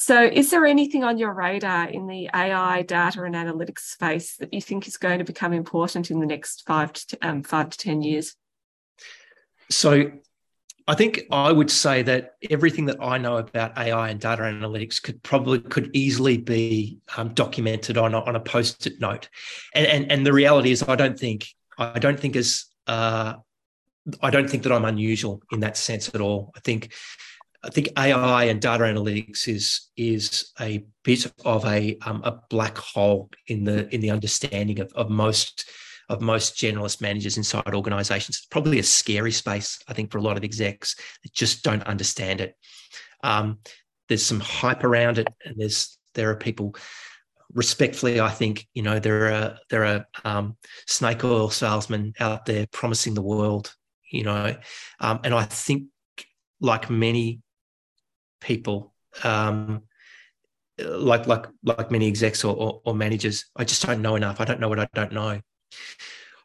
So, 0.00 0.22
is 0.22 0.52
there 0.52 0.64
anything 0.64 1.02
on 1.02 1.18
your 1.18 1.34
radar 1.34 1.88
in 1.88 2.06
the 2.06 2.30
AI 2.32 2.82
data 2.82 3.24
and 3.24 3.34
analytics 3.34 3.80
space 3.80 4.36
that 4.36 4.54
you 4.54 4.60
think 4.60 4.86
is 4.86 4.96
going 4.96 5.18
to 5.18 5.24
become 5.24 5.52
important 5.52 6.12
in 6.12 6.20
the 6.20 6.26
next 6.26 6.62
five 6.68 6.92
to 6.92 7.18
um, 7.20 7.42
five 7.42 7.70
to 7.70 7.78
ten 7.78 8.02
years? 8.02 8.36
So, 9.70 10.12
I 10.88 10.94
think 10.94 11.24
I 11.30 11.52
would 11.52 11.70
say 11.70 12.00
that 12.02 12.36
everything 12.48 12.86
that 12.86 12.96
I 12.98 13.18
know 13.18 13.36
about 13.36 13.76
AI 13.76 14.08
and 14.08 14.18
data 14.18 14.42
analytics 14.42 15.02
could 15.02 15.22
probably 15.22 15.60
could 15.60 15.90
easily 15.94 16.38
be 16.38 16.98
um, 17.14 17.34
documented 17.34 17.98
on 17.98 18.14
a, 18.14 18.20
on 18.20 18.36
a 18.36 18.40
post-it 18.40 18.98
note, 18.98 19.28
and, 19.74 19.86
and 19.86 20.10
and 20.10 20.26
the 20.26 20.32
reality 20.32 20.70
is 20.70 20.82
I 20.82 20.96
don't 20.96 21.18
think 21.18 21.46
I 21.76 21.98
don't 21.98 22.18
think 22.18 22.36
as 22.36 22.64
uh, 22.86 23.34
I 24.22 24.30
don't 24.30 24.48
think 24.48 24.62
that 24.62 24.72
I'm 24.72 24.86
unusual 24.86 25.42
in 25.52 25.60
that 25.60 25.76
sense 25.76 26.08
at 26.14 26.22
all. 26.22 26.52
I 26.56 26.60
think 26.60 26.94
I 27.62 27.68
think 27.68 27.90
AI 27.98 28.44
and 28.44 28.58
data 28.58 28.84
analytics 28.84 29.46
is 29.46 29.90
is 29.98 30.52
a 30.58 30.86
bit 31.04 31.30
of 31.44 31.66
a 31.66 31.98
um, 32.06 32.22
a 32.24 32.40
black 32.48 32.78
hole 32.78 33.30
in 33.46 33.64
the 33.64 33.94
in 33.94 34.00
the 34.00 34.10
understanding 34.10 34.80
of, 34.80 34.90
of 34.94 35.10
most 35.10 35.68
of 36.08 36.20
most 36.20 36.56
generalist 36.56 37.00
managers 37.00 37.36
inside 37.36 37.74
organizations. 37.74 38.38
It's 38.38 38.46
probably 38.46 38.78
a 38.78 38.82
scary 38.82 39.32
space, 39.32 39.78
I 39.88 39.92
think, 39.92 40.10
for 40.10 40.18
a 40.18 40.22
lot 40.22 40.36
of 40.36 40.44
execs 40.44 40.96
that 41.22 41.32
just 41.32 41.62
don't 41.62 41.82
understand 41.84 42.40
it. 42.40 42.54
Um, 43.22 43.58
there's 44.08 44.24
some 44.24 44.40
hype 44.40 44.84
around 44.84 45.18
it, 45.18 45.28
and 45.44 45.56
there's 45.58 45.98
there 46.14 46.30
are 46.30 46.36
people 46.36 46.74
respectfully, 47.54 48.20
I 48.20 48.30
think, 48.30 48.66
you 48.74 48.82
know, 48.82 48.98
there 48.98 49.32
are 49.32 49.58
there 49.70 49.84
are 49.84 50.06
um, 50.24 50.56
snake 50.86 51.24
oil 51.24 51.50
salesmen 51.50 52.14
out 52.20 52.46
there 52.46 52.66
promising 52.72 53.14
the 53.14 53.22
world, 53.22 53.74
you 54.10 54.24
know, 54.24 54.56
um, 55.00 55.20
and 55.24 55.34
I 55.34 55.44
think 55.44 55.84
like 56.60 56.90
many 56.90 57.40
people 58.40 58.94
um, 59.24 59.82
like 60.78 61.26
like 61.26 61.46
like 61.62 61.90
many 61.90 62.06
execs 62.06 62.44
or, 62.44 62.54
or, 62.54 62.80
or, 62.84 62.94
managers 62.94 63.46
i 63.56 63.64
just 63.64 63.84
don't 63.84 64.00
know 64.00 64.14
enough 64.14 64.40
i 64.40 64.44
don't 64.44 64.60
know 64.60 64.68
what 64.68 64.78
i 64.78 64.88
don't 64.94 65.12
know 65.12 65.40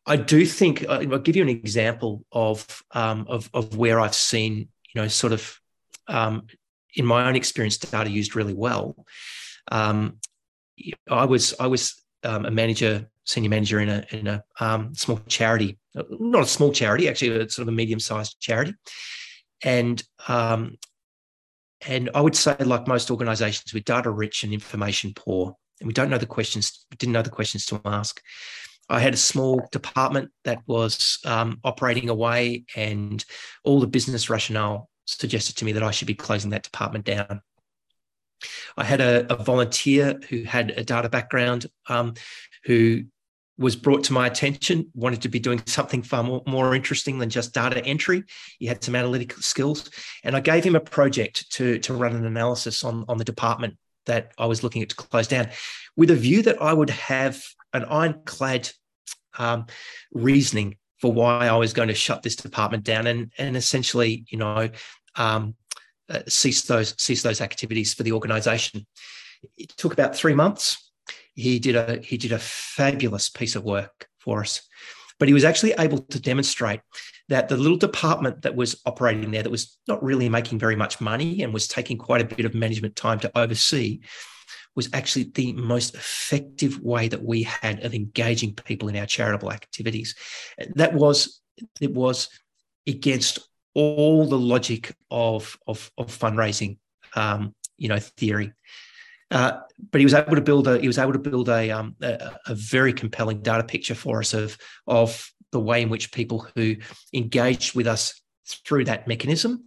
i 0.06 0.16
do 0.16 0.46
think 0.46 0.84
uh, 0.88 1.04
i'll 1.12 1.20
give 1.20 1.36
you 1.36 1.44
an 1.44 1.50
example 1.50 2.24
of 2.32 2.84
um, 2.92 3.26
of, 3.30 3.50
of 3.54 3.78
where 3.78 4.00
i've 4.00 4.16
seen 4.16 4.68
you 4.94 5.02
know, 5.02 5.08
sort 5.08 5.34
of, 5.34 5.60
um, 6.08 6.48
in 6.96 7.06
my 7.06 7.28
own 7.28 7.36
experience, 7.36 7.78
data 7.78 8.10
used 8.10 8.36
really 8.36 8.54
well. 8.54 8.96
Um, 9.72 10.18
I 11.10 11.26
was 11.26 11.56
I 11.60 11.68
was 11.68 12.02
um, 12.24 12.46
a 12.46 12.52
manager, 12.52 13.10
senior 13.24 13.50
manager 13.50 13.80
in 13.80 13.90
a 13.90 14.06
in 14.12 14.28
a 14.28 14.44
um, 14.60 14.94
small 14.94 15.20
charity, 15.28 15.80
not 15.96 16.44
a 16.44 16.48
small 16.48 16.72
charity, 16.72 17.10
actually, 17.10 17.42
a 17.42 17.50
sort 17.50 17.68
of 17.68 17.74
a 17.74 17.76
medium 17.76 18.00
sized 18.00 18.40
charity, 18.40 18.76
and 19.64 20.04
um, 20.28 20.78
and 21.88 22.10
I 22.14 22.22
would 22.22 22.36
say, 22.36 22.56
like 22.60 22.88
most 22.88 23.10
organisations, 23.10 23.74
we're 23.74 23.82
data 23.82 24.12
rich 24.12 24.44
and 24.44 24.54
information 24.54 25.14
poor, 25.16 25.56
and 25.80 25.88
we 25.88 25.94
don't 25.94 26.10
know 26.10 26.18
the 26.18 26.26
questions, 26.26 26.86
didn't 26.98 27.14
know 27.14 27.22
the 27.24 27.30
questions 27.30 27.66
to 27.68 27.82
ask. 27.86 28.22
I 28.94 29.00
had 29.00 29.16
a 29.16 29.18
small 29.18 29.68
department 29.72 30.30
that 30.44 30.60
was 30.68 31.18
um, 31.26 31.60
operating 31.64 32.10
away, 32.10 32.66
and 32.76 33.24
all 33.64 33.80
the 33.80 33.88
business 33.88 34.30
rationale 34.30 34.88
suggested 35.06 35.58
to 35.58 35.66
me 35.66 35.72
that 35.72 35.82
I 35.82 35.90
should 35.90 36.08
be 36.08 36.14
closing 36.14 36.52
that 36.52 36.64
department 36.64 37.06
down. 37.06 37.42
I 38.78 38.84
had 38.84 39.02
a, 39.02 39.34
a 39.34 39.44
volunteer 39.44 40.20
who 40.30 40.44
had 40.44 40.72
a 40.72 40.84
data 40.84 41.10
background 41.10 41.66
um, 41.90 42.14
who 42.66 43.06
was 43.58 43.76
brought 43.76 44.04
to 44.06 44.14
my 44.14 44.28
attention, 44.28 44.92
wanted 44.94 45.24
to 45.24 45.30
be 45.30 45.40
doing 45.40 45.62
something 45.66 46.04
far 46.04 46.24
more, 46.24 46.44
more 46.46 46.76
interesting 46.76 47.18
than 47.18 47.30
just 47.30 47.54
data 47.54 47.84
entry. 47.86 48.24
He 48.60 48.68
had 48.68 48.84
some 48.84 48.96
analytical 48.96 49.42
skills. 49.42 49.90
And 50.24 50.36
I 50.36 50.40
gave 50.40 50.64
him 50.64 50.76
a 50.76 50.80
project 50.80 51.52
to, 51.54 51.80
to 51.80 51.94
run 51.94 52.16
an 52.16 52.26
analysis 52.26 52.84
on, 52.84 53.06
on 53.08 53.18
the 53.18 53.24
department 53.24 53.78
that 54.06 54.34
I 54.38 54.46
was 54.46 54.64
looking 54.64 54.82
at 54.82 54.90
to 54.90 54.96
close 54.96 55.28
down 55.28 55.50
with 55.96 56.12
a 56.12 56.16
view 56.16 56.42
that 56.44 56.62
I 56.62 56.74
would 56.74 56.90
have 56.90 57.42
an 57.74 57.86
ironclad 57.86 58.70
um, 59.38 59.66
reasoning 60.12 60.78
for 61.00 61.12
why 61.12 61.48
I 61.48 61.58
was 61.58 61.74
going 61.74 61.90
to 61.90 61.94
shut 61.94 62.24
this 62.24 62.36
department 62.36 62.84
down 62.84 63.08
and, 63.08 63.32
and 63.38 63.58
essentially, 63.58 64.26
you 64.30 64.38
know, 64.38 64.70
um, 65.16 65.56
uh, 66.10 66.20
cease 66.28 66.64
those 66.64 66.96
cease 67.02 67.24
those 67.24 67.42
activities 67.42 67.94
for 67.94 68.04
the 68.04 68.12
organisation. 68.12 68.86
It 69.58 69.70
took 69.78 69.94
about 69.94 70.16
three 70.16 70.34
months. 70.34 70.92
He 71.34 71.60
did 71.60 71.76
a 71.76 72.00
he 72.02 72.18
did 72.18 72.32
a 72.32 72.40
fabulous 72.40 73.30
piece 73.30 73.56
of 73.56 73.64
work 73.64 74.08
for 74.20 74.42
us, 74.42 74.62
but 75.20 75.28
he 75.28 75.34
was 75.34 75.44
actually 75.44 75.74
able 75.80 76.00
to 76.00 76.20
demonstrate 76.20 76.82
that 77.30 77.48
the 77.48 77.58
little 77.58 77.78
department 77.78 78.42
that 78.42 78.56
was 78.56 78.82
operating 78.86 79.32
there 79.32 79.44
that 79.44 79.50
was 79.50 79.78
not 79.88 80.04
really 80.04 80.30
making 80.30 80.60
very 80.60 80.76
much 80.76 81.00
money 81.00 81.42
and 81.42 81.54
was 81.54 81.68
taking 81.68 81.98
quite 81.98 82.22
a 82.22 82.36
bit 82.36 82.46
of 82.46 82.54
management 82.54 82.96
time 82.96 83.20
to 83.20 83.32
oversee 83.38 84.02
was 84.76 84.90
actually 84.94 85.32
the 85.36 85.54
most 85.54 85.96
effective 85.96 86.80
way 86.82 87.08
that 87.08 87.24
we 87.24 87.44
had 87.44 87.84
of 87.84 87.94
engaging 87.94 88.56
people 88.56 88.90
in 88.90 88.98
our 88.98 89.06
charitable 89.06 89.52
activities. 89.52 90.16
That 90.76 90.94
was 90.94 91.42
it 91.80 91.94
was 91.94 92.30
against 92.88 93.40
all 93.76 94.26
the 94.28 94.38
logic 94.38 94.96
of 95.12 95.58
of, 95.68 95.92
of 95.98 96.08
fundraising, 96.08 96.78
um, 97.16 97.54
you 97.78 97.88
know, 97.88 98.00
theory. 98.00 98.54
Uh, 99.32 99.60
but 99.92 100.00
he 100.00 100.06
was 100.06 100.14
able 100.14 100.36
to 100.36 100.42
build 100.42 100.68
a 100.68 100.80
he 100.80 100.88
was 100.88 100.98
able 100.98 101.14
to 101.14 101.20
build 101.20 101.50
a, 101.50 101.72
um, 101.72 101.96
a, 102.02 102.32
a 102.48 102.56
very 102.56 102.94
compelling 102.94 103.42
data 103.42 103.64
picture 103.64 103.96
for 103.96 104.20
us 104.20 104.34
of 104.34 104.58
of 104.88 105.32
the 105.52 105.60
way 105.60 105.82
in 105.82 105.90
which 105.90 106.12
people 106.12 106.48
who 106.56 106.76
engaged 107.14 107.76
with 107.76 107.88
us 107.88 108.22
through 108.66 108.84
that 108.86 109.08
mechanism 109.08 109.64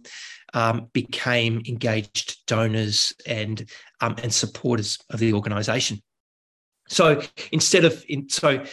um, 0.53 0.89
became 0.93 1.61
engaged 1.67 2.45
donors 2.45 3.13
and 3.25 3.69
um, 4.01 4.15
and 4.23 4.33
supporters 4.33 4.97
of 5.09 5.19
the 5.19 5.33
organisation. 5.33 6.01
So 6.87 7.21
instead 7.51 7.85
of 7.85 8.03
in, 8.07 8.29
so 8.29 8.63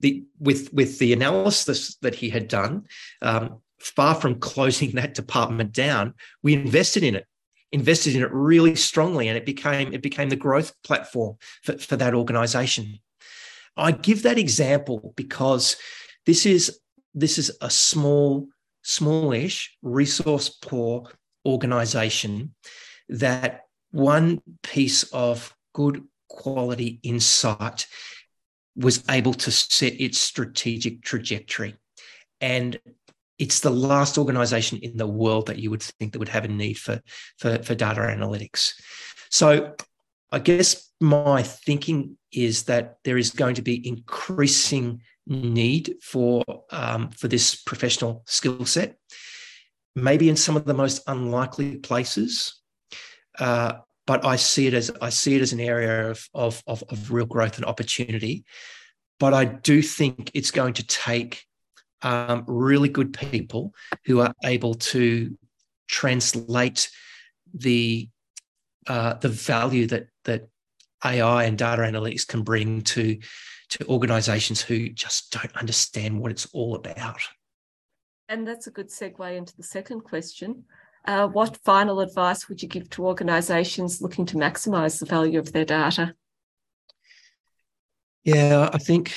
the 0.00 0.24
with 0.38 0.72
with 0.72 0.98
the 0.98 1.12
analysis 1.12 1.96
that 1.96 2.14
he 2.14 2.30
had 2.30 2.48
done, 2.48 2.84
um, 3.22 3.60
far 3.78 4.14
from 4.14 4.34
closing 4.40 4.92
that 4.92 5.14
department 5.14 5.72
down, 5.72 6.14
we 6.42 6.54
invested 6.54 7.02
in 7.02 7.16
it, 7.16 7.26
invested 7.72 8.14
in 8.14 8.22
it 8.22 8.32
really 8.32 8.76
strongly, 8.76 9.28
and 9.28 9.36
it 9.36 9.46
became 9.46 9.92
it 9.92 10.02
became 10.02 10.28
the 10.28 10.36
growth 10.36 10.72
platform 10.82 11.36
for, 11.62 11.78
for 11.78 11.96
that 11.96 12.14
organization. 12.14 12.98
I 13.76 13.90
give 13.90 14.22
that 14.22 14.38
example 14.38 15.12
because 15.16 15.76
this 16.26 16.46
is 16.46 16.78
this 17.12 17.38
is 17.38 17.56
a 17.60 17.70
small, 17.70 18.48
smallish, 18.82 19.76
resource 19.82 20.48
poor 20.48 21.08
organization 21.46 22.54
that 23.08 23.62
one 23.90 24.40
piece 24.62 25.04
of 25.12 25.54
good 25.74 26.02
quality 26.28 27.00
insight 27.02 27.86
was 28.76 29.04
able 29.08 29.34
to 29.34 29.50
set 29.50 30.00
its 30.00 30.18
strategic 30.18 31.02
trajectory. 31.02 31.76
And 32.40 32.78
it's 33.38 33.60
the 33.60 33.70
last 33.70 34.18
organization 34.18 34.78
in 34.78 34.96
the 34.96 35.06
world 35.06 35.46
that 35.46 35.58
you 35.58 35.70
would 35.70 35.82
think 35.82 36.12
that 36.12 36.18
would 36.18 36.28
have 36.28 36.44
a 36.44 36.48
need 36.48 36.78
for, 36.78 37.00
for, 37.38 37.62
for 37.62 37.74
data 37.74 38.00
analytics. 38.00 38.72
So 39.30 39.74
I 40.30 40.38
guess 40.38 40.90
my 41.00 41.42
thinking 41.42 42.16
is 42.32 42.64
that 42.64 42.98
there 43.04 43.18
is 43.18 43.30
going 43.30 43.54
to 43.56 43.62
be 43.62 43.86
increasing 43.86 45.00
need 45.26 45.94
for 46.02 46.44
um, 46.70 47.10
for 47.10 47.28
this 47.28 47.54
professional 47.54 48.22
skill 48.26 48.64
set. 48.66 48.96
Maybe 49.96 50.28
in 50.28 50.36
some 50.36 50.56
of 50.56 50.64
the 50.64 50.74
most 50.74 51.02
unlikely 51.06 51.76
places, 51.76 52.60
uh, 53.38 53.74
but 54.06 54.24
I 54.24 54.36
see 54.36 54.66
it 54.66 54.74
as 54.74 54.90
I 55.00 55.10
see 55.10 55.36
it 55.36 55.42
as 55.42 55.52
an 55.52 55.60
area 55.60 56.10
of, 56.10 56.28
of, 56.34 56.62
of, 56.66 56.82
of 56.88 57.12
real 57.12 57.26
growth 57.26 57.56
and 57.56 57.64
opportunity. 57.64 58.44
But 59.20 59.34
I 59.34 59.44
do 59.44 59.80
think 59.80 60.30
it's 60.34 60.50
going 60.50 60.74
to 60.74 60.86
take 60.86 61.44
um, 62.02 62.44
really 62.46 62.88
good 62.88 63.12
people 63.12 63.72
who 64.04 64.20
are 64.20 64.34
able 64.44 64.74
to 64.74 65.36
translate 65.88 66.90
the 67.52 68.08
uh, 68.86 69.14
the 69.14 69.28
value 69.28 69.86
that 69.86 70.08
that 70.24 70.48
AI 71.04 71.44
and 71.44 71.56
data 71.56 71.82
analytics 71.82 72.26
can 72.26 72.42
bring 72.42 72.82
to 72.82 73.18
to 73.70 73.86
organizations 73.86 74.60
who 74.60 74.90
just 74.90 75.32
don't 75.32 75.56
understand 75.56 76.20
what 76.20 76.30
it's 76.30 76.46
all 76.52 76.74
about. 76.74 77.20
And 78.28 78.46
that's 78.46 78.66
a 78.66 78.70
good 78.70 78.88
segue 78.88 79.36
into 79.36 79.56
the 79.56 79.62
second 79.62 80.00
question. 80.00 80.64
Uh, 81.04 81.28
what 81.28 81.58
final 81.58 82.00
advice 82.00 82.48
would 82.48 82.62
you 82.62 82.68
give 82.68 82.88
to 82.90 83.06
organizations 83.06 84.00
looking 84.00 84.24
to 84.26 84.36
maximize 84.36 84.98
the 84.98 85.06
value 85.06 85.38
of 85.38 85.52
their 85.52 85.66
data? 85.66 86.14
Yeah, 88.24 88.70
I 88.72 88.78
think 88.78 89.14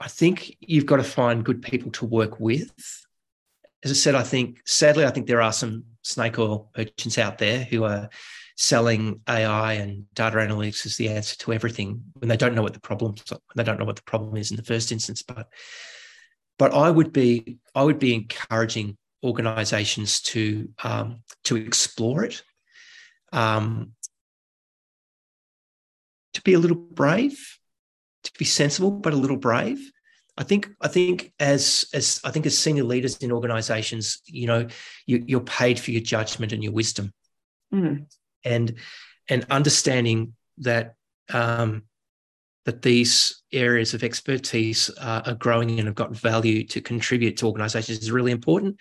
I 0.00 0.08
think 0.08 0.56
you've 0.60 0.86
got 0.86 0.96
to 0.96 1.04
find 1.04 1.44
good 1.44 1.60
people 1.60 1.90
to 1.92 2.06
work 2.06 2.40
with. 2.40 2.72
As 3.84 3.90
I 3.90 3.94
said, 3.94 4.14
I 4.14 4.22
think 4.22 4.60
sadly, 4.64 5.04
I 5.04 5.10
think 5.10 5.26
there 5.26 5.42
are 5.42 5.52
some 5.52 5.84
snake 6.02 6.38
oil 6.38 6.70
merchants 6.76 7.18
out 7.18 7.36
there 7.36 7.64
who 7.64 7.84
are 7.84 8.08
selling 8.56 9.20
AI 9.28 9.74
and 9.74 10.12
data 10.14 10.38
analytics 10.38 10.86
as 10.86 10.96
the 10.96 11.10
answer 11.10 11.36
to 11.36 11.52
everything 11.52 12.02
when 12.14 12.28
they 12.28 12.36
don't 12.36 12.54
know 12.54 12.62
what 12.62 12.74
the 12.74 12.80
problem 12.80 13.14
they 13.54 13.62
don't 13.62 13.78
know 13.78 13.84
what 13.84 13.96
the 13.96 14.02
problem 14.02 14.36
is 14.36 14.50
in 14.50 14.56
the 14.56 14.64
first 14.64 14.90
instance. 14.90 15.22
But 15.22 15.48
but 16.58 16.74
I 16.74 16.90
would 16.90 17.12
be 17.12 17.58
I 17.74 17.82
would 17.84 17.98
be 17.98 18.14
encouraging 18.14 18.96
organisations 19.22 20.20
to 20.22 20.68
um, 20.82 21.22
to 21.44 21.56
explore 21.56 22.24
it, 22.24 22.42
um, 23.32 23.92
to 26.34 26.42
be 26.42 26.54
a 26.54 26.58
little 26.58 26.76
brave, 26.76 27.58
to 28.24 28.32
be 28.38 28.44
sensible 28.44 28.90
but 28.90 29.12
a 29.12 29.16
little 29.16 29.36
brave. 29.36 29.90
I 30.36 30.44
think 30.44 30.68
I 30.80 30.88
think 30.88 31.32
as 31.40 31.88
as 31.94 32.20
I 32.24 32.30
think 32.30 32.46
as 32.46 32.58
senior 32.58 32.84
leaders 32.84 33.16
in 33.18 33.32
organisations, 33.32 34.20
you 34.26 34.46
know, 34.46 34.68
you, 35.06 35.38
are 35.38 35.40
paid 35.40 35.80
for 35.80 35.90
your 35.90 36.02
judgment 36.02 36.52
and 36.52 36.62
your 36.62 36.72
wisdom, 36.72 37.12
mm. 37.74 38.06
and 38.44 38.74
and 39.28 39.46
understanding 39.50 40.34
that 40.58 40.94
um, 41.32 41.84
that 42.68 42.82
these 42.82 43.44
areas 43.50 43.94
of 43.94 44.04
expertise 44.04 44.90
are 45.00 45.32
growing 45.32 45.78
and 45.78 45.88
have 45.88 45.94
got 45.94 46.14
value 46.14 46.62
to 46.62 46.82
contribute 46.82 47.38
to 47.38 47.46
organisations 47.46 48.00
is 48.00 48.10
really 48.10 48.30
important. 48.30 48.76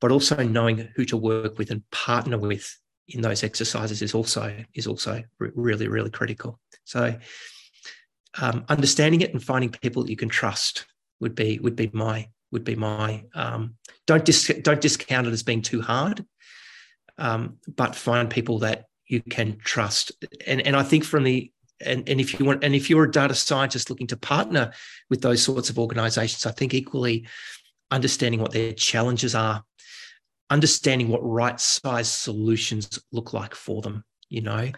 But 0.00 0.12
also 0.12 0.42
knowing 0.42 0.88
who 0.96 1.04
to 1.04 1.16
work 1.18 1.58
with 1.58 1.70
and 1.70 1.82
partner 1.90 2.38
with 2.38 2.74
in 3.08 3.20
those 3.20 3.44
exercises 3.44 4.00
is 4.00 4.14
also 4.14 4.64
is 4.72 4.86
also 4.86 5.22
really 5.38 5.88
really 5.88 6.08
critical. 6.08 6.58
So 6.84 7.18
um, 8.40 8.64
understanding 8.70 9.20
it 9.20 9.34
and 9.34 9.44
finding 9.44 9.68
people 9.68 10.02
that 10.02 10.10
you 10.10 10.16
can 10.16 10.30
trust 10.30 10.86
would 11.20 11.34
be 11.34 11.58
would 11.58 11.76
be 11.76 11.90
my 11.92 12.30
would 12.50 12.64
be 12.64 12.76
my 12.76 13.24
um, 13.34 13.74
don't 14.06 14.24
dis- 14.24 14.58
don't 14.62 14.80
discount 14.80 15.26
it 15.26 15.34
as 15.34 15.42
being 15.42 15.60
too 15.60 15.82
hard, 15.82 16.24
um, 17.18 17.58
but 17.68 17.94
find 17.94 18.30
people 18.30 18.60
that 18.60 18.86
you 19.06 19.20
can 19.20 19.58
trust. 19.58 20.12
And 20.46 20.66
and 20.66 20.74
I 20.74 20.82
think 20.82 21.04
from 21.04 21.24
the 21.24 21.52
and, 21.84 22.08
and 22.08 22.20
if 22.20 22.38
you 22.38 22.46
want 22.46 22.64
and 22.64 22.74
if 22.74 22.88
you're 22.88 23.04
a 23.04 23.10
data 23.10 23.34
scientist 23.34 23.90
looking 23.90 24.06
to 24.08 24.16
partner 24.16 24.72
with 25.10 25.20
those 25.20 25.42
sorts 25.42 25.70
of 25.70 25.78
organizations, 25.78 26.46
I 26.46 26.52
think 26.52 26.74
equally 26.74 27.26
understanding 27.90 28.40
what 28.40 28.52
their 28.52 28.72
challenges 28.72 29.34
are, 29.34 29.62
understanding 30.50 31.08
what 31.08 31.20
right 31.20 31.60
size 31.60 32.10
solutions 32.10 32.98
look 33.12 33.32
like 33.32 33.54
for 33.54 33.82
them 33.82 34.04
you 34.28 34.40
know 34.40 34.68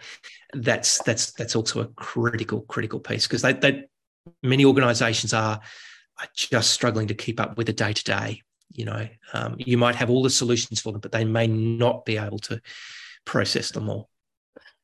that's 0.53 1.01
that's 1.01 1.31
that's 1.31 1.55
also 1.55 1.81
a 1.81 1.87
critical 1.87 2.61
critical 2.61 2.99
piece 2.99 3.25
because 3.25 3.41
they, 3.41 3.53
they 3.53 3.83
many 4.43 4.65
organizations 4.65 5.33
are, 5.33 5.59
are 6.19 6.27
just 6.35 6.71
struggling 6.71 7.07
to 7.07 7.13
keep 7.13 7.39
up 7.39 7.57
with 7.57 7.67
the 7.67 7.73
day 7.73 7.93
to 7.93 8.03
day 8.03 8.41
You 8.71 8.85
know, 8.85 9.07
um, 9.33 9.55
you 9.57 9.77
might 9.77 9.95
have 9.95 10.09
all 10.09 10.23
the 10.23 10.29
solutions 10.29 10.79
for 10.79 10.91
them, 10.91 11.01
but 11.01 11.11
they 11.11 11.25
may 11.25 11.47
not 11.47 12.05
be 12.05 12.17
able 12.17 12.39
to 12.39 12.61
process 13.25 13.71
them 13.71 13.89
all. 13.89 14.09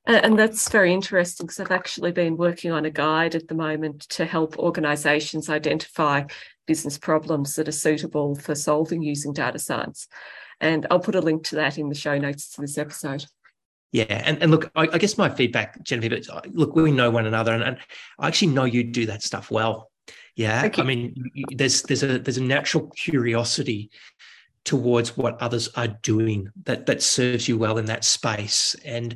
And 0.08 0.38
that's 0.38 0.70
very 0.70 0.94
interesting 0.94 1.48
because 1.48 1.60
I've 1.60 1.72
actually 1.72 2.12
been 2.12 2.38
working 2.38 2.72
on 2.72 2.86
a 2.86 2.92
guide 2.92 3.34
at 3.34 3.48
the 3.48 3.56
moment 3.56 4.02
to 4.10 4.26
help 4.26 4.60
organisations 4.60 5.50
identify 5.50 6.26
business 6.68 6.98
problems 6.98 7.56
that 7.56 7.68
are 7.68 7.74
suitable 7.74 8.36
for 8.36 8.54
solving 8.54 9.02
using 9.02 9.34
data 9.34 9.58
science. 9.58 10.08
And 10.62 10.86
I'll 10.92 11.00
put 11.00 11.16
a 11.16 11.22
link 11.22 11.44
to 11.46 11.56
that 11.56 11.78
in 11.78 11.90
the 11.90 11.96
show 11.96 12.18
notes 12.18 12.52
to 12.52 12.62
this 12.62 12.78
episode. 12.78 13.26
Yeah, 13.92 14.06
and, 14.10 14.42
and 14.42 14.52
look, 14.52 14.70
I, 14.76 14.90
I 14.94 14.98
guess 14.98 15.18
my 15.18 15.30
feedback, 15.30 15.82
Genevieve, 15.84 16.28
look, 16.52 16.76
we 16.76 16.92
know 16.92 17.10
one 17.10 17.26
another, 17.26 17.54
and, 17.54 17.64
and 17.64 17.78
I 18.20 18.28
actually 18.28 18.50
know 18.50 18.66
you 18.66 18.84
do 18.84 19.06
that 19.06 19.24
stuff 19.24 19.50
well. 19.50 19.90
Yeah, 20.36 20.70
I 20.78 20.84
mean, 20.84 21.32
there's 21.52 21.84
there's 21.84 22.04
a 22.04 22.20
there's 22.20 22.38
a 22.38 22.44
natural 22.44 22.88
curiosity 22.90 23.90
towards 24.66 25.16
what 25.16 25.42
others 25.42 25.70
are 25.76 25.88
doing 25.88 26.50
that 26.66 26.88
that 26.88 27.02
serves 27.02 27.48
you 27.48 27.58
well 27.58 27.78
in 27.78 27.86
that 27.86 28.04
space, 28.04 28.76
and 28.84 29.16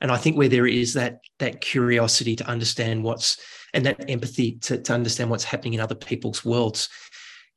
and 0.00 0.10
I 0.10 0.16
think 0.16 0.36
where 0.36 0.48
there 0.48 0.66
is 0.66 0.94
that 0.94 1.20
that 1.38 1.60
curiosity 1.60 2.36
to 2.36 2.46
understand 2.48 3.02
what's 3.02 3.38
and 3.74 3.84
that 3.86 4.08
empathy 4.08 4.52
to, 4.62 4.78
to 4.78 4.92
understand 4.92 5.30
what's 5.30 5.44
happening 5.44 5.74
in 5.74 5.80
other 5.80 5.94
people's 5.94 6.44
worlds, 6.44 6.88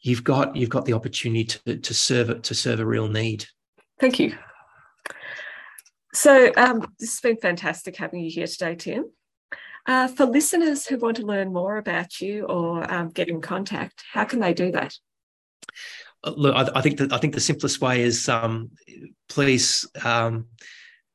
you've 0.01 0.23
got 0.23 0.55
you've 0.55 0.69
got 0.69 0.85
the 0.85 0.93
opportunity 0.93 1.45
to 1.45 1.77
to 1.77 1.93
serve 1.93 2.29
it 2.29 2.43
to 2.43 2.55
serve 2.55 2.79
a 2.79 2.85
real 2.85 3.07
need. 3.07 3.45
Thank 3.99 4.19
you. 4.19 4.35
So 6.13 6.51
um, 6.57 6.81
this 6.99 7.13
has 7.13 7.19
been 7.21 7.37
fantastic 7.37 7.95
having 7.95 8.19
you 8.19 8.29
here 8.29 8.45
today, 8.45 8.75
Tim. 8.75 9.05
Uh, 9.85 10.07
for 10.07 10.25
listeners 10.25 10.85
who 10.85 10.97
want 10.97 11.17
to 11.17 11.25
learn 11.25 11.51
more 11.51 11.77
about 11.77 12.21
you 12.21 12.45
or 12.45 12.89
um, 12.91 13.09
get 13.09 13.27
in 13.27 13.41
contact, 13.41 14.03
how 14.11 14.23
can 14.23 14.39
they 14.39 14.53
do 14.53 14.71
that? 14.71 14.95
Uh, 16.23 16.33
look, 16.37 16.55
I, 16.55 16.79
I 16.79 16.81
think 16.81 16.99
that 16.99 17.11
I 17.11 17.17
think 17.17 17.33
the 17.33 17.41
simplest 17.41 17.81
way 17.81 18.01
is 18.01 18.29
um, 18.29 18.71
please 19.27 19.87
um, 20.03 20.47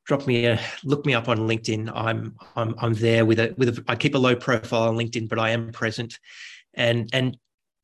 drop 0.09 0.25
me 0.25 0.47
a 0.47 0.59
look 0.83 1.05
me 1.05 1.13
up 1.13 1.29
on 1.29 1.37
LinkedIn. 1.37 1.89
I'm 1.93 2.35
I'm 2.55 2.73
I'm 2.79 2.93
there 2.95 3.25
with 3.25 3.39
a 3.39 3.53
with 3.57 3.69
a 3.69 3.83
I 3.87 3.95
keep 3.95 4.15
a 4.15 4.17
low 4.17 4.35
profile 4.35 4.89
on 4.89 4.95
LinkedIn, 4.95 5.29
but 5.29 5.39
I 5.39 5.51
am 5.51 5.71
present, 5.71 6.19
and 6.73 7.09
and 7.13 7.37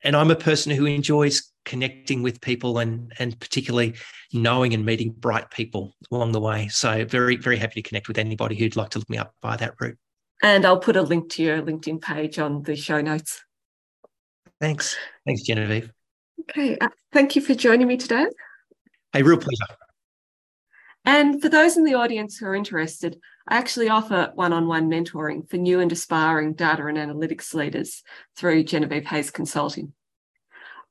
and 0.04 0.16
I'm 0.16 0.32
a 0.32 0.36
person 0.36 0.72
who 0.72 0.86
enjoys 0.88 1.52
connecting 1.66 2.24
with 2.24 2.42
people 2.42 2.80
and 2.80 3.14
and 3.20 3.40
particularly 3.40 3.94
knowing 4.34 4.74
and 4.74 4.84
meeting 4.84 5.12
bright 5.12 5.52
people 5.52 5.96
along 6.12 6.32
the 6.32 6.42
way. 6.42 6.68
So 6.68 7.06
very 7.06 7.38
very 7.38 7.58
happy 7.58 7.82
to 7.82 7.88
connect 7.88 8.08
with 8.08 8.18
anybody 8.18 8.56
who'd 8.56 8.76
like 8.76 8.90
to 8.90 9.00
look 9.00 9.10
me 9.10 9.20
up 9.20 9.34
by 9.42 9.56
that 9.58 9.76
route. 9.80 9.98
And 10.42 10.66
I'll 10.66 10.80
put 10.80 10.98
a 10.98 11.04
link 11.04 11.30
to 11.34 11.44
your 11.44 11.62
LinkedIn 11.62 12.02
page 12.02 12.40
on 12.40 12.64
the 12.64 12.76
show 12.76 13.02
notes. 13.02 13.42
Thanks. 14.60 14.98
Thanks, 15.26 15.44
Genevieve. 15.44 15.92
Okay. 16.42 16.76
Uh, 16.80 16.90
thank 17.14 17.36
you 17.36 17.42
for 17.42 17.54
joining 17.54 17.88
me 17.88 17.98
today. 17.98 18.26
A 19.14 19.22
real 19.22 19.38
pleasure. 19.38 19.76
And 21.06 21.40
for 21.42 21.50
those 21.50 21.78
in 21.78 21.84
the 21.84 21.94
audience 21.94 22.38
who 22.38 22.48
are 22.48 22.56
interested, 22.56 23.20
I 23.48 23.58
actually 23.58 23.90
offer 23.90 24.32
one 24.34 24.54
on 24.54 24.68
one 24.68 24.90
mentoring 24.90 25.48
for 25.48 25.58
new 25.58 25.80
and 25.80 25.92
aspiring 25.92 26.54
data 26.54 26.88
and 26.88 26.98
analytics 26.98 27.54
leaders 27.54 28.02
through 28.36 28.64
Genevieve 28.64 29.06
Hayes 29.06 29.30
Consulting. 29.30 29.94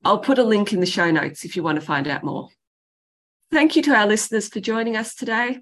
I'll 0.05 0.19
put 0.19 0.39
a 0.39 0.43
link 0.43 0.71
in 0.71 0.79
the 0.79 0.85
show 0.85 1.11
notes 1.11 1.43
if 1.43 1.55
you 1.55 1.63
want 1.63 1.79
to 1.79 1.85
find 1.85 2.07
out 2.07 2.23
more. 2.23 2.49
Thank 3.51 3.75
you 3.75 3.81
to 3.83 3.95
our 3.95 4.07
listeners 4.07 4.47
for 4.47 4.59
joining 4.61 4.95
us 4.95 5.15
today. 5.15 5.59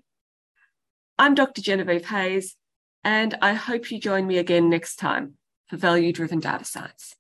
I'm 1.18 1.34
Dr. 1.34 1.62
Genevieve 1.62 2.06
Hayes, 2.06 2.56
and 3.04 3.36
I 3.41 3.54
hope 3.54 3.89
you 3.89 3.99
join 3.99 4.28
me 4.28 4.38
again 4.38 4.70
next 4.70 4.97
time 4.97 5.36
for 5.68 5.78
value 5.78 6.14
driven 6.14 6.39
data 6.39 6.66
science. 6.66 7.16